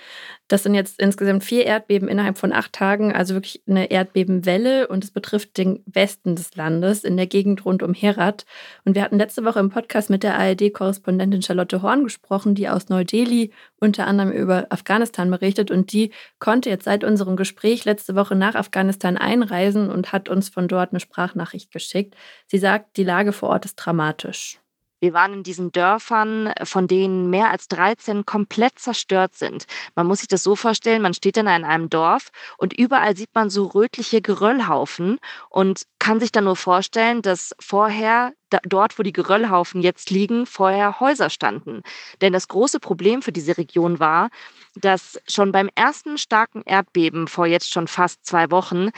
Das 0.48 0.63
sind 0.63 0.74
jetzt 0.74 1.02
insgesamt 1.02 1.43
vier 1.43 1.65
Erdbeben 1.65 2.08
innerhalb 2.08 2.38
von 2.38 2.54
acht 2.54 2.72
Tagen, 2.72 3.13
also 3.13 3.34
wirklich 3.34 3.62
eine 3.67 3.91
Erdbebenwelle 3.91 4.88
und 4.88 5.04
es 5.04 5.12
betrifft 5.12 5.58
den 5.58 5.84
Westen 5.86 6.36
des 6.38 6.56
Landes 6.56 7.04
in 7.04 7.17
der 7.17 7.28
Gegend 7.28 7.65
rund 7.65 7.84
um 7.84 7.93
Herat. 7.93 8.46
Und 8.86 8.96
wir 8.96 9.02
hatten 9.02 9.17
letzte 9.17 9.43
Woche 9.43 9.60
im 9.60 9.70
Podcast 9.70 10.10
mit 10.10 10.24
der 10.24 10.39
ARD-Korrespondentin 10.39 11.41
Charlotte 11.41 11.82
Horn 11.82 12.06
gesprochen, 12.06 12.56
die 12.56 12.70
aus 12.70 12.88
Neu-Delhi 12.88 13.52
unter 13.79 14.07
anderem 14.07 14.31
über 14.31 14.67
Afghanistan 14.69 15.29
berichtet 15.29 15.71
und 15.71 15.91
die 15.91 16.11
konnte 16.39 16.69
jetzt 16.69 16.85
seit 16.85 17.03
unserem 17.03 17.35
Gespräch 17.35 17.85
letzte 17.85 18.15
Woche 18.15 18.35
nach 18.35 18.55
Afghanistan 18.55 19.17
einreisen 19.17 19.89
und 19.89 20.11
hat 20.11 20.29
uns 20.29 20.49
von 20.49 20.67
dort 20.67 20.91
eine 20.91 20.99
Sprachnachricht 20.99 21.71
geschickt. 21.71 22.15
Sie 22.47 22.57
sagt, 22.57 22.97
die 22.97 23.03
Lage 23.03 23.33
vor 23.33 23.49
Ort 23.49 23.65
ist 23.65 23.75
dramatisch. 23.75 24.59
Wir 24.99 25.13
waren 25.13 25.33
in 25.33 25.43
diesen 25.43 25.71
Dörfern, 25.71 26.53
von 26.63 26.88
denen 26.88 27.29
mehr 27.29 27.51
als 27.51 27.67
13 27.67 28.25
komplett 28.25 28.79
zerstört 28.79 29.36
sind. 29.36 29.65
Man 29.95 30.07
muss 30.07 30.19
sich 30.19 30.27
das 30.27 30.43
so 30.43 30.55
vorstellen, 30.55 31.01
man 31.01 31.13
steht 31.13 31.38
dann 31.38 31.47
in 31.47 31.63
einem 31.63 31.89
Dorf 31.89 32.29
und 32.57 32.73
überall 32.73 33.15
sieht 33.15 33.29
man 33.36 33.49
so 33.49 33.65
rötliche 33.65 34.21
Geröllhaufen 34.21 35.19
und 35.49 35.83
kann 35.99 36.19
sich 36.19 36.31
dann 36.31 36.45
nur 36.45 36.55
vorstellen, 36.55 37.21
dass 37.21 37.53
vorher 37.60 38.33
dort, 38.63 38.97
wo 38.97 39.03
die 39.03 39.13
Geröllhaufen 39.13 39.81
jetzt 39.81 40.10
liegen, 40.10 40.45
vorher 40.45 40.99
Häuser 40.99 41.29
standen. 41.29 41.83
Denn 42.21 42.33
das 42.33 42.47
große 42.47 42.79
Problem 42.79 43.21
für 43.21 43.31
diese 43.31 43.57
Region 43.57 43.99
war, 43.99 44.29
dass 44.75 45.19
schon 45.27 45.51
beim 45.51 45.69
ersten 45.75 46.17
starken 46.17 46.63
Erdbeben 46.65 47.27
vor 47.27 47.45
jetzt 47.45 47.71
schon 47.71 47.88
fast 47.88 48.25
zwei 48.25 48.49
Wochen 48.51 48.89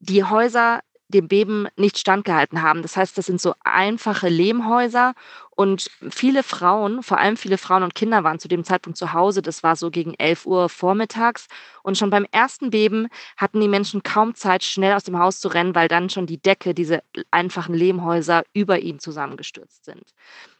die 0.00 0.24
Häuser 0.24 0.80
dem 1.10 1.28
Beben 1.28 1.68
nicht 1.76 1.98
standgehalten 1.98 2.62
haben. 2.62 2.82
Das 2.82 2.96
heißt, 2.96 3.16
das 3.18 3.26
sind 3.26 3.40
so 3.40 3.54
einfache 3.64 4.28
Lehmhäuser 4.28 5.14
und 5.60 5.90
viele 6.10 6.42
Frauen, 6.42 7.02
vor 7.02 7.18
allem 7.18 7.36
viele 7.36 7.58
Frauen 7.58 7.82
und 7.82 7.94
Kinder 7.94 8.24
waren 8.24 8.38
zu 8.38 8.48
dem 8.48 8.64
Zeitpunkt 8.64 8.96
zu 8.96 9.12
Hause. 9.12 9.42
Das 9.42 9.62
war 9.62 9.76
so 9.76 9.90
gegen 9.90 10.14
11 10.14 10.46
Uhr 10.46 10.70
vormittags. 10.70 11.48
Und 11.82 11.98
schon 11.98 12.08
beim 12.08 12.26
ersten 12.32 12.70
Beben 12.70 13.08
hatten 13.36 13.60
die 13.60 13.68
Menschen 13.68 14.02
kaum 14.02 14.34
Zeit, 14.34 14.64
schnell 14.64 14.94
aus 14.94 15.04
dem 15.04 15.18
Haus 15.18 15.38
zu 15.38 15.48
rennen, 15.48 15.74
weil 15.74 15.88
dann 15.88 16.08
schon 16.08 16.24
die 16.24 16.40
Decke, 16.40 16.72
diese 16.72 17.02
einfachen 17.30 17.74
Lehmhäuser 17.74 18.44
über 18.54 18.78
ihnen 18.78 19.00
zusammengestürzt 19.00 19.84
sind. 19.84 20.14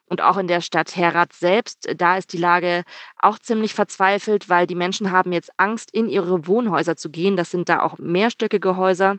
Und 0.04 0.20
auch 0.20 0.36
in 0.36 0.48
der 0.48 0.60
Stadt 0.60 0.96
Herat 0.96 1.32
selbst, 1.32 1.88
da 1.96 2.18
ist 2.18 2.34
die 2.34 2.38
Lage 2.38 2.82
auch 3.16 3.38
ziemlich 3.38 3.72
verzweifelt, 3.72 4.48
weil 4.50 4.66
die 4.66 4.74
Menschen 4.74 5.12
haben 5.12 5.32
jetzt 5.32 5.52
Angst, 5.56 5.94
in 5.94 6.08
ihre 6.08 6.46
Wohnhäuser 6.46 6.96
zu 6.96 7.08
gehen. 7.10 7.36
Das 7.36 7.50
sind 7.50 7.68
da 7.68 7.80
auch 7.80 7.96
mehrstöckige 7.96 8.76
Häuser 8.76 9.16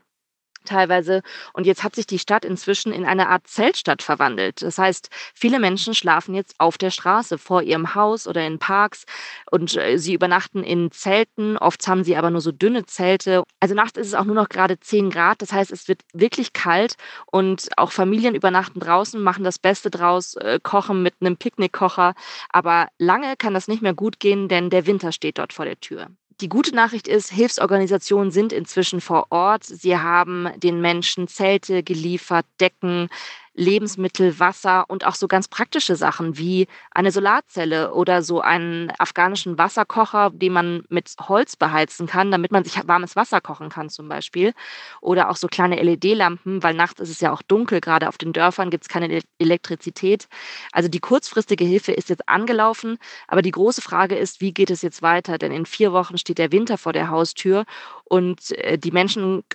teilweise. 0.66 1.22
Und 1.54 1.66
jetzt 1.66 1.84
hat 1.84 1.96
sich 1.96 2.08
die 2.08 2.20
Stadt 2.20 2.46
inzwischen 2.46 2.92
in 2.92 3.06
eine 3.06 3.30
Art 3.30 3.48
Zeltstadt 3.48 4.02
verwandelt. 4.02 4.62
Das 4.62 4.78
heißt, 4.78 5.10
viele 5.34 5.60
Menschen 5.60 5.94
schlafen 5.94 6.36
jetzt 6.36 6.56
auf 6.60 6.78
der 6.78 6.92
Straße 6.92 7.38
vor 7.38 7.62
ihrem 7.62 7.96
Haus 7.96 8.28
oder 8.28 8.46
in 8.46 8.60
Parks 8.60 9.06
und 9.50 9.76
äh, 9.78 9.98
sie 9.98 10.14
übernachten 10.14 10.64
in 10.64 10.92
Zelten. 10.92 11.58
Oft 11.58 11.88
haben 11.88 12.04
sie 12.04 12.16
aber 12.16 12.30
nur 12.30 12.42
so 12.42 12.52
dünne 12.52 12.86
Zelte. 12.86 13.44
Also 13.60 13.76
nachts 13.76 13.98
ist 13.98 14.08
es 14.08 14.14
auch 14.14 14.26
nur 14.26 14.36
noch 14.36 14.50
gerade 14.50 14.80
10 14.80 15.10
Grad. 15.10 15.42
Das 15.42 15.52
heißt, 15.52 15.72
es 15.72 15.88
wird 15.88 16.02
wirklich 16.14 16.54
kalt 16.54 16.96
und 17.26 17.70
auch 17.78 17.92
Familien 17.92 18.36
übernachten 18.36 18.80
draußen, 18.80 19.22
machen 19.22 19.44
das 19.44 19.60
Beste 19.60 19.90
draus, 19.90 20.36
äh, 20.36 20.60
kochen 20.62 21.04
mit 21.04 21.16
einem 21.22 21.38
Picknickkocher. 21.38 22.14
Aber 22.50 22.88
lange 22.98 23.36
kann 23.38 23.54
das 23.54 23.68
nicht 23.68 23.82
mehr 23.82 23.94
gut 23.94 24.20
gehen, 24.20 24.48
denn 24.48 24.70
der 24.70 24.86
Winter 24.86 25.12
steht 25.12 25.38
dort 25.38 25.54
vor 25.54 25.66
der 25.66 25.80
Tür. 25.80 26.08
Die 26.40 26.50
gute 26.50 26.74
Nachricht 26.74 27.08
ist, 27.08 27.32
Hilfsorganisationen 27.32 28.32
sind 28.32 28.54
inzwischen 28.54 29.02
vor 29.02 29.28
Ort. 29.30 29.64
Sie 29.64 29.98
haben 29.98 30.50
den 30.58 30.82
Menschen 30.82 31.28
Zelte 31.28 31.84
geliefert, 31.84 32.46
Decken, 32.60 33.10
Lebensmittel, 33.54 34.40
Wasser 34.40 34.86
und 34.90 35.06
auch 35.06 35.16
so 35.16 35.28
ganz 35.28 35.48
praktische 35.48 35.96
Sachen 35.96 36.38
wie 36.38 36.68
eine 36.92 37.12
Solarzelle 37.12 37.94
oder 37.94 38.22
so 38.24 38.42
einen 38.42 38.92
afghanischen 38.98 39.58
Wasserkocher, 39.58 40.32
den 40.32 40.54
man 40.54 40.84
mit 40.90 41.14
Holz 41.28 41.56
beheizen 41.56 42.08
kann, 42.08 42.32
damit 42.32 42.52
man 42.52 42.64
sich 42.64 42.76
warmes 42.88 43.16
Wasser 43.16 43.42
kochen 43.42 43.70
kann 43.70 43.90
zum 43.90 44.08
Beispiel. 44.08 44.54
Oder 45.02 45.30
auch 45.30 45.36
so 45.36 45.48
kleine 45.48 45.82
LED-Lampen, 45.82 46.64
weil 46.64 46.74
nachts 46.74 47.00
ist 47.02 47.10
es 47.10 47.20
ja 47.22 47.32
auch 47.32 47.42
dunkel, 47.42 47.82
gerade 47.82 48.08
auf 48.08 48.18
den 48.18 48.34
Dörfern 48.34 48.70
gibt 48.70 48.86
es 48.86 48.90
keine 48.90 49.22
Elektrizität. 49.40 50.28
Also 50.72 50.90
die 50.90 51.00
kurzfristige 51.00 51.66
Hilfe 51.66 51.92
ist 51.92 52.10
jetzt 52.10 52.28
angelaufen, 52.30 52.98
aber 53.28 53.42
die 53.42 53.52
große 53.52 53.82
Frage 53.82 54.16
ist, 54.16 54.42
wie 54.42 54.54
geht 54.54 54.70
es 54.70 54.82
jetzt 54.82 55.02
weiter? 55.02 55.38
Denn 55.38 55.52
in 55.52 55.66
vier 55.66 55.92
Wochen 55.94 56.18
steht 56.18 56.38
der 56.38 56.52
Winter 56.52 56.78
vor 56.78 56.94
der 56.94 57.10
Haustür 57.10 57.66
und 58.12 58.52
äh, 58.58 58.78
die 58.78 58.92
Menschen 58.92 59.46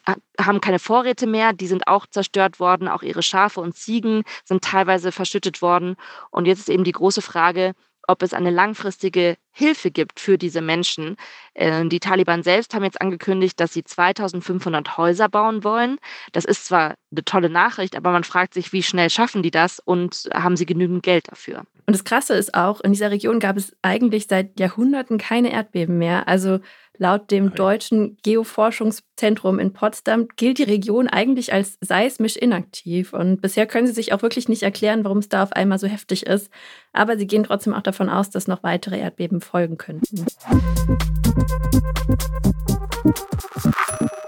haben 0.41 0.63
keine 0.63 0.79
Vorräte 0.79 1.27
mehr, 1.27 1.53
die 1.53 1.67
sind 1.67 1.89
auch 1.89 2.07
zerstört 2.07 2.59
worden, 2.59 2.89
auch 2.89 3.03
ihre 3.03 3.23
Schafe 3.23 3.61
und 3.61 3.77
Ziegen 3.77 4.23
sind 4.47 4.65
teilweise 4.65 5.13
verschüttet 5.13 5.61
worden. 5.61 5.97
Und 6.31 6.47
jetzt 6.47 6.61
ist 6.61 6.71
eben 6.71 6.83
die 6.83 6.93
große 6.93 7.21
Frage, 7.21 7.75
ob 8.09 8.23
es 8.23 8.33
eine 8.33 8.49
langfristige 8.49 9.37
Hilfe 9.51 9.91
gibt 9.91 10.21
für 10.21 10.39
diese 10.39 10.63
Menschen. 10.63 11.17
Äh, 11.53 11.85
die 11.87 12.01
Taliban 12.01 12.43
selbst 12.43 12.73
haben 12.73 12.85
jetzt 12.85 13.03
angekündigt, 13.03 13.61
dass 13.61 13.75
sie 13.75 13.85
2500 13.85 14.97
Häuser 14.97 15.29
bauen 15.29 15.63
wollen. 15.63 15.99
Das 16.33 16.47
ist 16.47 16.65
zwar 16.65 16.95
eine 17.11 17.25
tolle 17.27 17.51
Nachricht, 17.51 17.95
aber 17.95 18.11
man 18.11 18.25
fragt 18.25 18.55
sich, 18.55 18.73
wie 18.73 18.83
schnell 18.83 19.11
schaffen 19.11 19.43
die 19.43 19.51
das 19.51 19.81
und 19.81 20.31
haben 20.33 20.57
sie 20.57 20.65
genügend 20.65 21.03
Geld 21.03 21.29
dafür? 21.31 21.65
Und 21.87 21.95
das 21.95 22.05
Krasse 22.05 22.35
ist 22.35 22.55
auch, 22.55 22.81
in 22.81 22.93
dieser 22.93 23.11
Region 23.11 23.39
gab 23.39 23.57
es 23.57 23.77
eigentlich 23.83 24.27
seit 24.27 24.59
Jahrhunderten 24.59 25.19
keine 25.19 25.53
Erdbeben 25.53 25.99
mehr. 25.99 26.27
Also 26.27 26.59
laut 26.99 27.31
dem 27.31 27.55
Deutschen 27.55 28.17
Geoforschungszentrum 28.23 29.59
in 29.59 29.73
Potsdam 29.73 30.29
gilt 30.37 30.59
die 30.59 30.65
Region 30.65 31.09
eigentlich 31.09 31.53
als 31.53 31.79
seismisch 31.81 32.37
inaktiv. 32.37 33.13
Und 33.13 33.41
bisher 33.41 33.67
können 33.67 33.87
sie 33.87 33.93
sich 33.93 34.13
auch 34.13 34.23
wirklich 34.23 34.49
nicht 34.49 34.63
erklären, 34.63 35.05
warum 35.05 35.19
es 35.19 35.29
da 35.29 35.43
auf 35.43 35.53
einmal 35.53 35.79
so 35.79 35.87
heftig 35.87 36.27
ist. 36.27 36.51
Aber 36.93 37.17
sie 37.17 37.27
gehen 37.27 37.45
trotzdem 37.45 37.75
auch 37.75 37.83
davon 37.83 38.09
aus, 38.09 38.31
dass 38.31 38.49
noch 38.49 38.63
weitere 38.63 38.99
Erdbeben 38.99 39.41
folgen 39.41 39.77
könnten. 39.77 40.27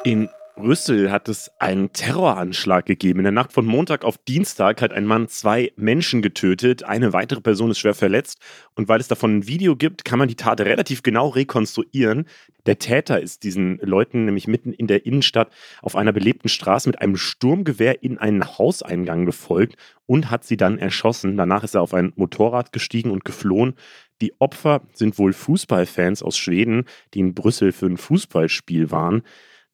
In 0.05 0.29
Brüssel 0.59 1.13
hat 1.13 1.29
es 1.29 1.53
einen 1.61 1.93
Terroranschlag 1.93 2.85
gegeben. 2.85 3.21
In 3.21 3.25
der 3.25 3.33
Nacht 3.33 3.53
von 3.53 3.65
Montag 3.65 4.05
auf 4.05 4.19
Dienstag 4.19 4.83
hat 4.83 4.93
ein 4.93 5.07
Mann 5.07 5.29
zwei 5.29 5.73
Menschen 5.77 6.21
getötet. 6.21 6.83
Eine 6.83 7.13
weitere 7.13 7.41
Person 7.41 7.71
ist 7.71 7.79
schwer 7.79 7.95
verletzt. 7.95 8.41
Und 8.75 8.89
weil 8.89 8.99
es 8.99 9.07
davon 9.07 9.39
ein 9.39 9.47
Video 9.47 9.77
gibt, 9.77 10.05
kann 10.05 10.19
man 10.19 10.27
die 10.27 10.35
Tat 10.35 10.61
relativ 10.61 11.05
genau 11.05 11.29
rekonstruieren. 11.29 12.27
Der 12.67 12.81
Täter 12.81 13.21
ist 13.21 13.45
diesen 13.45 13.79
Leuten 13.83 14.25
nämlich 14.25 14.49
mitten 14.49 14.73
in 14.73 14.89
der 14.89 15.07
Innenstadt 15.07 15.53
auf 15.81 15.95
einer 15.95 16.13
belebten 16.13 16.49
Straße 16.49 16.89
mit 16.89 17.01
einem 17.01 17.17
Sturmgewehr 17.17 18.03
in 18.03 18.19
einen 18.19 18.59
Hauseingang 18.59 19.27
gefolgt 19.27 19.77
und 20.07 20.29
hat 20.29 20.43
sie 20.43 20.57
dann 20.57 20.79
erschossen. 20.79 21.37
Danach 21.37 21.63
ist 21.63 21.77
er 21.77 21.83
auf 21.83 21.95
ein 21.95 22.13
Motorrad 22.17 22.73
gestiegen 22.73 23.13
und 23.13 23.25
geflohen. 23.25 23.75
Die 24.21 24.35
Opfer 24.41 24.83
sind 24.93 25.19
wohl 25.19 25.33
Fußballfans 25.33 26.25
aus 26.25 26.37
Schweden, 26.37 26.87
die 27.15 27.21
in 27.21 27.35
Brüssel 27.35 27.71
für 27.71 27.87
ein 27.87 27.97
Fußballspiel 27.97 28.91
waren. 28.91 29.23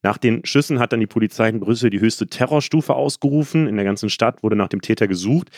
Nach 0.05 0.19
den 0.19 0.45
Schüssen 0.45 0.79
hat 0.79 0.93
dann 0.93 1.01
die 1.01 1.07
Polizei 1.07 1.49
in 1.49 1.61
Brüssel 1.61 1.89
die 1.89 1.99
höchste 1.99 2.27
Terrorstufe 2.27 2.95
ausgerufen. 2.95 3.67
In 3.67 3.77
der 3.77 3.87
ganzen 3.87 4.11
Stadt 4.11 4.43
wurde 4.43 4.55
nach 4.55 4.69
dem 4.69 4.83
Täter 4.83 5.09
gesucht. 5.09 5.49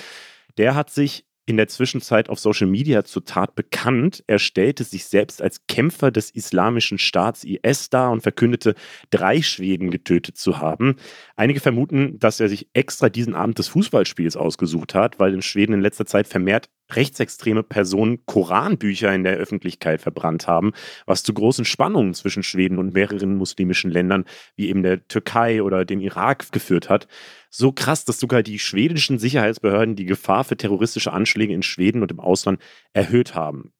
Der 0.56 0.76
hat 0.76 0.88
sich 0.88 1.26
in 1.46 1.56
der 1.56 1.68
Zwischenzeit 1.68 2.28
auf 2.28 2.40
Social 2.40 2.66
Media 2.66 3.04
zur 3.04 3.24
Tat 3.24 3.54
bekannt. 3.54 4.24
Er 4.26 4.40
stellte 4.40 4.82
sich 4.82 5.06
selbst 5.06 5.40
als 5.40 5.66
Kämpfer 5.68 6.10
des 6.10 6.30
islamischen 6.30 6.98
Staats 6.98 7.44
IS 7.44 7.88
dar 7.88 8.10
und 8.10 8.22
verkündete, 8.22 8.74
drei 9.10 9.40
Schweden 9.42 9.92
getötet 9.92 10.36
zu 10.36 10.58
haben. 10.58 10.96
Einige 11.36 11.60
vermuten, 11.60 12.18
dass 12.18 12.40
er 12.40 12.48
sich 12.48 12.68
extra 12.74 13.08
diesen 13.08 13.36
Abend 13.36 13.60
des 13.60 13.68
Fußballspiels 13.68 14.36
ausgesucht 14.36 14.94
hat, 14.94 15.20
weil 15.20 15.34
in 15.34 15.42
Schweden 15.42 15.72
in 15.72 15.80
letzter 15.80 16.04
Zeit 16.04 16.26
vermehrt 16.26 16.68
rechtsextreme 16.90 17.62
Personen 17.62 18.24
Koranbücher 18.26 19.12
in 19.14 19.24
der 19.24 19.36
Öffentlichkeit 19.36 20.00
verbrannt 20.00 20.46
haben, 20.46 20.72
was 21.04 21.22
zu 21.22 21.32
großen 21.34 21.64
Spannungen 21.64 22.14
zwischen 22.14 22.42
Schweden 22.42 22.78
und 22.78 22.94
mehreren 22.94 23.36
muslimischen 23.36 23.90
Ländern 23.90 24.24
wie 24.56 24.68
eben 24.68 24.82
der 24.82 25.06
Türkei 25.08 25.62
oder 25.62 25.84
dem 25.84 26.00
Irak 26.00 26.52
geführt 26.52 26.88
hat. 26.88 27.08
So 27.58 27.72
krass, 27.72 28.04
dass 28.04 28.20
sogar 28.20 28.42
die 28.42 28.58
schwedischen 28.58 29.18
Sicherheitsbehörden 29.18 29.96
die 29.96 30.04
Gefahr 30.04 30.44
für 30.44 30.58
terroristische 30.58 31.14
Anschläge 31.14 31.54
in 31.54 31.62
Schweden 31.62 32.02
und 32.02 32.10
im 32.10 32.20
Ausland 32.20 32.60
erhöht 32.92 33.34
haben. 33.34 33.72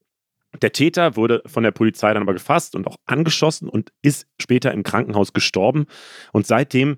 Der 0.63 0.73
Täter 0.73 1.15
wurde 1.15 1.43
von 1.45 1.63
der 1.63 1.73
Polizei 1.73 2.15
dann 2.15 2.23
aber 2.23 2.33
gefasst 2.33 2.75
und 2.75 2.87
auch 2.87 2.97
angeschossen 3.05 3.69
und 3.69 3.93
ist 4.01 4.27
später 4.41 4.73
im 4.73 4.83
Krankenhaus 4.83 5.35
gestorben. 5.35 5.85
Und 6.33 6.47
seitdem 6.47 6.97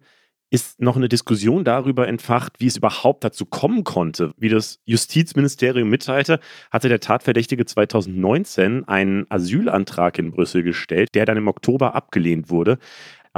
ist 0.50 0.80
noch 0.80 0.94
eine 0.94 1.08
Diskussion 1.08 1.64
darüber 1.64 2.06
entfacht, 2.06 2.60
wie 2.60 2.68
es 2.68 2.76
überhaupt 2.76 3.24
dazu 3.24 3.44
kommen 3.44 3.82
konnte. 3.82 4.32
Wie 4.36 4.48
das 4.48 4.78
Justizministerium 4.84 5.90
mitteilte, 5.90 6.38
hatte 6.70 6.88
der 6.88 7.00
Tatverdächtige 7.00 7.66
2019 7.66 8.86
einen 8.86 9.26
Asylantrag 9.30 10.16
in 10.20 10.30
Brüssel 10.30 10.62
gestellt, 10.62 11.08
der 11.14 11.26
dann 11.26 11.38
im 11.38 11.48
Oktober 11.48 11.96
abgelehnt 11.96 12.50
wurde. 12.50 12.78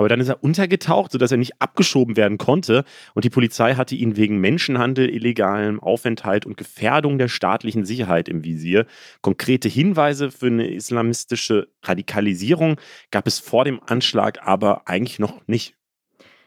Aber 0.01 0.09
dann 0.09 0.21
ist 0.21 0.31
er 0.31 0.43
untergetaucht, 0.43 1.13
sodass 1.13 1.31
er 1.31 1.37
nicht 1.37 1.61
abgeschoben 1.61 2.17
werden 2.17 2.39
konnte. 2.39 2.85
Und 3.13 3.27
die 3.27 3.29
Polizei 3.29 3.75
hatte 3.75 3.95
ihn 3.95 4.17
wegen 4.17 4.39
Menschenhandel, 4.39 5.11
illegalem 5.11 5.79
Aufenthalt 5.79 6.47
und 6.47 6.57
Gefährdung 6.57 7.19
der 7.19 7.29
staatlichen 7.29 7.85
Sicherheit 7.85 8.27
im 8.27 8.43
Visier. 8.43 8.87
Konkrete 9.21 9.69
Hinweise 9.69 10.31
für 10.31 10.47
eine 10.47 10.71
islamistische 10.71 11.69
Radikalisierung 11.83 12.77
gab 13.11 13.27
es 13.27 13.41
vor 13.41 13.67
dem 13.67 13.79
Anschlag 13.85 14.39
aber 14.43 14.89
eigentlich 14.89 15.19
noch 15.19 15.47
nicht. 15.47 15.75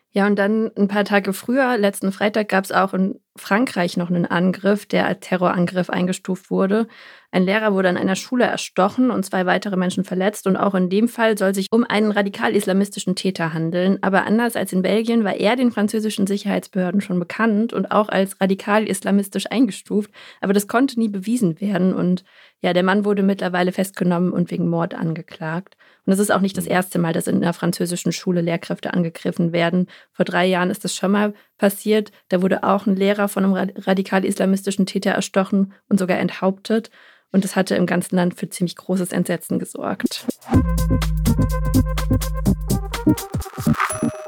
Ja, 0.10 0.26
und 0.26 0.36
dann 0.36 0.72
ein 0.76 0.88
paar 0.88 1.06
Tage 1.06 1.32
früher, 1.32 1.78
letzten 1.78 2.12
Freitag, 2.12 2.50
gab 2.50 2.64
es 2.64 2.72
auch 2.72 2.96
in 2.96 3.20
Frankreich 3.36 3.98
noch 3.98 4.10
einen 4.10 4.28
Angriff, 4.28 4.86
der 4.86 5.08
als 5.08 5.22
Terrorangriff 5.22 5.90
eingestuft 5.90 6.52
wurde. 6.52 6.88
Ein 7.32 7.46
Lehrer 7.46 7.74
wurde 7.74 7.90
an 7.90 7.98
einer 7.98 8.16
Schule 8.16 8.44
erstochen 8.44 9.10
und 9.10 9.26
zwei 9.26 9.48
weitere 9.48 9.76
Menschen 9.76 10.04
verletzt. 10.04 10.46
Und 10.46 10.56
auch 10.56 10.76
in 10.76 10.88
dem 10.88 11.08
Fall 11.08 11.36
soll 11.36 11.56
sich 11.56 11.66
um 11.72 11.84
einen 11.84 12.12
radikal-islamistischen 12.12 13.16
Täter 13.16 13.52
handeln. 13.52 13.98
Aber 14.04 14.28
anders 14.28 14.56
als 14.56 14.72
in 14.72 14.84
Belgien 14.84 15.24
war 15.24 15.36
er 15.36 15.56
den 15.56 15.72
französischen 15.72 16.28
Sicherheitsbehörden 16.28 17.02
schon 17.02 17.18
bekannt 17.18 17.74
und 17.74 17.90
auch 17.90 18.10
als 18.10 18.40
radikal-islamistisch 18.40 19.50
eingestuft. 19.50 20.12
Aber 20.42 20.54
das 20.54 20.68
konnte 20.68 21.00
nie 21.00 21.10
bewiesen 21.10 21.60
werden. 21.60 21.96
Und 21.96 22.24
ja, 22.62 22.72
der 22.72 22.84
Mann 22.84 23.04
wurde 23.04 23.24
mittlerweile 23.24 23.72
festgenommen 23.72 24.32
und 24.32 24.52
wegen 24.52 24.70
Mord 24.70 24.94
angeklagt. 24.94 25.76
Und 26.06 26.14
es 26.14 26.20
ist 26.20 26.32
auch 26.32 26.42
nicht 26.42 26.58
das 26.58 26.68
erste 26.68 27.00
Mal, 27.00 27.14
dass 27.14 27.28
in 27.28 27.38
einer 27.38 27.54
französischen 27.54 28.12
Schule 28.12 28.42
Lehrkräfte 28.42 28.94
angegriffen 28.94 29.54
werden. 29.54 29.88
Vor 30.12 30.24
drei 30.24 30.46
Jahren 30.46 30.70
ist 30.70 30.84
das 30.84 30.96
schon 30.96 31.12
mal 31.12 31.34
passiert. 31.64 32.12
Da 32.28 32.42
wurde 32.42 32.64
auch 32.64 32.88
ein 32.88 32.98
Lehrer 32.98 33.30
von 33.30 33.46
einem 33.46 33.72
radikal-islamistischen 33.78 34.86
Täter 34.86 35.12
erstochen 35.12 35.72
und 35.88 35.98
sogar 35.98 36.20
enthauptet. 36.20 36.90
Und 37.32 37.46
das 37.46 37.56
hatte 37.56 37.76
im 37.76 37.86
ganzen 37.86 38.18
Land 38.18 38.38
für 38.38 38.50
ziemlich 38.50 38.76
großes 38.76 39.14
Entsetzen 39.14 39.60
gesorgt. 39.60 40.26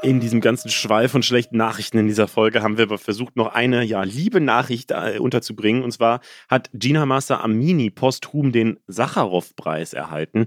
In 0.02 0.18
diesem 0.18 0.40
ganzen 0.40 0.70
Schwall 0.70 1.10
von 1.10 1.22
schlechten 1.22 1.58
Nachrichten 1.58 1.98
in 1.98 2.06
dieser 2.06 2.26
Folge 2.26 2.62
haben 2.62 2.78
wir 2.78 2.84
aber 2.84 2.96
versucht, 2.96 3.36
noch 3.36 3.52
eine 3.52 3.84
ja, 3.84 4.02
liebe 4.02 4.40
Nachricht 4.40 4.92
äh, 4.92 5.18
unterzubringen. 5.18 5.82
Und 5.82 5.92
zwar 5.92 6.20
hat 6.48 6.70
Gina 6.72 7.04
Massa 7.04 7.40
Amini 7.40 7.90
posthum 7.90 8.50
den 8.50 8.78
Sacharow-Preis 8.86 9.92
erhalten. 9.92 10.46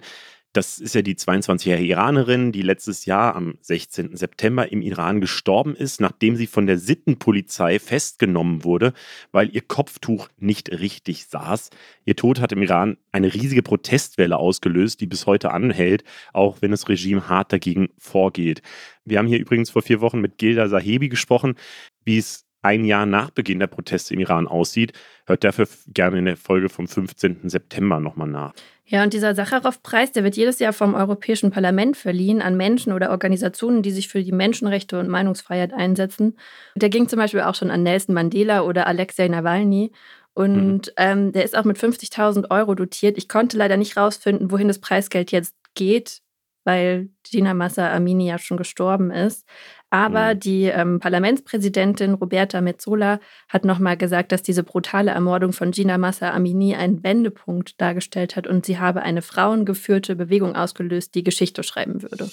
Das 0.51 0.79
ist 0.79 0.95
ja 0.95 1.03
die 1.03 1.13
22-jährige 1.13 1.91
Iranerin, 1.91 2.51
die 2.51 2.63
letztes 2.63 3.05
Jahr 3.05 3.35
am 3.35 3.59
16. 3.61 4.15
September 4.17 4.71
im 4.71 4.81
Iran 4.81 5.21
gestorben 5.21 5.75
ist, 5.75 6.01
nachdem 6.01 6.35
sie 6.35 6.47
von 6.47 6.65
der 6.65 6.79
Sittenpolizei 6.79 7.77
festgenommen 7.77 8.63
wurde, 8.63 8.93
weil 9.31 9.55
ihr 9.55 9.61
Kopftuch 9.61 10.27
nicht 10.37 10.71
richtig 10.71 11.27
saß. 11.27 11.69
Ihr 12.03 12.15
Tod 12.15 12.39
hat 12.39 12.51
im 12.51 12.63
Iran 12.63 12.97
eine 13.11 13.31
riesige 13.31 13.61
Protestwelle 13.61 14.37
ausgelöst, 14.37 15.01
die 15.01 15.07
bis 15.07 15.27
heute 15.27 15.51
anhält, 15.51 16.03
auch 16.33 16.63
wenn 16.63 16.71
das 16.71 16.89
Regime 16.89 17.29
hart 17.29 17.53
dagegen 17.53 17.89
vorgeht. 17.99 18.63
Wir 19.05 19.19
haben 19.19 19.27
hier 19.27 19.39
übrigens 19.39 19.69
vor 19.69 19.83
vier 19.83 20.01
Wochen 20.01 20.19
mit 20.19 20.39
Gilda 20.39 20.67
Sahebi 20.67 21.09
gesprochen, 21.09 21.57
wie 22.05 22.17
es 22.17 22.47
ein 22.61 22.85
Jahr 22.85 23.05
nach 23.05 23.29
Beginn 23.29 23.59
der 23.59 23.67
Proteste 23.67 24.13
im 24.13 24.19
Iran 24.19 24.47
aussieht. 24.47 24.93
Hört 25.25 25.43
dafür 25.43 25.67
gerne 25.87 26.19
in 26.19 26.25
der 26.25 26.37
Folge 26.37 26.69
vom 26.69 26.87
15. 26.87 27.49
September 27.49 27.99
nochmal 27.99 28.27
nach. 28.27 28.53
Ja, 28.91 29.03
und 29.03 29.13
dieser 29.13 29.35
Sacharow-Preis, 29.35 30.13
der 30.13 30.23
wird 30.23 30.35
jedes 30.35 30.57
Jahr 30.57 30.73
vom 30.73 30.95
Europäischen 30.95 31.51
Parlament 31.51 31.95
verliehen 31.95 32.41
an 32.41 32.57
Menschen 32.57 32.91
oder 32.91 33.11
Organisationen, 33.11 33.83
die 33.83 33.91
sich 33.91 34.07
für 34.07 34.23
die 34.23 34.31
Menschenrechte 34.31 34.99
und 34.99 35.07
Meinungsfreiheit 35.07 35.73
einsetzen. 35.73 36.37
Der 36.75 36.89
ging 36.89 37.07
zum 37.07 37.19
Beispiel 37.19 37.41
auch 37.41 37.53
schon 37.53 37.69
an 37.69 37.83
Nelson 37.83 38.15
Mandela 38.15 38.61
oder 38.61 38.87
Alexei 38.87 39.27
Nawalny. 39.27 39.91
Und 40.33 40.87
mhm. 40.87 40.93
ähm, 40.97 41.31
der 41.33 41.43
ist 41.43 41.55
auch 41.55 41.65
mit 41.65 41.77
50.000 41.77 42.49
Euro 42.49 42.73
dotiert. 42.73 43.19
Ich 43.19 43.29
konnte 43.29 43.57
leider 43.57 43.77
nicht 43.77 43.95
rausfinden, 43.95 44.49
wohin 44.49 44.67
das 44.67 44.79
Preisgeld 44.79 45.31
jetzt 45.31 45.55
geht, 45.75 46.21
weil 46.63 47.09
Gina 47.23 47.53
Massa 47.53 47.93
Amini 47.93 48.27
ja 48.27 48.39
schon 48.39 48.57
gestorben 48.57 49.11
ist. 49.11 49.47
Aber 49.89 50.35
mhm. 50.35 50.39
die 50.39 50.63
ähm, 50.65 50.99
Parlamentspräsidentin 50.99 52.13
Roberta 52.13 52.61
Metzola 52.61 53.19
hat 53.47 53.65
nochmal 53.65 53.97
gesagt, 53.97 54.31
dass 54.31 54.43
diese 54.43 54.63
brutale 54.63 55.11
Ermordung 55.11 55.53
von 55.53 55.71
Gina 55.71 55.97
Massa 55.97 56.31
Amini 56.31 56.75
einen 56.75 57.03
Wendepunkt 57.03 57.79
dargestellt 57.81 58.35
hat 58.35 58.47
und 58.47 58.65
sie 58.65 58.77
habe 58.77 59.01
eine 59.01 59.21
frauengeführte 59.21 60.15
Bewegung 60.15 60.55
ausgelöst, 60.55 61.15
die 61.15 61.23
Geschichte 61.23 61.63
schreiben 61.63 62.03
würde. 62.03 62.29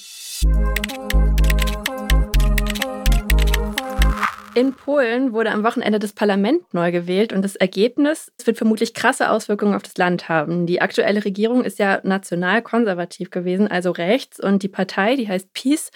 In 4.55 4.73
Polen 4.73 5.35
wurde 5.35 5.51
am 5.51 5.65
Wochenende 5.65 5.99
das 5.99 6.15
Parlament 6.15 6.73
neu 6.73 6.91
gewählt 6.91 7.35
und 7.35 7.43
das 7.43 7.57
Ergebnis 7.57 8.33
wird 8.43 8.57
vermutlich 8.57 8.95
krasse 8.95 9.31
Auswirkungen 9.31 9.75
auf 9.75 9.83
das 9.83 9.99
Land 9.99 10.31
haben. 10.31 10.65
Die 10.65 10.81
aktuelle 10.81 11.27
Regierung 11.27 11.63
ist 11.63 11.79
ja 11.79 12.01
national 12.05 12.63
konservativ 12.63 13.31
gewesen, 13.31 13.69
also 13.69 13.91
rechts, 13.91 14.41
und 14.41 14.63
die 14.63 14.69
Partei, 14.69 15.17
die 15.17 15.29
heißt 15.29 15.53
PiS, 15.53 15.91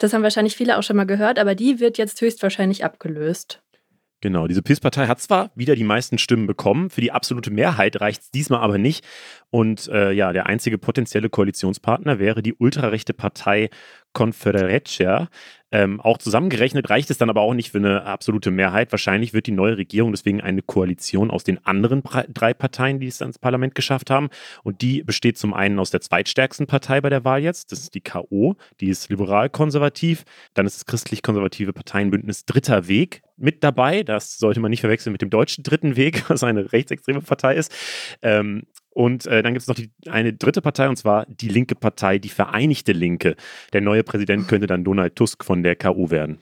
das 0.00 0.12
haben 0.12 0.22
wahrscheinlich 0.22 0.56
viele 0.56 0.78
auch 0.78 0.82
schon 0.82 0.96
mal 0.96 1.06
gehört, 1.06 1.38
aber 1.38 1.54
die 1.54 1.78
wird 1.78 1.98
jetzt 1.98 2.20
höchstwahrscheinlich 2.20 2.84
abgelöst. 2.84 3.62
Genau, 4.22 4.46
diese 4.46 4.62
PIS-Partei 4.62 5.06
hat 5.06 5.20
zwar 5.20 5.50
wieder 5.54 5.74
die 5.74 5.84
meisten 5.84 6.18
Stimmen 6.18 6.46
bekommen, 6.46 6.90
für 6.90 7.00
die 7.00 7.10
absolute 7.10 7.50
Mehrheit 7.50 8.02
reicht 8.02 8.20
es 8.20 8.30
diesmal 8.30 8.60
aber 8.60 8.76
nicht. 8.76 9.02
Und 9.48 9.88
äh, 9.88 10.12
ja, 10.12 10.34
der 10.34 10.46
einzige 10.46 10.76
potenzielle 10.76 11.30
Koalitionspartner 11.30 12.18
wäre 12.18 12.42
die 12.42 12.54
ultrarechte 12.54 13.14
Partei 13.14 13.70
Confederetia. 14.12 15.28
Ähm, 15.72 16.00
auch 16.00 16.18
zusammengerechnet 16.18 16.90
reicht 16.90 17.10
es 17.10 17.18
dann 17.18 17.30
aber 17.30 17.40
auch 17.40 17.54
nicht 17.54 17.70
für 17.70 17.78
eine 17.78 18.04
absolute 18.04 18.50
Mehrheit. 18.50 18.92
Wahrscheinlich 18.92 19.32
wird 19.32 19.46
die 19.46 19.52
neue 19.52 19.78
Regierung 19.78 20.12
deswegen 20.12 20.40
eine 20.40 20.62
Koalition 20.62 21.30
aus 21.30 21.44
den 21.44 21.64
anderen 21.64 22.02
drei 22.02 22.52
Parteien, 22.52 23.00
die 23.00 23.06
es 23.06 23.20
ins 23.20 23.38
Parlament 23.38 23.74
geschafft 23.74 24.10
haben. 24.10 24.28
Und 24.64 24.82
die 24.82 25.02
besteht 25.02 25.38
zum 25.38 25.54
einen 25.54 25.78
aus 25.78 25.90
der 25.90 26.00
zweitstärksten 26.00 26.66
Partei 26.66 27.00
bei 27.00 27.08
der 27.08 27.24
Wahl 27.24 27.42
jetzt. 27.42 27.72
Das 27.72 27.80
ist 27.80 27.94
die 27.94 28.00
KO. 28.00 28.56
Die 28.80 28.88
ist 28.88 29.08
liberal-konservativ. 29.08 30.24
Dann 30.54 30.66
ist 30.66 30.76
das 30.76 30.86
christlich-konservative 30.86 31.72
Parteienbündnis 31.72 32.44
Dritter 32.44 32.88
Weg 32.88 33.22
mit 33.40 33.64
dabei. 33.64 34.02
Das 34.02 34.38
sollte 34.38 34.60
man 34.60 34.70
nicht 34.70 34.80
verwechseln 34.80 35.12
mit 35.12 35.22
dem 35.22 35.30
deutschen 35.30 35.64
Dritten 35.64 35.96
Weg, 35.96 36.24
was 36.28 36.44
eine 36.44 36.72
rechtsextreme 36.72 37.20
Partei 37.20 37.54
ist. 37.54 37.72
Ähm, 38.22 38.64
und 38.90 39.26
äh, 39.26 39.42
dann 39.42 39.54
gibt 39.54 39.62
es 39.62 39.68
noch 39.68 39.76
die, 39.76 39.90
eine 40.08 40.32
dritte 40.32 40.62
Partei, 40.62 40.88
und 40.88 40.96
zwar 40.96 41.26
die 41.26 41.48
linke 41.48 41.74
Partei, 41.74 42.18
die 42.18 42.28
Vereinigte 42.28 42.92
Linke. 42.92 43.36
Der 43.72 43.80
neue 43.80 44.02
Präsident 44.02 44.48
könnte 44.48 44.66
dann 44.66 44.84
Donald 44.84 45.16
Tusk 45.16 45.44
von 45.44 45.62
der 45.62 45.76
KU 45.76 46.10
werden. 46.10 46.38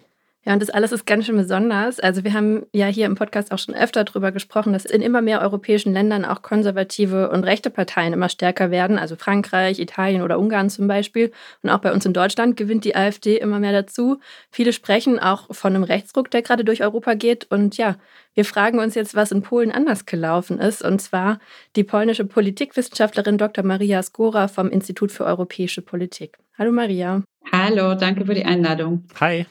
Ja, 0.48 0.54
und 0.54 0.62
das 0.62 0.70
alles 0.70 0.92
ist 0.92 1.04
ganz 1.04 1.26
schön 1.26 1.36
besonders. 1.36 2.00
Also 2.00 2.24
wir 2.24 2.32
haben 2.32 2.64
ja 2.72 2.86
hier 2.86 3.04
im 3.04 3.16
Podcast 3.16 3.52
auch 3.52 3.58
schon 3.58 3.74
öfter 3.74 4.02
darüber 4.04 4.32
gesprochen, 4.32 4.72
dass 4.72 4.86
in 4.86 5.02
immer 5.02 5.20
mehr 5.20 5.42
europäischen 5.42 5.92
Ländern 5.92 6.24
auch 6.24 6.40
konservative 6.40 7.28
und 7.28 7.44
rechte 7.44 7.68
Parteien 7.68 8.14
immer 8.14 8.30
stärker 8.30 8.70
werden. 8.70 8.98
Also 8.98 9.14
Frankreich, 9.14 9.78
Italien 9.78 10.22
oder 10.22 10.38
Ungarn 10.38 10.70
zum 10.70 10.88
Beispiel. 10.88 11.32
Und 11.62 11.68
auch 11.68 11.80
bei 11.80 11.92
uns 11.92 12.06
in 12.06 12.14
Deutschland 12.14 12.56
gewinnt 12.56 12.86
die 12.86 12.96
AfD 12.96 13.36
immer 13.36 13.58
mehr 13.58 13.72
dazu. 13.72 14.20
Viele 14.50 14.72
sprechen 14.72 15.18
auch 15.18 15.54
von 15.54 15.74
einem 15.74 15.82
Rechtsruck, 15.82 16.30
der 16.30 16.40
gerade 16.40 16.64
durch 16.64 16.82
Europa 16.82 17.12
geht. 17.12 17.46
Und 17.50 17.76
ja, 17.76 17.96
wir 18.32 18.46
fragen 18.46 18.78
uns 18.78 18.94
jetzt, 18.94 19.14
was 19.14 19.32
in 19.32 19.42
Polen 19.42 19.70
anders 19.70 20.06
gelaufen 20.06 20.60
ist. 20.60 20.82
Und 20.82 21.02
zwar 21.02 21.40
die 21.76 21.84
polnische 21.84 22.24
Politikwissenschaftlerin 22.24 23.36
Dr. 23.36 23.66
Maria 23.66 24.02
Skora 24.02 24.48
vom 24.48 24.70
Institut 24.70 25.12
für 25.12 25.26
europäische 25.26 25.82
Politik. 25.82 26.38
Hallo 26.56 26.72
Maria. 26.72 27.22
Hallo, 27.52 27.94
danke 27.94 28.24
für 28.24 28.34
die 28.34 28.46
Einladung. 28.46 29.04
Hi. 29.20 29.44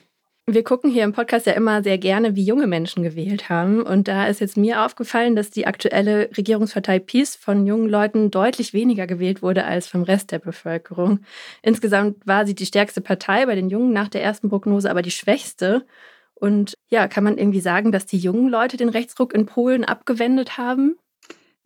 Wir 0.49 0.63
gucken 0.63 0.89
hier 0.89 1.03
im 1.03 1.11
Podcast 1.11 1.45
ja 1.45 1.51
immer 1.51 1.83
sehr 1.83 1.97
gerne, 1.97 2.37
wie 2.37 2.43
junge 2.45 2.67
Menschen 2.67 3.03
gewählt 3.03 3.49
haben. 3.49 3.81
Und 3.81 4.07
da 4.07 4.27
ist 4.27 4.39
jetzt 4.39 4.55
mir 4.55 4.85
aufgefallen, 4.85 5.35
dass 5.35 5.49
die 5.49 5.67
aktuelle 5.67 6.29
Regierungspartei 6.37 6.99
PiS 6.99 7.35
von 7.35 7.67
jungen 7.67 7.89
Leuten 7.89 8.31
deutlich 8.31 8.71
weniger 8.71 9.07
gewählt 9.07 9.41
wurde 9.41 9.65
als 9.65 9.87
vom 9.87 10.03
Rest 10.03 10.31
der 10.31 10.39
Bevölkerung. 10.39 11.19
Insgesamt 11.63 12.25
war 12.25 12.47
sie 12.47 12.55
die 12.55 12.65
stärkste 12.65 13.01
Partei 13.01 13.45
bei 13.45 13.55
den 13.55 13.69
Jungen 13.69 13.91
nach 13.91 14.07
der 14.07 14.23
ersten 14.23 14.47
Prognose, 14.47 14.89
aber 14.89 15.01
die 15.01 15.11
schwächste. 15.11 15.85
Und 16.33 16.75
ja, 16.87 17.09
kann 17.09 17.25
man 17.25 17.37
irgendwie 17.37 17.59
sagen, 17.59 17.91
dass 17.91 18.05
die 18.05 18.17
jungen 18.17 18.47
Leute 18.47 18.77
den 18.77 18.89
Rechtsruck 18.89 19.33
in 19.33 19.47
Polen 19.47 19.83
abgewendet 19.83 20.57
haben? 20.57 20.97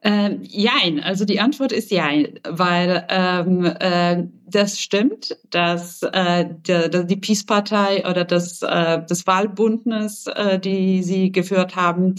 Ähm, 0.03 0.39
jein, 0.41 0.99
also 0.99 1.25
die 1.25 1.39
Antwort 1.39 1.71
ist 1.71 1.91
jein, 1.91 2.39
weil 2.47 3.05
ähm, 3.09 3.65
äh, 3.65 4.23
das 4.47 4.79
stimmt, 4.79 5.37
dass 5.51 6.01
äh, 6.01 6.45
die, 6.49 7.05
die 7.05 7.17
Peace-Partei 7.17 8.09
oder 8.09 8.25
das, 8.25 8.63
äh, 8.63 9.01
das 9.07 9.27
Wahlbündnis, 9.27 10.25
äh, 10.25 10.57
die 10.57 11.03
sie 11.03 11.31
geführt 11.31 11.75
haben, 11.75 12.15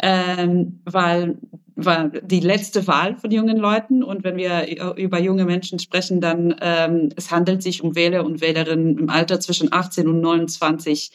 ähm, 0.00 0.80
weil 0.84 1.38
war 1.86 2.08
die 2.08 2.40
letzte 2.40 2.86
Wahl 2.86 3.16
von 3.16 3.30
jungen 3.30 3.56
Leuten. 3.56 4.02
Und 4.02 4.24
wenn 4.24 4.36
wir 4.36 4.96
über 4.96 5.18
junge 5.18 5.44
Menschen 5.44 5.78
sprechen, 5.78 6.20
dann 6.20 6.54
ähm, 6.60 7.10
es 7.16 7.30
handelt 7.30 7.62
sich 7.62 7.82
um 7.82 7.94
Wähler 7.94 8.24
und 8.24 8.40
Wählerinnen 8.40 8.98
im 8.98 9.08
Alter 9.08 9.40
zwischen 9.40 9.72
18 9.72 10.08
und 10.08 10.20
29 10.20 11.10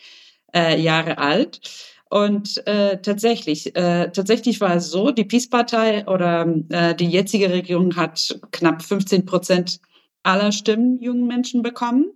äh, 0.56 0.80
Jahre 0.82 1.18
alt. 1.18 1.62
Und 2.16 2.66
äh, 2.66 3.02
tatsächlich, 3.02 3.76
äh, 3.76 4.10
tatsächlich 4.10 4.62
war 4.62 4.76
es 4.76 4.90
so, 4.90 5.12
die 5.12 5.26
Peace-Partei 5.26 6.08
oder 6.08 6.48
äh, 6.70 6.96
die 6.96 7.10
jetzige 7.10 7.52
Regierung 7.52 7.98
hat 7.98 8.40
knapp 8.52 8.82
15 8.82 9.26
Prozent 9.26 9.82
aller 10.24 10.54
Stimmen 10.54 10.98
jungen 11.02 11.28
Menschen 11.28 11.62
bekommen. 11.62 12.14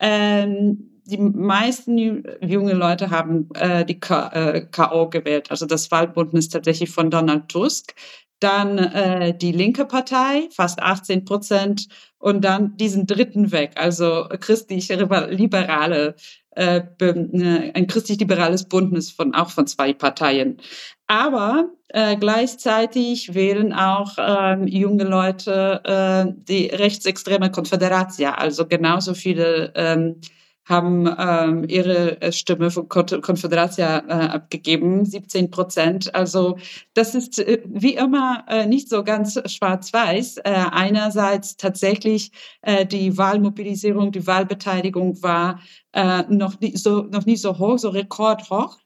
Ähm, 0.00 1.00
die 1.06 1.16
meisten 1.16 1.96
junge 2.42 2.74
Leute 2.74 3.08
haben 3.08 3.48
äh, 3.54 3.86
die 3.86 3.98
K 3.98 4.28
äh, 4.34 4.66
KO 4.70 5.08
gewählt, 5.08 5.50
also 5.50 5.64
das 5.64 5.90
Wahlbündnis 5.90 6.50
tatsächlich 6.50 6.90
von 6.90 7.10
Donald 7.10 7.48
Tusk. 7.48 7.94
Dann 8.40 8.76
äh, 8.76 9.34
die 9.34 9.52
linke 9.52 9.86
Partei, 9.86 10.50
fast 10.50 10.82
18 10.82 11.24
Prozent. 11.24 11.88
Und 12.18 12.44
dann 12.44 12.76
diesen 12.76 13.06
dritten 13.06 13.50
Weg, 13.52 13.70
also 13.76 14.26
christlich-liberale 14.40 16.16
äh, 16.58 17.70
ein 17.74 17.86
christlich-liberales 17.86 18.64
Bündnis 18.64 19.10
von 19.10 19.34
auch 19.34 19.50
von 19.50 19.66
zwei 19.66 19.92
Parteien. 19.92 20.60
Aber 21.06 21.70
äh, 21.88 22.16
gleichzeitig 22.16 23.34
wählen 23.34 23.72
auch 23.72 24.16
ähm, 24.18 24.66
junge 24.66 25.04
Leute 25.04 25.80
äh, 25.84 26.32
die 26.48 26.66
rechtsextreme 26.66 27.50
Konföderatia, 27.50 28.34
also 28.34 28.66
genauso 28.66 29.14
viele 29.14 29.72
ähm, 29.74 30.20
haben 30.68 31.08
ähm, 31.18 31.64
ihre 31.68 32.20
äh, 32.20 32.32
Stimme 32.32 32.70
für 32.70 32.84
Konföderatia 32.84 33.98
äh, 34.06 34.28
abgegeben, 34.28 35.04
17 35.04 35.50
Prozent. 35.50 36.14
Also 36.14 36.58
das 36.94 37.14
ist 37.14 37.38
äh, 37.38 37.62
wie 37.66 37.94
immer 37.94 38.44
äh, 38.48 38.66
nicht 38.66 38.88
so 38.88 39.02
ganz 39.02 39.40
schwarz-weiß. 39.46 40.38
Äh, 40.38 40.42
einerseits 40.70 41.56
tatsächlich 41.56 42.32
äh, 42.62 42.84
die 42.84 43.16
Wahlmobilisierung, 43.16 44.12
die 44.12 44.26
Wahlbeteiligung 44.26 45.22
war 45.22 45.60
äh, 45.92 46.22
noch, 46.28 46.60
nie 46.60 46.76
so, 46.76 47.02
noch 47.02 47.24
nie 47.24 47.36
so 47.36 47.58
hoch, 47.58 47.78
so 47.78 47.88
rekordhoch 47.88 48.78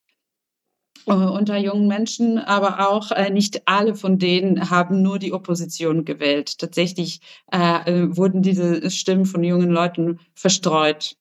äh, 1.07 1.13
unter 1.13 1.57
jungen 1.59 1.89
Menschen, 1.89 2.39
aber 2.39 2.89
auch 2.89 3.11
äh, 3.11 3.31
nicht 3.31 3.63
alle 3.67 3.95
von 3.95 4.19
denen 4.19 4.71
haben 4.71 5.03
nur 5.03 5.19
die 5.19 5.33
Opposition 5.33 6.05
gewählt. 6.05 6.59
Tatsächlich 6.59 7.21
äh, 7.51 8.07
wurden 8.11 8.43
diese 8.43 8.91
Stimmen 8.91 9.27
von 9.27 9.43
jungen 9.43 9.71
Leuten 9.71 10.21
verstreut. 10.35 11.17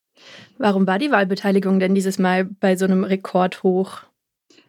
Warum 0.62 0.86
war 0.86 1.00
die 1.00 1.10
Wahlbeteiligung 1.10 1.80
denn 1.80 1.96
dieses 1.96 2.20
Mal 2.20 2.46
bei 2.46 2.76
so 2.76 2.86
einem 2.86 3.04
Rekordhoch? 3.04 4.04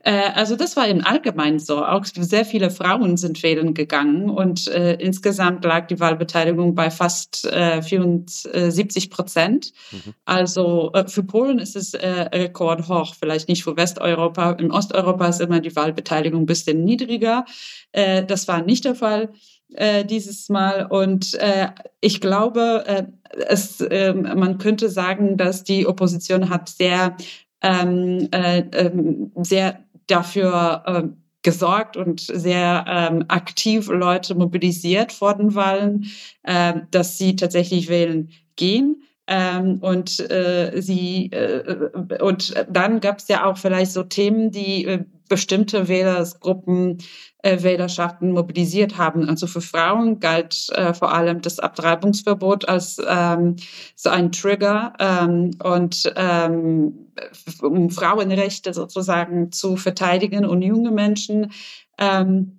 Äh, 0.01 0.30
also 0.34 0.57
das 0.57 0.74
war 0.74 0.88
im 0.88 1.05
Allgemeinen 1.05 1.59
so. 1.59 1.84
Auch 1.84 2.07
sehr 2.07 2.47
viele 2.47 2.70
Frauen 2.70 3.18
sind 3.18 3.43
wählen 3.43 3.74
gegangen 3.74 4.30
und 4.30 4.68
äh, 4.68 4.95
insgesamt 4.95 5.62
lag 5.66 5.88
die 5.88 6.01
Wahlbeteiligung 6.01 6.74
bei 6.74 6.90
fast 6.90 7.45
äh, 7.45 7.82
74 7.82 9.11
Prozent. 9.11 9.72
Mhm. 9.90 10.14
Also 10.24 10.93
äh, 10.95 11.07
für 11.07 11.24
Polen 11.24 11.59
ist 11.59 11.76
es 11.76 11.93
äh, 11.93 12.09
rekordhoch, 12.09 13.14
vielleicht 13.14 13.51
nicht 13.51 13.62
für 13.62 13.76
Westeuropa. 13.76 14.53
In 14.53 14.72
Osteuropa 14.72 15.28
ist 15.28 15.43
immer 15.43 15.61
die 15.61 15.76
Wahlbeteiligung 15.76 16.45
ein 16.45 16.47
bisschen 16.47 16.84
niedriger. 16.84 17.45
Äh, 17.93 18.24
das 18.24 18.49
war 18.49 18.62
nicht 18.62 18.86
der 18.86 18.95
Fall 18.95 19.28
äh, 19.74 20.05
dieses 20.05 20.49
Mal. 20.49 20.86
Und 20.86 21.34
äh, 21.34 21.68
ich 22.01 22.20
glaube, 22.20 22.84
äh, 22.86 23.05
es, 23.49 23.80
äh, 23.80 24.14
man 24.14 24.59
könnte 24.59 24.89
sagen, 24.89 25.37
dass 25.37 25.64
die 25.64 25.87
Opposition 25.87 26.51
hat 26.51 26.68
sehr, 26.68 27.16
ähm, 27.62 28.28
äh, 28.33 28.64
ähm, 28.72 29.33
sehr 29.37 29.80
dafür 30.07 30.83
äh, 30.87 31.03
gesorgt 31.43 31.97
und 31.97 32.20
sehr 32.20 32.85
ähm, 32.89 33.24
aktiv 33.28 33.89
Leute 33.89 34.35
mobilisiert 34.35 35.12
vor 35.12 35.35
den 35.37 35.55
Wahlen, 35.55 36.07
äh, 36.45 36.74
dass 36.91 37.18
sie 37.18 37.37
tatsächlich 37.37 37.89
wählen 37.89 38.30
gehen. 38.57 39.03
Ähm, 39.26 39.78
und 39.80 40.18
äh, 40.30 40.72
sie 40.80 41.30
äh, 41.33 41.91
und 42.20 42.55
dann 42.68 43.01
gab 43.01 43.18
es 43.18 43.28
ja 43.28 43.45
auch 43.45 43.57
vielleicht 43.57 43.93
so 43.93 44.03
Themen, 44.03 44.51
die 44.51 44.85
äh, 44.85 45.05
bestimmte 45.28 45.89
Wählersgruppen, 45.89 46.99
äh, 47.43 47.62
Wählerschaften 47.62 48.32
mobilisiert 48.32 48.99
haben. 48.99 49.28
Also 49.28 49.47
für 49.47 49.61
Frauen 49.61 50.20
galt 50.20 50.68
äh, 50.70 50.95
vor 50.95 51.12
allem 51.12 51.43
das 51.43 51.59
Abtreibungsverbot 51.59 52.68
als 52.68 53.01
ähm, 53.07 53.57
so 53.97 54.11
ein 54.11 54.32
Trigger 54.32 54.93
ähm, 54.99 55.51
und 55.62 56.12
ähm, 56.16 57.11
um 57.61 57.90
Frauenrechte 57.90 58.72
sozusagen 58.72 59.53
zu 59.53 59.76
verteidigen 59.76 60.47
und 60.47 60.62
junge 60.62 60.90
Menschen 60.90 61.53
ähm, 61.99 62.59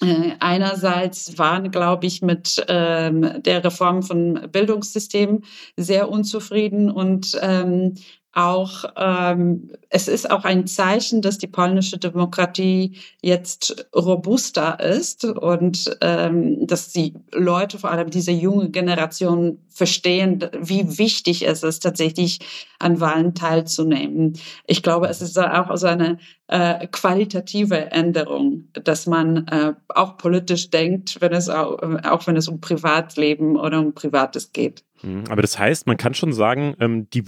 äh, 0.00 0.32
einerseits 0.40 1.38
waren, 1.38 1.70
glaube 1.70 2.06
ich, 2.06 2.22
mit 2.22 2.64
ähm, 2.68 3.42
der 3.42 3.64
Reform 3.64 4.02
von 4.02 4.48
Bildungssystem 4.50 5.42
sehr 5.76 6.08
unzufrieden 6.08 6.90
und 6.90 7.38
ähm, 7.40 7.94
auch, 8.32 8.84
ähm, 8.96 9.70
es 9.90 10.08
ist 10.08 10.30
auch 10.30 10.44
ein 10.44 10.66
Zeichen, 10.66 11.20
dass 11.20 11.38
die 11.38 11.46
polnische 11.46 11.98
Demokratie 11.98 12.96
jetzt 13.20 13.86
robuster 13.94 14.80
ist 14.80 15.24
und 15.24 15.96
ähm, 16.00 16.66
dass 16.66 16.92
die 16.92 17.14
Leute, 17.32 17.78
vor 17.78 17.90
allem 17.90 18.10
diese 18.10 18.32
junge 18.32 18.70
Generation, 18.70 19.58
verstehen, 19.68 20.44
wie 20.58 20.98
wichtig 20.98 21.46
es 21.46 21.62
ist, 21.62 21.80
tatsächlich 21.80 22.40
an 22.78 23.00
Wahlen 23.00 23.34
teilzunehmen. 23.34 24.38
Ich 24.66 24.82
glaube, 24.82 25.08
es 25.08 25.22
ist 25.22 25.38
auch 25.38 25.74
so 25.76 25.86
eine 25.86 26.18
äh, 26.48 26.86
qualitative 26.88 27.90
Änderung, 27.90 28.68
dass 28.72 29.06
man 29.06 29.46
äh, 29.48 29.72
auch 29.88 30.16
politisch 30.16 30.70
denkt, 30.70 31.20
wenn 31.20 31.32
es 31.32 31.48
auch, 31.48 31.78
auch 32.04 32.26
wenn 32.26 32.36
es 32.36 32.48
um 32.48 32.60
Privatleben 32.60 33.56
oder 33.56 33.78
um 33.78 33.94
Privates 33.94 34.52
geht. 34.52 34.84
Mhm. 35.02 35.24
Aber 35.30 35.42
das 35.42 35.58
heißt, 35.58 35.86
man 35.86 35.96
kann 35.96 36.14
schon 36.14 36.32
sagen, 36.32 36.74
ähm, 36.80 37.08
die 37.10 37.24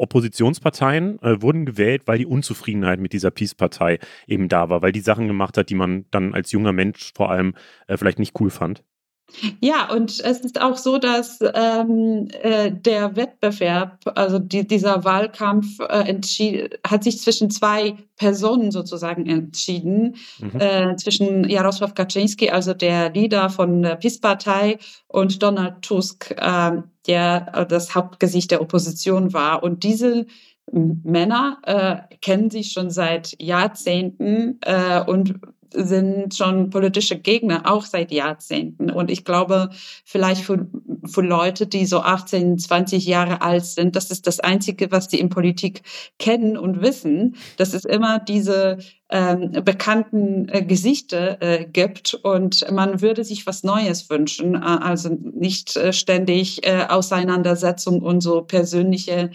Oppositionsparteien 0.00 1.20
äh, 1.22 1.42
wurden 1.42 1.66
gewählt, 1.66 2.02
weil 2.06 2.18
die 2.18 2.26
Unzufriedenheit 2.26 3.00
mit 3.00 3.12
dieser 3.12 3.30
Peace-Partei 3.30 3.98
eben 4.26 4.48
da 4.48 4.68
war, 4.68 4.82
weil 4.82 4.92
die 4.92 5.00
Sachen 5.00 5.28
gemacht 5.28 5.56
hat, 5.56 5.70
die 5.70 5.74
man 5.74 6.06
dann 6.10 6.34
als 6.34 6.52
junger 6.52 6.72
Mensch 6.72 7.12
vor 7.14 7.30
allem 7.30 7.54
äh, 7.86 7.96
vielleicht 7.96 8.18
nicht 8.18 8.38
cool 8.40 8.50
fand. 8.50 8.82
Ja, 9.60 9.90
und 9.92 10.20
es 10.20 10.40
ist 10.40 10.60
auch 10.60 10.76
so, 10.76 10.98
dass 10.98 11.38
ähm, 11.54 12.28
äh, 12.42 12.70
der 12.72 13.16
Wettbewerb, 13.16 13.98
also 14.14 14.38
die, 14.38 14.66
dieser 14.66 15.04
Wahlkampf 15.04 15.80
äh, 15.80 16.68
hat 16.86 17.04
sich 17.04 17.20
zwischen 17.20 17.50
zwei 17.50 17.96
Personen 18.16 18.70
sozusagen 18.70 19.26
entschieden, 19.26 20.16
mhm. 20.38 20.60
äh, 20.60 20.96
zwischen 20.96 21.46
Jarosław 21.46 21.94
Kaczynski, 21.94 22.50
also 22.50 22.74
der 22.74 23.12
Leader 23.12 23.50
von 23.50 23.82
der 23.82 23.96
PiS-Partei, 23.96 24.78
und 25.08 25.42
Donald 25.42 25.82
Tusk, 25.82 26.34
ähm, 26.38 26.84
der 27.06 27.66
das 27.66 27.94
Hauptgesicht 27.94 28.50
der 28.50 28.60
Opposition 28.60 29.32
war. 29.32 29.62
Und 29.62 29.82
diese 29.82 30.26
Männer 30.72 31.58
äh, 31.64 32.16
kennen 32.20 32.50
sich 32.50 32.72
schon 32.72 32.90
seit 32.90 33.34
Jahrzehnten 33.40 34.58
äh, 34.62 35.02
und 35.04 35.40
sind 35.74 36.34
schon 36.34 36.70
politische 36.70 37.18
Gegner, 37.18 37.62
auch 37.64 37.84
seit 37.84 38.10
Jahrzehnten. 38.12 38.90
Und 38.90 39.10
ich 39.10 39.24
glaube, 39.24 39.70
vielleicht 40.04 40.42
für, 40.42 40.66
für 41.06 41.22
Leute, 41.22 41.66
die 41.66 41.86
so 41.86 42.00
18, 42.00 42.58
20 42.58 43.06
Jahre 43.06 43.42
alt 43.42 43.64
sind, 43.64 43.96
das 43.96 44.10
ist 44.10 44.26
das 44.26 44.40
Einzige, 44.40 44.90
was 44.90 45.08
die 45.08 45.20
in 45.20 45.28
Politik 45.28 45.82
kennen 46.18 46.56
und 46.56 46.82
wissen, 46.82 47.36
dass 47.56 47.74
es 47.74 47.84
immer 47.84 48.18
diese 48.18 48.78
ähm, 49.10 49.50
bekannten 49.64 50.48
äh, 50.48 50.62
Gesichter 50.62 51.42
äh, 51.42 51.64
gibt 51.64 52.14
und 52.14 52.70
man 52.70 53.00
würde 53.00 53.24
sich 53.24 53.46
was 53.46 53.64
Neues 53.64 54.08
wünschen, 54.08 54.54
äh, 54.54 54.58
also 54.58 55.08
nicht 55.08 55.76
äh, 55.76 55.92
ständig 55.92 56.64
äh, 56.64 56.86
Auseinandersetzung 56.88 58.02
und 58.02 58.20
so 58.20 58.42
persönliche 58.42 59.30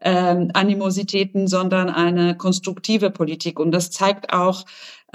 ähm, 0.00 0.50
Animositäten, 0.54 1.46
sondern 1.46 1.88
eine 1.88 2.36
konstruktive 2.36 3.10
Politik. 3.10 3.60
Und 3.60 3.70
das 3.70 3.90
zeigt 3.90 4.32
auch, 4.32 4.64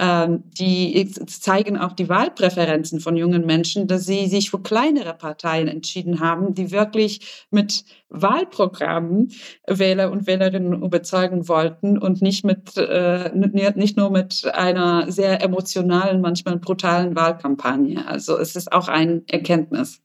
die 0.00 1.10
zeigen 1.26 1.76
auch 1.76 1.92
die 1.92 2.08
Wahlpräferenzen 2.08 3.00
von 3.00 3.16
jungen 3.16 3.44
Menschen, 3.44 3.88
dass 3.88 4.06
sie 4.06 4.28
sich 4.28 4.50
für 4.50 4.60
kleinere 4.60 5.12
Parteien 5.14 5.66
entschieden 5.66 6.20
haben, 6.20 6.54
die 6.54 6.70
wirklich 6.70 7.46
mit 7.50 7.84
Wahlprogrammen 8.08 9.32
Wähler 9.66 10.12
und 10.12 10.28
Wählerinnen 10.28 10.82
überzeugen 10.82 11.48
wollten 11.48 11.98
und 11.98 12.22
nicht 12.22 12.44
mit 12.44 12.76
äh, 12.76 13.30
nicht 13.34 13.96
nur 13.96 14.10
mit 14.10 14.44
einer 14.54 15.10
sehr 15.10 15.42
emotionalen, 15.42 16.20
manchmal 16.20 16.58
brutalen 16.58 17.16
Wahlkampagne. 17.16 18.06
Also 18.06 18.38
es 18.38 18.54
ist 18.54 18.70
auch 18.70 18.86
ein 18.86 19.24
Erkenntnis. 19.26 20.00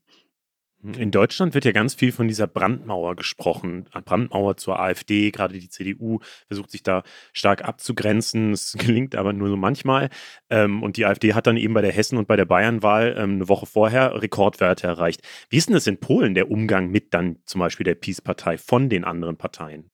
In 0.84 1.12
Deutschland 1.12 1.54
wird 1.54 1.64
ja 1.64 1.72
ganz 1.72 1.94
viel 1.94 2.12
von 2.12 2.28
dieser 2.28 2.46
Brandmauer 2.46 3.16
gesprochen. 3.16 3.86
Brandmauer 4.04 4.58
zur 4.58 4.82
AfD, 4.82 5.32
gerade 5.32 5.58
die 5.58 5.70
CDU 5.70 6.20
versucht 6.48 6.72
sich 6.72 6.84
da 6.84 7.04
stark 7.32 7.64
abzugrenzen. 7.64 8.52
Es 8.52 8.74
gelingt 8.78 9.16
aber 9.16 9.32
nur 9.32 9.48
so 9.48 9.56
manchmal. 9.56 10.10
Ähm, 10.50 10.84
und 10.84 10.98
die 10.98 11.06
AfD 11.06 11.34
hat 11.34 11.48
dann 11.48 11.56
eben 11.56 11.74
bei 11.74 11.82
der 11.82 11.94
Hessen- 11.94 12.18
und 12.18 12.28
bei 12.28 12.36
der 12.36 12.44
Bayernwahl 12.44 13.16
ähm, 13.18 13.36
eine 13.36 13.48
Woche 13.48 13.66
vorher 13.66 14.22
Rekordwerte 14.22 14.86
erreicht. 14.86 15.22
Wie 15.50 15.58
ist 15.58 15.70
denn 15.70 15.74
das 15.74 15.88
in 15.88 16.02
Polen, 16.02 16.34
der 16.34 16.52
Umgang 16.52 16.90
mit 16.90 17.14
dann 17.14 17.38
zum 17.46 17.60
Beispiel 17.60 17.86
der 17.86 17.96
Peace-Partei 17.96 18.58
von 18.58 18.90
den 18.90 19.06
anderen 19.06 19.38
Parteien? 19.38 19.93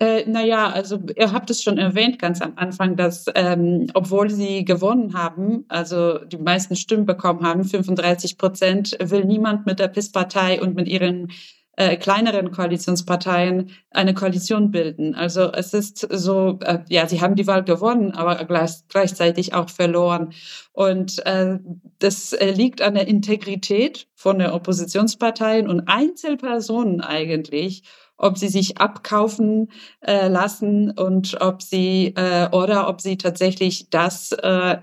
Äh, 0.00 0.24
naja, 0.26 0.70
also 0.70 0.98
ihr 1.14 1.30
habt 1.30 1.50
es 1.50 1.62
schon 1.62 1.76
erwähnt 1.76 2.18
ganz 2.18 2.40
am 2.40 2.54
Anfang, 2.56 2.96
dass 2.96 3.26
ähm, 3.34 3.86
obwohl 3.92 4.30
sie 4.30 4.64
gewonnen 4.64 5.12
haben, 5.12 5.66
also 5.68 6.18
die 6.24 6.38
meisten 6.38 6.74
Stimmen 6.74 7.04
bekommen 7.04 7.46
haben, 7.46 7.64
35 7.64 8.38
Prozent, 8.38 8.96
will 8.98 9.26
niemand 9.26 9.66
mit 9.66 9.78
der 9.78 9.88
PIS-Partei 9.88 10.62
und 10.62 10.74
mit 10.74 10.88
ihren 10.88 11.28
äh, 11.76 11.98
kleineren 11.98 12.50
Koalitionsparteien 12.50 13.72
eine 13.90 14.14
Koalition 14.14 14.70
bilden. 14.70 15.14
Also 15.14 15.52
es 15.52 15.74
ist 15.74 15.98
so, 16.10 16.58
äh, 16.62 16.78
ja, 16.88 17.06
sie 17.06 17.20
haben 17.20 17.36
die 17.36 17.46
Wahl 17.46 17.62
gewonnen, 17.62 18.12
aber 18.12 18.42
gleich, 18.46 18.72
gleichzeitig 18.88 19.52
auch 19.52 19.68
verloren. 19.68 20.32
Und 20.72 21.24
äh, 21.26 21.58
das 21.98 22.32
äh, 22.32 22.50
liegt 22.52 22.80
an 22.80 22.94
der 22.94 23.06
Integrität 23.06 24.08
von 24.14 24.38
der 24.38 24.54
Oppositionsparteien 24.54 25.68
und 25.68 25.88
Einzelpersonen 25.88 27.02
eigentlich 27.02 27.82
ob 28.20 28.36
sie 28.36 28.48
sich 28.48 28.78
abkaufen 28.78 29.70
äh, 30.06 30.28
lassen 30.28 30.90
und 30.90 31.40
ob 31.40 31.62
sie 31.62 32.14
äh, 32.16 32.48
oder 32.52 32.88
ob 32.88 33.00
sie 33.00 33.16
tatsächlich 33.16 33.88
das 33.90 34.32
äh, 34.32 34.76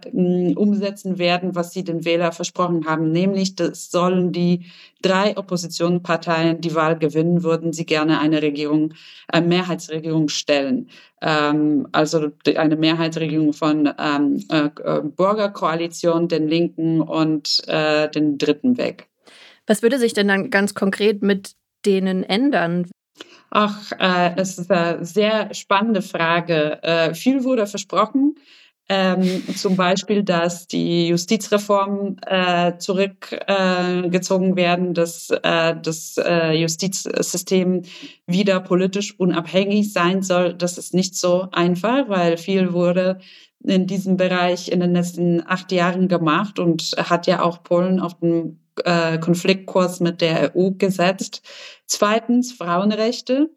umsetzen 0.55 1.19
werden, 1.19 1.55
was 1.55 1.71
sie 1.71 1.83
den 1.83 2.03
Wähler 2.03 2.31
versprochen 2.31 2.87
haben, 2.87 3.11
nämlich 3.11 3.55
das 3.55 3.91
sollen 3.91 4.31
die 4.31 4.65
drei 5.01 5.37
Oppositionsparteien 5.37 6.61
die 6.61 6.73
Wahl 6.73 6.97
gewinnen, 6.97 7.43
würden 7.43 7.73
sie 7.73 7.85
gerne 7.85 8.19
eine 8.19 8.41
Regierung, 8.41 8.93
eine 9.27 9.47
Mehrheitsregierung 9.47 10.29
stellen. 10.29 10.89
Ähm, 11.21 11.87
also 11.91 12.29
eine 12.55 12.75
Mehrheitsregierung 12.75 13.53
von 13.53 13.89
ähm, 13.99 14.43
äh, 14.51 14.69
äh, 14.83 15.01
Bürgerkoalition, 15.03 16.27
den 16.27 16.47
Linken 16.47 17.01
und 17.01 17.61
äh, 17.67 18.09
den 18.09 18.37
Dritten 18.37 18.77
Weg. 18.77 19.07
Was 19.67 19.81
würde 19.81 19.99
sich 19.99 20.13
denn 20.13 20.27
dann 20.27 20.49
ganz 20.49 20.73
konkret 20.73 21.21
mit 21.21 21.53
denen 21.85 22.23
ändern? 22.23 22.87
Ach, 23.49 23.91
äh, 23.99 24.35
es 24.35 24.57
ist 24.57 24.71
eine 24.71 25.05
sehr 25.05 25.53
spannende 25.53 26.01
Frage. 26.01 26.81
Äh, 26.83 27.13
viel 27.13 27.43
wurde 27.43 27.65
versprochen. 27.67 28.35
Ähm, 28.89 29.43
zum 29.55 29.75
Beispiel, 29.75 30.23
dass 30.23 30.65
die 30.67 31.09
Justizreformen 31.09 32.19
äh, 32.25 32.77
zurückgezogen 32.77 34.53
äh, 34.53 34.55
werden, 34.55 34.93
dass 34.93 35.29
äh, 35.29 35.75
das 35.81 36.15
äh, 36.17 36.53
Justizsystem 36.53 37.81
wieder 38.27 38.61
politisch 38.61 39.19
unabhängig 39.19 39.91
sein 39.91 40.21
soll. 40.21 40.53
Das 40.53 40.77
ist 40.77 40.93
nicht 40.93 41.17
so 41.17 41.49
einfach, 41.51 42.07
weil 42.07 42.37
viel 42.37 42.71
wurde 42.71 43.19
in 43.61 43.87
diesem 43.87 44.15
Bereich 44.15 44.71
in 44.71 44.79
den 44.79 44.93
letzten 44.93 45.45
acht 45.45 45.73
Jahren 45.73 46.07
gemacht 46.07 46.57
und 46.57 46.95
hat 46.97 47.27
ja 47.27 47.41
auch 47.41 47.63
Polen 47.63 47.99
auf 47.99 48.19
den 48.19 48.61
äh, 48.85 49.17
Konfliktkurs 49.19 49.99
mit 49.99 50.21
der 50.21 50.55
EU 50.55 50.71
gesetzt. 50.71 51.41
Zweitens 51.85 52.53
Frauenrechte 52.53 53.49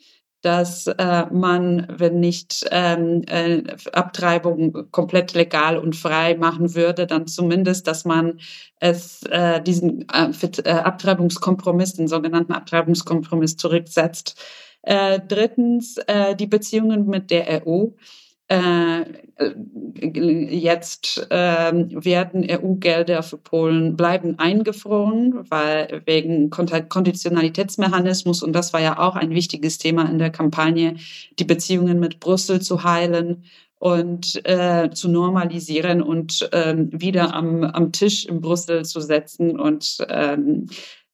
dass 0.42 0.86
äh, 0.86 1.26
man, 1.30 1.86
wenn 1.90 2.20
nicht 2.20 2.66
ähm, 2.70 3.22
äh, 3.28 3.62
Abtreibung 3.92 4.90
komplett 4.90 5.34
legal 5.34 5.76
und 5.76 5.94
frei 5.94 6.34
machen 6.36 6.74
würde, 6.74 7.06
dann 7.06 7.26
zumindest, 7.26 7.86
dass 7.86 8.04
man 8.04 8.40
es 8.78 9.22
äh, 9.24 9.60
diesen 9.62 10.06
äh, 10.08 10.30
äh, 10.64 10.70
Abtreibungskompromiss, 10.70 11.94
den 11.94 12.08
sogenannten 12.08 12.52
Abtreibungskompromiss 12.52 13.56
zurücksetzt. 13.56 14.40
Äh, 14.82 15.20
drittens 15.28 15.98
äh, 16.06 16.34
die 16.34 16.46
Beziehungen 16.46 17.06
mit 17.06 17.30
der 17.30 17.66
EU. 17.66 17.88
Äh, 18.50 19.04
jetzt 20.50 21.24
äh, 21.30 21.72
werden 21.72 22.44
EU-Gelder 22.50 23.22
für 23.22 23.38
Polen 23.38 23.96
bleiben 23.96 24.40
eingefroren, 24.40 25.48
weil 25.48 26.02
wegen 26.04 26.50
Konditionalitätsmechanismus, 26.50 28.42
und 28.42 28.52
das 28.52 28.72
war 28.72 28.80
ja 28.80 28.98
auch 28.98 29.14
ein 29.14 29.30
wichtiges 29.30 29.78
Thema 29.78 30.10
in 30.10 30.18
der 30.18 30.30
Kampagne, 30.30 30.96
die 31.38 31.44
Beziehungen 31.44 32.00
mit 32.00 32.18
Brüssel 32.18 32.60
zu 32.60 32.82
heilen 32.82 33.44
und 33.78 34.44
äh, 34.44 34.90
zu 34.90 35.08
normalisieren 35.08 36.02
und 36.02 36.50
ähm, 36.52 36.90
wieder 36.92 37.32
am, 37.32 37.62
am 37.62 37.92
Tisch 37.92 38.26
in 38.26 38.40
Brüssel 38.40 38.84
zu 38.84 39.00
setzen 39.00 39.60
und 39.60 39.98
ähm, 40.08 40.66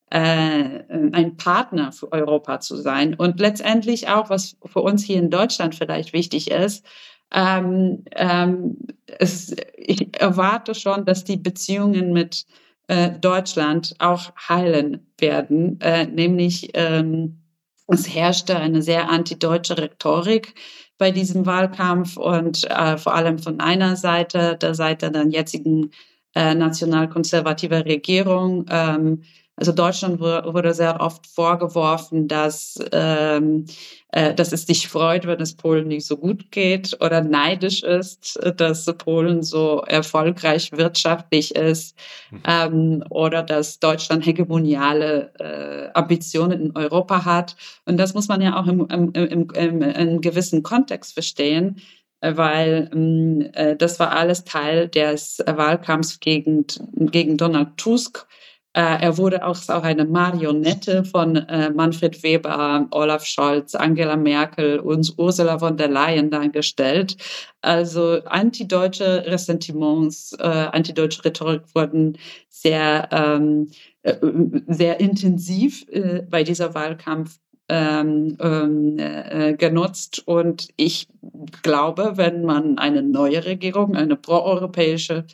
äh, 0.08 0.84
ein 1.12 1.36
Partner 1.36 1.92
für 1.92 2.10
Europa 2.12 2.60
zu 2.60 2.76
sein. 2.76 3.14
Und 3.14 3.40
letztendlich 3.40 4.08
auch, 4.08 4.30
was 4.30 4.56
für 4.64 4.80
uns 4.80 5.04
hier 5.04 5.18
in 5.18 5.30
Deutschland 5.30 5.74
vielleicht 5.74 6.14
wichtig 6.14 6.50
ist, 6.50 6.86
ähm, 7.32 8.04
ähm, 8.12 8.78
es, 9.18 9.54
ich 9.76 10.20
erwarte 10.20 10.74
schon, 10.74 11.04
dass 11.04 11.24
die 11.24 11.36
Beziehungen 11.36 12.12
mit 12.12 12.46
äh, 12.88 13.10
Deutschland 13.18 13.94
auch 13.98 14.32
heilen 14.48 15.06
werden, 15.18 15.80
äh, 15.80 16.06
nämlich 16.06 16.70
ähm, 16.74 17.42
es 17.88 18.12
herrschte 18.12 18.56
eine 18.56 18.82
sehr 18.82 19.08
antideutsche 19.08 19.78
Rhetorik 19.78 20.54
bei 20.98 21.10
diesem 21.10 21.46
Wahlkampf 21.46 22.16
und 22.16 22.68
äh, 22.70 22.96
vor 22.96 23.14
allem 23.14 23.38
von 23.38 23.60
einer 23.60 23.96
Seite, 23.96 24.56
der 24.60 24.74
Seite 24.74 25.10
der 25.10 25.26
jetzigen 25.28 25.90
äh, 26.34 26.54
nationalkonservativer 26.54 27.84
Regierung. 27.84 28.66
Ähm, 28.70 29.22
also 29.56 29.72
Deutschland 29.72 30.20
wurde 30.20 30.74
sehr 30.74 31.00
oft 31.00 31.26
vorgeworfen, 31.26 32.28
dass, 32.28 32.78
ähm, 32.92 33.64
äh, 33.64 34.05
dass 34.34 34.52
es 34.52 34.64
dich 34.64 34.88
freut, 34.88 35.26
wenn 35.26 35.40
es 35.40 35.56
Polen 35.56 35.88
nicht 35.88 36.06
so 36.06 36.16
gut 36.16 36.50
geht 36.50 36.96
oder 37.02 37.20
neidisch 37.22 37.82
ist, 37.82 38.38
dass 38.56 38.86
Polen 38.96 39.42
so 39.42 39.82
erfolgreich 39.86 40.72
wirtschaftlich 40.72 41.54
ist 41.54 41.98
mhm. 42.30 42.42
ähm, 42.46 43.04
oder 43.10 43.42
dass 43.42 43.78
Deutschland 43.78 44.24
hegemoniale 44.24 45.32
äh, 45.38 45.90
Ambitionen 45.92 46.60
in 46.60 46.76
Europa 46.76 47.26
hat. 47.26 47.56
Und 47.84 47.98
das 47.98 48.14
muss 48.14 48.28
man 48.28 48.40
ja 48.40 48.58
auch 48.58 48.66
im, 48.66 48.86
im, 48.88 49.12
im, 49.12 49.50
im, 49.50 49.82
im 49.82 50.20
gewissen 50.20 50.62
Kontext 50.62 51.12
verstehen 51.12 51.82
weil 52.22 52.90
ähm, 52.94 53.50
äh, 53.52 53.76
das 53.76 54.00
war 54.00 54.12
alles 54.12 54.44
Teil 54.44 54.88
des 54.88 55.44
Wahlkampfs 55.46 56.18
gegen, 56.20 56.64
gegen 56.94 57.36
Donald 57.36 57.76
Tusk 57.76 58.26
Äh, 58.26 58.45
er 58.80 59.16
wurde 59.16 59.44
auch, 59.44 59.56
auch 59.68 59.82
eine 59.84 60.04
Marionette 60.04 61.02
von 61.04 61.36
äh, 61.36 61.70
Manfred 61.70 62.22
Weber, 62.22 62.86
Olaf 62.90 63.24
Scholz, 63.24 63.74
Angela 63.74 64.16
Merkel 64.16 64.80
und 64.80 65.14
Ursula 65.16 65.58
von 65.58 65.78
der 65.78 65.88
Leyen 65.88 66.30
dargestellt. 66.30 67.16
Also 67.62 68.22
antideutsche 68.26 69.24
Ressentiments, 69.26 70.34
äh, 70.38 70.42
antideutsche 70.42 71.24
Rhetorik 71.24 71.62
wurden 71.74 72.18
sehr, 72.50 73.08
ähm, 73.12 73.70
äh, 74.02 74.16
sehr 74.66 75.00
intensiv 75.00 75.86
äh, 75.88 76.22
bei 76.28 76.42
dieser 76.42 76.74
Wahlkampf 76.74 77.38
ähm, 77.70 78.36
ähm, 78.40 78.98
äh, 78.98 79.54
genutzt. 79.54 80.22
Und 80.26 80.68
ich 80.76 81.08
glaube, 81.62 82.12
wenn 82.16 82.44
man 82.44 82.76
eine 82.76 83.02
neue 83.02 83.44
Regierung, 83.44 83.96
eine 83.96 84.16
proeuropäische 84.16 85.24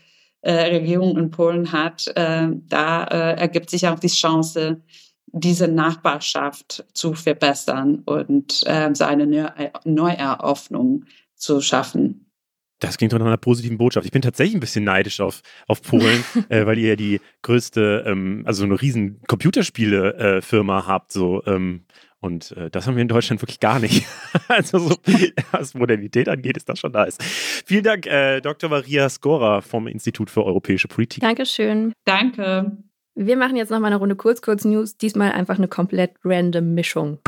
äh, 0.43 0.53
Regierung 0.53 1.17
in 1.17 1.31
Polen 1.31 1.73
hat, 1.73 2.07
äh, 2.15 2.49
da 2.69 3.05
äh, 3.05 3.41
ergibt 3.41 3.71
sich 3.71 3.87
auch 3.89 3.99
die 3.99 4.09
Chance, 4.09 4.83
diese 5.27 5.69
Nachbarschaft 5.69 6.85
zu 6.93 7.15
verbessern 7.15 8.03
und 8.05 8.63
äh, 8.67 8.91
seine 8.93 9.27
Neu 9.27 9.49
Neueröffnung 9.85 11.05
zu 11.35 11.61
schaffen. 11.61 12.27
Das 12.81 12.99
klingt 12.99 13.13
doch 13.13 13.19
nach 13.19 13.27
einer 13.27 13.37
positiven 13.37 13.79
Botschaft. 13.79 14.05
Ich 14.05 14.13
bin 14.13 14.23
tatsächlich 14.23 14.57
ein 14.57 14.61
bisschen 14.61 14.83
neidisch 14.83 15.21
auf, 15.21 15.43
auf 15.69 15.83
Polen, 15.83 16.25
äh, 16.49 16.67
weil 16.67 16.79
ihr 16.79 16.91
ja 16.91 16.97
die 16.97 17.21
größte, 17.43 18.05
ähm, 18.07 18.43
also 18.45 18.65
eine 18.65 18.81
riesen 18.81 19.21
Computerspiele-Firma 19.29 20.81
äh, 20.81 20.83
habt. 20.83 21.13
So, 21.13 21.45
ähm, 21.47 21.85
und 22.23 22.53
äh, 22.57 22.71
das 22.71 22.87
haben 22.87 22.95
wir 22.95 23.03
in 23.03 23.09
Deutschland 23.09 23.43
wirklich 23.43 23.61
gar 23.61 23.81
nicht. 23.81 24.07
also 24.49 24.79
so, 24.79 24.97
was 25.51 25.75
Modernität 25.75 26.29
angeht, 26.29 26.57
ist 26.57 26.69
das 26.69 26.79
schon 26.79 26.93
nice. 26.93 27.19
Vielen 27.67 27.83
Dank, 27.83 28.07
äh, 28.07 28.41
Dr. 28.41 28.71
Maria 28.71 29.09
Skora 29.09 29.61
vom 29.61 29.89
Institut 29.89 30.31
für 30.31 30.45
Europäische 30.45 30.89
Politik. 30.89 31.21
Dankeschön. 31.21 31.93
Danke. 32.05 32.79
Wir 33.15 33.37
machen 33.37 33.57
jetzt 33.57 33.71
nochmal 33.71 33.91
eine 33.91 33.97
Runde 33.97 34.15
Kurz-Kurz-News. 34.15 34.97
Diesmal 34.97 35.33
einfach 35.33 35.59
eine 35.59 35.69
komplett 35.69 36.13
random 36.25 36.75
Mischung. 36.75 37.19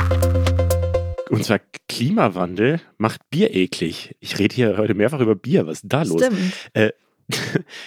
Und 1.29 1.43
zwar 1.43 1.59
Klimawandel 1.89 2.79
macht 2.97 3.29
Bier 3.29 3.53
eklig. 3.53 4.15
Ich 4.21 4.39
rede 4.39 4.55
hier 4.55 4.77
heute 4.77 4.93
mehrfach 4.93 5.19
über 5.19 5.35
Bier. 5.35 5.67
Was 5.67 5.83
ist 5.83 5.85
da 5.87 6.03
los? 6.03 6.23
Stimmt. 6.23 6.39
Äh, 6.73 6.91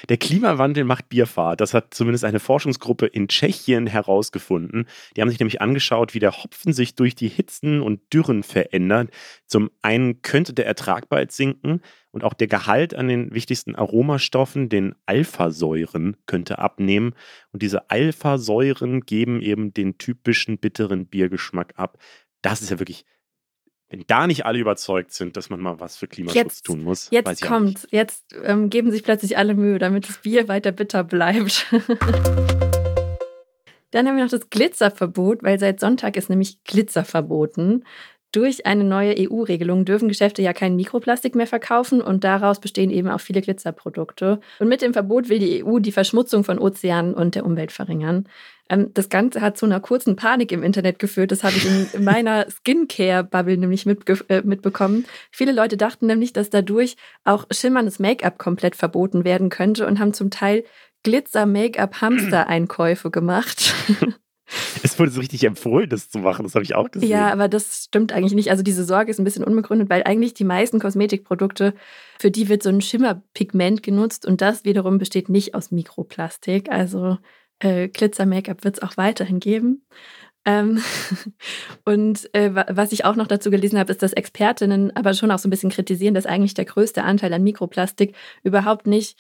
der 0.09 0.17
Klimawandel 0.17 0.85
macht 0.85 1.09
Bierfahrt. 1.09 1.61
Das 1.61 1.75
hat 1.75 1.95
zumindest 1.95 2.25
eine 2.25 2.41
Forschungsgruppe 2.41 3.07
in 3.07 3.29
Tschechien 3.29 3.87
herausgefunden. 3.87 4.87
Die 5.17 5.21
haben 5.21 5.31
sich 5.31 5.39
nämlich 5.39 5.61
angeschaut, 5.61 6.15
wie 6.15 6.19
der 6.19 6.43
Hopfen 6.43 6.73
sich 6.73 6.97
durch 6.97 7.15
die 7.15 7.29
Hitzen 7.29 7.81
und 7.81 8.01
Dürren 8.13 8.43
verändert. 8.43 9.11
Zum 9.47 9.71
einen 9.83 10.23
könnte 10.23 10.55
der 10.55 10.67
Ertrag 10.67 11.09
bald 11.09 11.31
sinken 11.31 11.83
und 12.11 12.25
auch 12.25 12.35
der 12.35 12.49
Gehalt 12.49 12.95
an 12.95 13.09
den 13.09 13.33
wichtigsten 13.33 13.77
Aromastoffen, 13.77 14.69
den 14.69 14.95
Alphasäuren, 15.07 16.17
könnte 16.27 16.59
abnehmen. 16.59 17.15
Und 17.53 17.63
diese 17.63 17.91
Alphasäuren 17.91 19.03
geben 19.03 19.41
eben 19.41 19.73
den 19.73 19.99
typischen 19.99 20.59
bitteren 20.59 21.07
Biergeschmack 21.07 21.75
ab. 21.77 21.99
Das 22.43 22.63
ist 22.63 22.71
ja 22.71 22.79
wirklich 22.79 23.05
wenn 23.91 24.05
da 24.07 24.27
nicht 24.27 24.45
alle 24.45 24.59
überzeugt 24.59 25.13
sind, 25.13 25.37
dass 25.37 25.51
man 25.51 25.61
mal 25.61 25.81
was 25.81 25.97
für 25.97 26.07
Klimaschutz 26.09 26.37
jetzt, 26.37 26.67
tun 26.67 26.83
muss. 26.83 27.09
Jetzt 27.11 27.43
kommt, 27.43 27.89
jetzt 27.91 28.35
ähm, 28.43 28.69
geben 28.71 28.91
sich 28.91 29.03
plötzlich 29.03 29.39
alle 29.39 29.55
Mühe, 29.55 29.79
damit 29.79 30.09
das 30.09 30.19
Bier 30.19 30.49
weiter 30.49 30.73
bitter 30.73 31.05
bleibt. 31.05 31.67
Dann 33.91 34.07
haben 34.07 34.17
wir 34.17 34.25
noch 34.25 34.31
das 34.31 34.51
Glitzerverbot, 34.51 35.43
weil 35.43 35.59
seit 35.59 35.81
Sonntag 35.81 36.17
ist 36.17 36.29
nämlich 36.29 36.63
Glitzer 36.65 37.07
verboten. 37.07 37.85
Durch 38.33 38.67
eine 38.67 38.85
neue 38.85 39.15
EU-Regelung 39.19 39.87
dürfen 39.87 40.09
Geschäfte 40.09 40.43
ja 40.43 40.53
kein 40.53 40.77
Mikroplastik 40.77 41.35
mehr 41.35 41.47
verkaufen 41.47 42.03
und 42.03 42.25
daraus 42.25 42.61
bestehen 42.61 42.91
eben 42.91 43.09
auch 43.09 43.21
viele 43.21 43.41
Glitzerprodukte. 43.41 44.41
Und 44.59 44.69
mit 44.69 44.83
dem 44.83 44.93
Verbot 44.93 45.31
will 45.31 45.39
die 45.39 45.65
EU 45.65 45.79
die 45.79 45.93
Verschmutzung 45.93 46.45
von 46.45 46.59
Ozeanen 46.59 47.15
und 47.15 47.35
der 47.35 47.47
Umwelt 47.47 47.73
verringern. 47.73 48.29
Ähm, 48.69 48.91
das 48.93 49.09
Ganze 49.09 49.41
hat 49.41 49.57
zu 49.57 49.65
einer 49.65 49.81
kurzen 49.81 50.17
Panik 50.17 50.53
im 50.53 50.63
Internet 50.63 50.99
geführt. 50.99 51.33
Das 51.33 51.43
habe 51.43 51.57
ich 51.57 51.67
in 51.67 51.87
meiner 52.05 52.45
Skincare-Bubble 52.51 53.57
nämlich 53.57 53.87
äh, 53.87 54.43
mitbekommen. 54.45 55.07
Viele 55.31 55.53
Leute 55.53 55.79
dachten 55.79 56.05
nämlich, 56.07 56.35
dass 56.35 56.51
dadurch 56.51 56.97
auch 57.25 57.47
schimmerndes 57.51 57.99
Make-up 57.99 58.37
komplett 58.39 58.77
verboten 58.77 59.25
werden 59.25 59.49
könnte 59.49 59.87
und 59.87 59.99
haben 59.99 60.13
zum 60.13 60.29
Teil 60.31 60.65
Glitzer-Make-up-Hamster-Einkäufe 61.05 63.11
gemacht. 63.11 63.73
Es 64.83 64.99
wurde 64.99 65.11
so 65.11 65.21
richtig 65.21 65.45
empfohlen, 65.45 65.89
das 65.89 66.09
zu 66.09 66.19
machen. 66.19 66.45
Das 66.45 66.55
habe 66.55 66.65
ich 66.65 66.75
auch 66.75 66.91
gesehen. 66.91 67.09
Ja, 67.09 67.33
aber 67.33 67.49
das 67.49 67.85
stimmt 67.85 68.13
eigentlich 68.13 68.35
nicht. 68.35 68.51
Also 68.51 68.63
diese 68.63 68.85
Sorge 68.85 69.11
ist 69.11 69.19
ein 69.19 69.25
bisschen 69.25 69.45
unbegründet, 69.45 69.91
weil 69.91 70.03
eigentlich 70.05 70.35
die 70.35 70.45
meisten 70.45 70.81
Kosmetikprodukte, 70.81 71.75
für 72.19 72.31
die 72.31 72.49
wird 72.49 72.63
so 72.63 72.71
ein 72.71 72.81
Schimmerpigment 72.81 73.83
genutzt 73.83 74.27
und 74.27 74.41
das 74.41 74.65
wiederum 74.65 74.99
besteht 74.99 75.29
nicht 75.29 75.55
aus 75.55 75.71
Mikroplastik. 75.71 76.71
Also 76.71 77.19
äh, 77.61 77.89
Glitzer-Make-up 77.89 78.65
wird 78.65 78.77
es 78.77 78.83
auch 78.83 78.97
weiterhin 78.97 79.41
geben. 79.41 79.85
Ähm 80.45 80.81
und 81.85 82.33
äh, 82.35 82.51
was 82.55 82.93
ich 82.93 83.05
auch 83.05 83.17
noch 83.17 83.27
dazu 83.27 83.51
gelesen 83.51 83.79
habe, 83.79 83.93
ist, 83.93 84.03
dass 84.03 84.13
Expertinnen 84.13 84.97
aber 84.97 85.15
schon 85.15 85.31
auch 85.31 85.39
so 85.39 85.49
ein 85.49 85.51
bisschen 85.51 85.71
kritisieren, 85.71 86.15
dass 86.15 86.27
eigentlich 86.27 86.55
der 86.55 86.65
größte 86.65 87.03
Anteil 87.03 87.33
an 87.33 87.43
Mikroplastik 87.43 88.15
überhaupt 88.43 88.87
nicht 88.87 89.19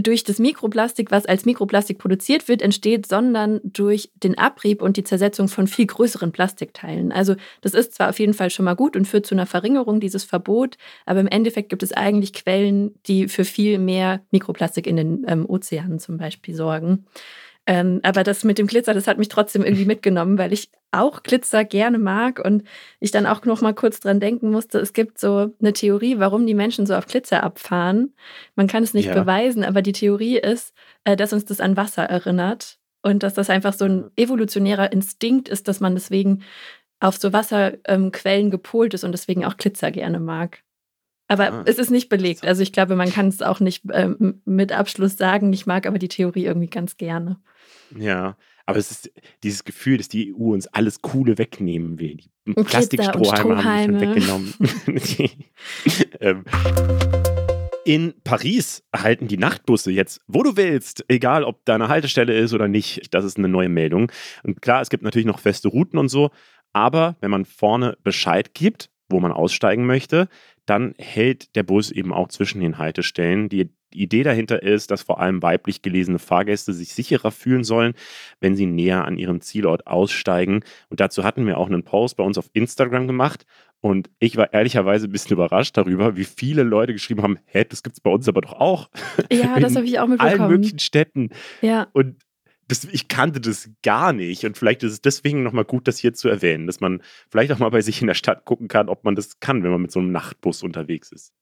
durch 0.00 0.24
das 0.24 0.38
Mikroplastik, 0.38 1.10
was 1.10 1.26
als 1.26 1.44
Mikroplastik 1.44 1.98
produziert 1.98 2.48
wird, 2.48 2.62
entsteht, 2.62 3.06
sondern 3.06 3.60
durch 3.64 4.10
den 4.14 4.38
Abrieb 4.38 4.82
und 4.82 4.96
die 4.96 5.04
Zersetzung 5.04 5.48
von 5.48 5.66
viel 5.66 5.86
größeren 5.86 6.32
Plastikteilen. 6.32 7.12
Also 7.12 7.36
das 7.60 7.74
ist 7.74 7.94
zwar 7.94 8.10
auf 8.10 8.18
jeden 8.18 8.34
Fall 8.34 8.50
schon 8.50 8.64
mal 8.64 8.76
gut 8.76 8.96
und 8.96 9.06
führt 9.06 9.26
zu 9.26 9.34
einer 9.34 9.46
Verringerung 9.46 10.00
dieses 10.00 10.24
Verbot, 10.24 10.76
aber 11.06 11.20
im 11.20 11.28
Endeffekt 11.28 11.68
gibt 11.68 11.82
es 11.82 11.92
eigentlich 11.92 12.32
Quellen, 12.32 12.94
die 13.06 13.28
für 13.28 13.44
viel 13.44 13.78
mehr 13.78 14.20
Mikroplastik 14.30 14.86
in 14.86 14.96
den 14.96 15.24
ähm, 15.26 15.46
Ozeanen 15.48 15.98
zum 15.98 16.18
Beispiel 16.18 16.54
sorgen. 16.54 17.06
Ähm, 17.70 18.00
aber 18.02 18.24
das 18.24 18.42
mit 18.42 18.58
dem 18.58 18.66
Glitzer, 18.66 18.94
das 18.94 19.06
hat 19.06 19.18
mich 19.18 19.28
trotzdem 19.28 19.62
irgendwie 19.62 19.84
mitgenommen, 19.86 20.38
weil 20.38 20.52
ich 20.52 20.70
auch 20.90 21.22
Glitzer 21.22 21.64
gerne 21.64 22.00
mag 22.00 22.44
und 22.44 22.64
ich 22.98 23.12
dann 23.12 23.26
auch 23.26 23.44
noch 23.44 23.60
mal 23.60 23.74
kurz 23.74 24.00
dran 24.00 24.18
denken 24.18 24.50
musste, 24.50 24.80
es 24.80 24.92
gibt 24.92 25.20
so 25.20 25.54
eine 25.60 25.72
Theorie, 25.72 26.18
warum 26.18 26.48
die 26.48 26.54
Menschen 26.54 26.84
so 26.84 26.96
auf 26.96 27.06
Glitzer 27.06 27.44
abfahren. 27.44 28.12
Man 28.56 28.66
kann 28.66 28.82
es 28.82 28.92
nicht 28.92 29.06
ja. 29.06 29.14
beweisen, 29.14 29.62
aber 29.62 29.82
die 29.82 29.92
Theorie 29.92 30.36
ist, 30.36 30.74
äh, 31.04 31.14
dass 31.14 31.32
uns 31.32 31.44
das 31.44 31.60
an 31.60 31.76
Wasser 31.76 32.02
erinnert 32.02 32.80
und 33.02 33.22
dass 33.22 33.34
das 33.34 33.50
einfach 33.50 33.72
so 33.72 33.84
ein 33.84 34.10
evolutionärer 34.16 34.90
Instinkt 34.90 35.48
ist, 35.48 35.68
dass 35.68 35.78
man 35.78 35.94
deswegen 35.94 36.42
auf 36.98 37.18
so 37.18 37.32
Wasserquellen 37.32 38.46
ähm, 38.46 38.50
gepolt 38.50 38.94
ist 38.94 39.04
und 39.04 39.12
deswegen 39.12 39.44
auch 39.44 39.56
Glitzer 39.56 39.92
gerne 39.92 40.18
mag. 40.18 40.64
Aber 41.28 41.52
ah. 41.52 41.62
es 41.66 41.78
ist 41.78 41.92
nicht 41.92 42.08
belegt. 42.08 42.44
Also 42.44 42.62
ich 42.64 42.72
glaube, 42.72 42.96
man 42.96 43.12
kann 43.12 43.28
es 43.28 43.42
auch 43.42 43.60
nicht 43.60 43.84
ähm, 43.92 44.42
mit 44.44 44.72
Abschluss 44.72 45.16
sagen. 45.16 45.52
Ich 45.52 45.66
mag 45.66 45.86
aber 45.86 46.00
die 46.00 46.08
Theorie 46.08 46.46
irgendwie 46.46 46.66
ganz 46.66 46.96
gerne. 46.96 47.38
Ja, 47.96 48.36
aber 48.66 48.78
es 48.78 48.90
ist 48.90 49.12
dieses 49.42 49.64
Gefühl, 49.64 49.98
dass 49.98 50.08
die 50.08 50.32
EU 50.32 50.52
uns 50.52 50.66
alles 50.68 51.02
Coole 51.02 51.38
wegnehmen 51.38 51.98
will. 51.98 52.18
Die 52.46 52.52
Plastikstrohhalme 52.54 53.64
haben 53.64 53.98
die 53.98 54.20
schon 54.22 54.46
weggenommen. 54.46 54.54
ähm. 56.20 56.44
In 57.84 58.14
Paris 58.22 58.84
halten 58.94 59.26
die 59.26 59.38
Nachtbusse 59.38 59.90
jetzt, 59.90 60.20
wo 60.28 60.42
du 60.42 60.56
willst, 60.56 61.04
egal 61.08 61.44
ob 61.44 61.64
da 61.64 61.74
eine 61.74 61.88
Haltestelle 61.88 62.32
ist 62.36 62.52
oder 62.52 62.68
nicht. 62.68 63.12
Das 63.12 63.24
ist 63.24 63.38
eine 63.38 63.48
neue 63.48 63.68
Meldung. 63.68 64.12
Und 64.44 64.62
klar, 64.62 64.82
es 64.82 64.90
gibt 64.90 65.02
natürlich 65.02 65.26
noch 65.26 65.40
feste 65.40 65.68
Routen 65.68 65.98
und 65.98 66.08
so, 66.08 66.30
aber 66.72 67.16
wenn 67.20 67.30
man 67.30 67.44
vorne 67.44 67.96
Bescheid 68.04 68.54
gibt, 68.54 68.90
wo 69.08 69.18
man 69.18 69.32
aussteigen 69.32 69.86
möchte, 69.86 70.28
dann 70.66 70.94
hält 70.98 71.56
der 71.56 71.64
Bus 71.64 71.90
eben 71.90 72.12
auch 72.12 72.28
zwischen 72.28 72.60
den 72.60 72.78
Haltestellen. 72.78 73.48
Die 73.48 73.70
Idee 73.92 74.22
dahinter 74.22 74.62
ist, 74.62 74.90
dass 74.90 75.02
vor 75.02 75.20
allem 75.20 75.42
weiblich 75.42 75.82
gelesene 75.82 76.18
Fahrgäste 76.18 76.72
sich 76.72 76.94
sicherer 76.94 77.30
fühlen 77.30 77.64
sollen, 77.64 77.94
wenn 78.40 78.56
sie 78.56 78.66
näher 78.66 79.04
an 79.04 79.18
ihrem 79.18 79.40
Zielort 79.40 79.86
aussteigen. 79.86 80.62
Und 80.88 81.00
dazu 81.00 81.24
hatten 81.24 81.46
wir 81.46 81.58
auch 81.58 81.66
einen 81.66 81.82
Post 81.82 82.16
bei 82.16 82.24
uns 82.24 82.38
auf 82.38 82.50
Instagram 82.52 83.06
gemacht. 83.06 83.44
Und 83.80 84.10
ich 84.18 84.36
war 84.36 84.52
ehrlicherweise 84.52 85.06
ein 85.06 85.12
bisschen 85.12 85.32
überrascht 85.32 85.76
darüber, 85.76 86.16
wie 86.16 86.24
viele 86.24 86.62
Leute 86.62 86.92
geschrieben 86.92 87.22
haben, 87.22 87.38
hä, 87.46 87.64
das 87.68 87.82
gibt 87.82 87.96
es 87.96 88.00
bei 88.00 88.10
uns 88.10 88.28
aber 88.28 88.42
doch 88.42 88.52
auch. 88.52 88.90
Ja, 89.32 89.58
das 89.58 89.74
habe 89.76 89.86
ich 89.86 89.98
auch 89.98 90.06
mitbekommen. 90.06 90.34
In 90.34 90.40
allen 90.40 90.50
möglichen 90.50 90.78
Städten. 90.78 91.30
Ja. 91.62 91.88
Und 91.92 92.16
das, 92.70 92.84
ich 92.84 93.08
kannte 93.08 93.40
das 93.40 93.70
gar 93.82 94.12
nicht. 94.12 94.44
Und 94.44 94.56
vielleicht 94.56 94.82
ist 94.82 94.92
es 94.92 95.00
deswegen 95.00 95.42
nochmal 95.42 95.64
gut, 95.64 95.88
das 95.88 95.98
hier 95.98 96.14
zu 96.14 96.28
erwähnen, 96.28 96.66
dass 96.66 96.80
man 96.80 97.02
vielleicht 97.28 97.52
auch 97.52 97.58
mal 97.58 97.70
bei 97.70 97.80
sich 97.80 98.00
in 98.00 98.06
der 98.06 98.14
Stadt 98.14 98.44
gucken 98.44 98.68
kann, 98.68 98.88
ob 98.88 99.04
man 99.04 99.16
das 99.16 99.40
kann, 99.40 99.62
wenn 99.62 99.70
man 99.70 99.82
mit 99.82 99.90
so 99.90 99.98
einem 99.98 100.12
Nachtbus 100.12 100.62
unterwegs 100.62 101.10
ist. 101.10 101.32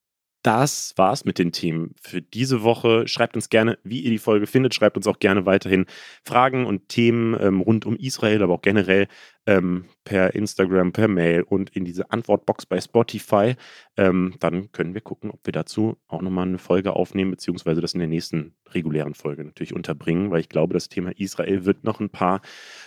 Das 0.43 0.95
war's 0.97 1.25
mit 1.25 1.39
den 1.39 1.51
Themen 1.51 1.95
für 2.01 2.23
diese 2.23 2.63
Woche. 2.63 3.09
Schreibt 3.09 3.35
uns 3.35 3.49
gerne, 3.49 3.77
wie 3.83 4.01
ihr 4.01 4.11
die 4.11 4.19
Folge 4.19 4.47
findet. 4.47 4.73
Schreibt 4.73 4.97
uns 4.97 5.09
auch 5.09 5.19
gerne 5.19 5.47
weiterhin 5.47 5.87
Fragen 6.25 6.65
und 6.65 6.89
Themen 6.89 7.37
ähm, 7.41 7.61
rund 7.61 7.87
um 7.87 7.97
Israel, 7.97 8.43
aber 8.43 8.55
auch 8.55 8.63
generell 8.63 9.09
ähm, 9.47 9.87
per 10.05 10.35
Instagram, 10.35 10.93
per 10.93 11.09
Mail 11.09 11.43
und 11.43 11.71
in 11.71 11.85
diese 11.85 12.11
Antwortbox 12.13 12.67
bei 12.67 12.81
Spotify. 12.81 13.57
Ähm, 13.97 14.35
dann 14.39 14.71
können 14.71 14.95
wir 14.95 15.01
gucken, 15.01 15.31
ob 15.31 15.41
wir 15.45 15.53
dazu 15.53 15.97
auch 16.07 16.23
nochmal 16.23 16.47
eine 16.47 16.59
Folge 16.59 16.95
aufnehmen, 16.95 17.33
beziehungsweise 17.33 17.81
das 17.81 17.95
in 17.95 18.01
der 18.01 18.09
nächsten 18.09 18.55
regulären 18.71 19.15
Folge 19.15 19.45
natürlich 19.45 19.75
unterbringen, 19.75 20.31
weil 20.31 20.41
ich 20.41 20.49
glaube, 20.49 20.73
das 20.75 20.89
Thema 20.89 21.11
Israel 21.19 21.65
wird 21.65 21.83
noch 21.83 21.99
ein 21.99 22.11
paar 22.11 22.43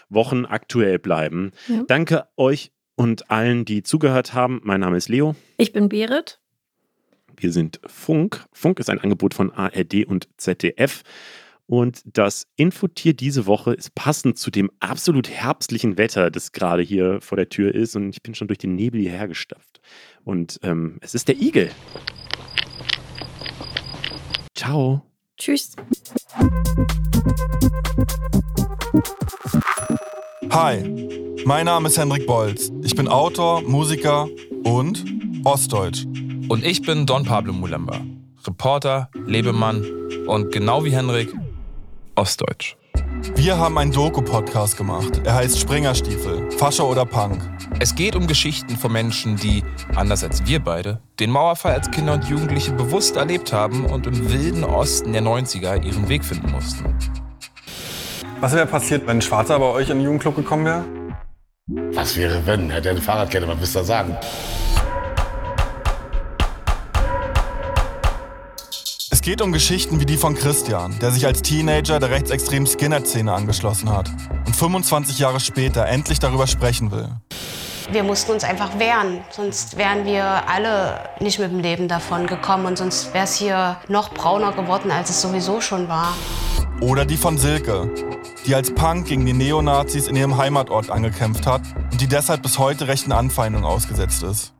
Wochen 0.10 0.46
aktuell 0.46 1.00
bleiben. 1.00 1.52
Ja. 1.68 1.84
Danke 1.88 2.28
euch 2.38 2.72
und 2.96 3.32
allen, 3.32 3.66
die 3.66 3.84
zugehört 3.84 4.34
haben. 4.34 4.62
Mein 4.64 4.82
Name 4.82 4.98
ist 4.98 5.10
Leo. 5.10 5.36
Ich 5.58 5.74
bin 5.74 5.90
Berit. 5.90 6.41
Wir 7.38 7.52
sind 7.52 7.80
Funk. 7.86 8.46
Funk 8.52 8.80
ist 8.80 8.90
ein 8.90 9.00
Angebot 9.00 9.34
von 9.34 9.52
ARD 9.52 10.06
und 10.06 10.28
ZDF. 10.38 11.04
Und 11.68 12.02
das 12.06 12.48
Infotier 12.58 13.14
diese 13.14 13.46
Woche 13.46 13.74
ist 13.74 13.96
passend 13.96 14.38
zu 14.38 14.52
dem 14.52 14.70
absolut 14.82 15.30
herbstlichen 15.30 15.98
Wetter, 15.98 16.30
das 16.30 16.52
gerade 16.52 16.84
hier 16.84 17.22
vor 17.22 17.38
der 17.38 17.48
Tür 17.48 17.74
ist. 17.74 17.96
Und 17.96 18.10
ich 18.10 18.22
bin 18.22 18.36
schon 18.36 18.50
durch 18.50 18.58
den 18.58 18.76
Nebel 18.76 19.00
hierher 19.00 19.28
gestapft. 19.28 19.80
Und 20.26 20.60
ähm, 20.64 20.98
es 21.02 21.16
ist 21.16 21.30
der 21.30 21.40
Igel. 21.40 21.72
Ciao. 24.54 25.02
Tschüss. 25.38 25.76
Hi, 30.50 30.84
mein 31.46 31.66
Name 31.66 31.88
ist 31.88 31.98
Hendrik 31.98 32.28
Bolz. 32.28 32.72
Ich 32.84 32.96
bin 32.96 33.08
Autor, 33.08 33.62
Musiker 33.62 34.28
und 34.64 35.06
Ostdeutsch. 35.46 36.06
Und 36.52 36.66
ich 36.66 36.82
bin 36.82 37.06
Don 37.06 37.24
Pablo 37.24 37.54
Mulemba, 37.54 38.02
Reporter, 38.46 39.10
Lebemann 39.26 39.86
und 40.28 40.52
genau 40.52 40.84
wie 40.84 40.90
Hendrik 40.90 41.34
Ostdeutsch. 42.16 42.76
Wir 43.36 43.58
haben 43.58 43.78
einen 43.78 43.94
Doku-Podcast 43.94 44.76
gemacht. 44.76 45.22
Er 45.24 45.36
heißt 45.36 45.58
Springerstiefel, 45.58 46.52
Fascher 46.52 46.86
oder 46.90 47.06
Punk. 47.06 47.40
Es 47.80 47.96
geht 47.96 48.18
um 48.18 48.28
Geschichten 48.28 48.76
von 48.76 48.92
Menschen, 48.92 49.38
die, 49.38 49.64
anders 49.96 50.26
als 50.26 50.46
wir 50.46 50.60
beide, 50.60 51.00
den 51.22 51.32
Mauerfall 51.32 51.74
als 51.74 51.90
Kinder 51.90 52.16
und 52.16 52.26
Jugendliche 52.26 52.74
bewusst 52.74 53.16
erlebt 53.16 53.54
haben 53.54 53.86
und 53.86 54.06
im 54.06 54.30
wilden 54.30 54.66
Osten 54.66 55.14
der 55.14 55.22
90er 55.22 55.82
ihren 55.82 56.10
Weg 56.10 56.26
finden 56.26 56.52
mussten. 56.52 56.94
Was 58.42 58.54
wäre 58.54 58.66
passiert, 58.66 59.08
wenn 59.08 59.20
ein 59.20 59.22
Schwarzer 59.22 59.58
bei 59.58 59.68
euch 59.68 59.90
in 59.90 60.00
den 60.00 60.04
Jugendclub 60.04 60.36
gekommen 60.36 60.66
wäre? 60.66 60.84
Was 61.96 62.18
wäre, 62.18 62.46
wenn? 62.46 62.70
Hätte 62.70 62.90
er 62.90 62.96
eine 62.96 63.02
Fahrradkette, 63.02 63.48
was 63.48 63.58
willst 63.58 63.74
du 63.74 63.80
da 63.80 63.86
sagen? 63.86 64.18
Es 69.22 69.26
geht 69.26 69.44
um 69.44 69.52
Geschichten 69.52 70.00
wie 70.00 70.08
die 70.08 70.18
von 70.18 70.34
Christian, 70.34 70.98
der 71.00 71.12
sich 71.12 71.28
als 71.28 71.44
Teenager 71.44 72.00
der 72.00 72.10
rechtsextremen 72.10 72.66
Skinhead-Szene 72.66 73.32
angeschlossen 73.32 73.92
hat 73.92 74.10
und 74.48 74.56
25 74.56 75.20
Jahre 75.20 75.40
später 75.40 75.86
endlich 75.86 76.18
darüber 76.18 76.48
sprechen 76.48 76.92
will. 76.92 77.08
Wir 77.92 78.02
mussten 78.02 78.32
uns 78.32 78.44
einfach 78.44 78.80
wehren, 78.80 79.20
sonst 79.30 79.78
wären 79.78 80.06
wir 80.06 80.26
alle 80.50 81.08
nicht 81.20 81.38
mit 81.38 81.52
dem 81.52 81.60
Leben 81.60 81.88
davon 81.88 82.26
gekommen 82.26 82.66
und 82.66 82.80
sonst 82.80 83.14
wäre 83.14 83.26
es 83.26 83.36
hier 83.36 83.78
noch 83.88 84.12
brauner 84.12 84.54
geworden, 84.54 84.90
als 84.90 85.12
es 85.12 85.22
sowieso 85.22 85.62
schon 85.62 85.88
war. 85.88 86.16
Oder 86.80 87.06
die 87.06 87.18
von 87.18 87.38
Silke, 87.38 87.94
die 88.48 88.56
als 88.56 88.74
Punk 88.74 89.06
gegen 89.06 89.24
die 89.28 89.34
Neonazis 89.34 90.08
in 90.08 90.16
ihrem 90.16 90.38
Heimatort 90.38 90.90
angekämpft 90.90 91.46
hat 91.46 91.62
und 91.92 92.02
die 92.02 92.08
deshalb 92.08 92.42
bis 92.42 92.58
heute 92.58 92.88
rechten 92.88 93.12
Anfeindungen 93.12 93.68
ausgesetzt 93.68 94.24
ist. 94.24 94.56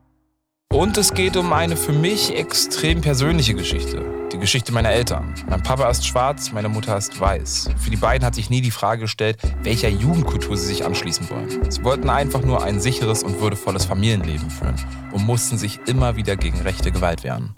Und 0.72 1.00
es 1.00 1.16
geht 1.16 1.36
um 1.36 1.52
eine 1.52 1.76
für 1.76 1.94
mich 1.94 2.36
extrem 2.36 3.02
persönliche 3.02 3.56
Geschichte. 3.56 4.21
Die 4.32 4.40
Geschichte 4.40 4.72
meiner 4.72 4.92
Eltern. 4.92 5.34
Mein 5.50 5.62
Papa 5.62 5.90
ist 5.90 6.08
schwarz, 6.08 6.54
meine 6.54 6.70
Mutter 6.70 6.96
ist 6.96 7.20
weiß. 7.20 7.70
Für 7.78 7.90
die 7.90 7.98
beiden 7.98 8.26
hat 8.26 8.34
sich 8.34 8.50
nie 8.50 8.62
die 8.62 8.72
Frage 8.72 9.02
gestellt, 9.02 9.38
welcher 9.62 9.90
Jugendkultur 9.90 10.56
sie 10.56 10.68
sich 10.68 10.86
anschließen 10.86 11.30
wollen. 11.30 11.70
Sie 11.70 11.84
wollten 11.84 12.10
einfach 12.10 12.42
nur 12.42 12.64
ein 12.64 12.80
sicheres 12.80 13.24
und 13.24 13.42
würdevolles 13.42 13.84
Familienleben 13.84 14.50
führen 14.50 14.76
und 15.12 15.26
mussten 15.26 15.58
sich 15.58 15.82
immer 15.86 16.16
wieder 16.16 16.38
gegen 16.38 16.62
rechte 16.62 16.92
Gewalt 16.92 17.26
wehren. 17.26 17.58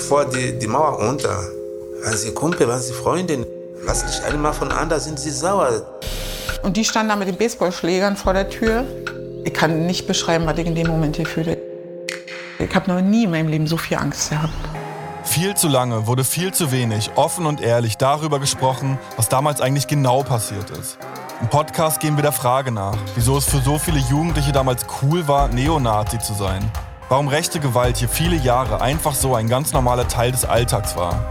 Vor 0.00 0.24
die, 0.24 0.58
die 0.58 0.66
Mauer 0.66 1.00
runter, 1.00 1.38
waren 2.02 2.16
sie 2.16 2.34
Kumpel, 2.34 2.66
waren 2.66 2.82
sie 2.82 2.92
Freundin. 2.92 3.46
Lass 3.86 4.04
dich 4.04 4.24
einmal 4.24 4.54
von 4.54 4.72
an, 4.72 4.88
da 4.88 4.98
sind 4.98 5.20
sie 5.20 5.30
sauer. 5.30 6.00
Und 6.64 6.76
die 6.76 6.84
standen 6.84 7.10
da 7.10 7.16
mit 7.16 7.28
den 7.28 7.36
Baseballschlägern 7.36 8.16
vor 8.16 8.32
der 8.32 8.50
Tür. 8.50 8.84
Ich 9.44 9.54
kann 9.54 9.86
nicht 9.86 10.08
beschreiben, 10.08 10.44
was 10.44 10.58
ich 10.58 10.66
in 10.66 10.74
dem 10.74 10.88
Moment 10.88 11.14
hier 11.14 11.26
fühle. 11.26 11.56
Ich 12.58 12.74
habe 12.74 12.90
noch 12.90 13.00
nie 13.00 13.24
in 13.24 13.30
meinem 13.30 13.48
Leben 13.48 13.68
so 13.68 13.76
viel 13.76 13.96
Angst 13.96 14.30
gehabt. 14.30 14.52
Viel 15.24 15.54
zu 15.54 15.68
lange 15.68 16.06
wurde 16.06 16.24
viel 16.24 16.52
zu 16.52 16.72
wenig 16.72 17.12
offen 17.14 17.46
und 17.46 17.60
ehrlich 17.60 17.96
darüber 17.96 18.40
gesprochen, 18.40 18.98
was 19.16 19.28
damals 19.28 19.60
eigentlich 19.60 19.86
genau 19.86 20.22
passiert 20.22 20.70
ist. 20.70 20.98
Im 21.40 21.48
Podcast 21.48 22.00
gehen 22.00 22.16
wir 22.16 22.22
der 22.22 22.32
Frage 22.32 22.70
nach, 22.70 22.96
wieso 23.14 23.38
es 23.38 23.44
für 23.44 23.58
so 23.58 23.78
viele 23.78 23.98
Jugendliche 23.98 24.52
damals 24.52 24.84
cool 25.00 25.26
war, 25.28 25.48
Neonazi 25.48 26.18
zu 26.18 26.34
sein. 26.34 26.70
Warum 27.08 27.28
rechte 27.28 27.60
Gewalt 27.60 27.96
hier 27.96 28.08
viele 28.08 28.36
Jahre 28.36 28.80
einfach 28.80 29.14
so 29.14 29.34
ein 29.34 29.48
ganz 29.48 29.72
normaler 29.72 30.08
Teil 30.08 30.32
des 30.32 30.44
Alltags 30.44 30.96
war. 30.96 31.24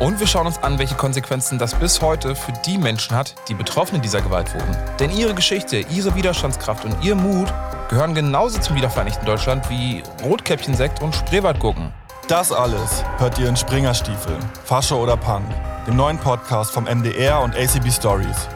Und 0.00 0.20
wir 0.20 0.26
schauen 0.26 0.46
uns 0.46 0.58
an, 0.58 0.78
welche 0.78 0.96
Konsequenzen 0.96 1.58
das 1.58 1.74
bis 1.74 2.02
heute 2.02 2.34
für 2.34 2.52
die 2.66 2.78
Menschen 2.78 3.16
hat, 3.16 3.34
die 3.48 3.54
Betroffene 3.54 4.00
dieser 4.00 4.20
Gewalt 4.20 4.52
wurden. 4.52 4.76
Denn 4.98 5.10
ihre 5.10 5.34
Geschichte, 5.34 5.78
ihre 5.78 6.14
Widerstandskraft 6.14 6.84
und 6.84 7.02
ihr 7.02 7.14
Mut 7.14 7.52
gehören 7.88 8.14
genauso 8.14 8.58
zum 8.58 8.76
wiedervereinigten 8.76 9.24
Deutschland 9.24 9.68
wie 9.70 10.02
Rotkäppchensekt 10.24 11.00
und 11.00 11.14
Spreewaldgurken. 11.14 11.92
Das 12.28 12.52
alles 12.52 13.04
hört 13.18 13.38
ihr 13.38 13.50
in 13.50 13.56
Springerstiefel, 13.56 14.38
Fasche 14.64 14.96
oder 14.96 15.14
Punk, 15.14 15.44
dem 15.86 15.96
neuen 15.96 16.16
Podcast 16.16 16.70
vom 16.70 16.84
MDR 16.84 17.42
und 17.42 17.54
ACB 17.54 17.90
Stories. 17.90 18.48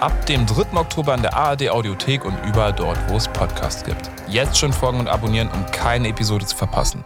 Ab 0.00 0.26
dem 0.26 0.44
3. 0.46 0.76
Oktober 0.76 1.14
in 1.14 1.22
der 1.22 1.32
ARD 1.32 1.70
Audiothek 1.70 2.24
und 2.24 2.36
überall 2.44 2.72
dort, 2.72 2.98
wo 3.08 3.16
es 3.16 3.28
Podcasts 3.28 3.84
gibt. 3.84 4.10
Jetzt 4.26 4.58
schon 4.58 4.72
folgen 4.72 4.98
und 4.98 5.06
abonnieren, 5.06 5.48
um 5.52 5.64
keine 5.66 6.08
Episode 6.08 6.44
zu 6.44 6.56
verpassen. 6.56 7.04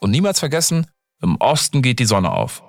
Und 0.00 0.10
niemals 0.10 0.38
vergessen, 0.38 0.86
im 1.20 1.36
Osten 1.36 1.82
geht 1.82 1.98
die 1.98 2.06
Sonne 2.06 2.32
auf. 2.32 2.62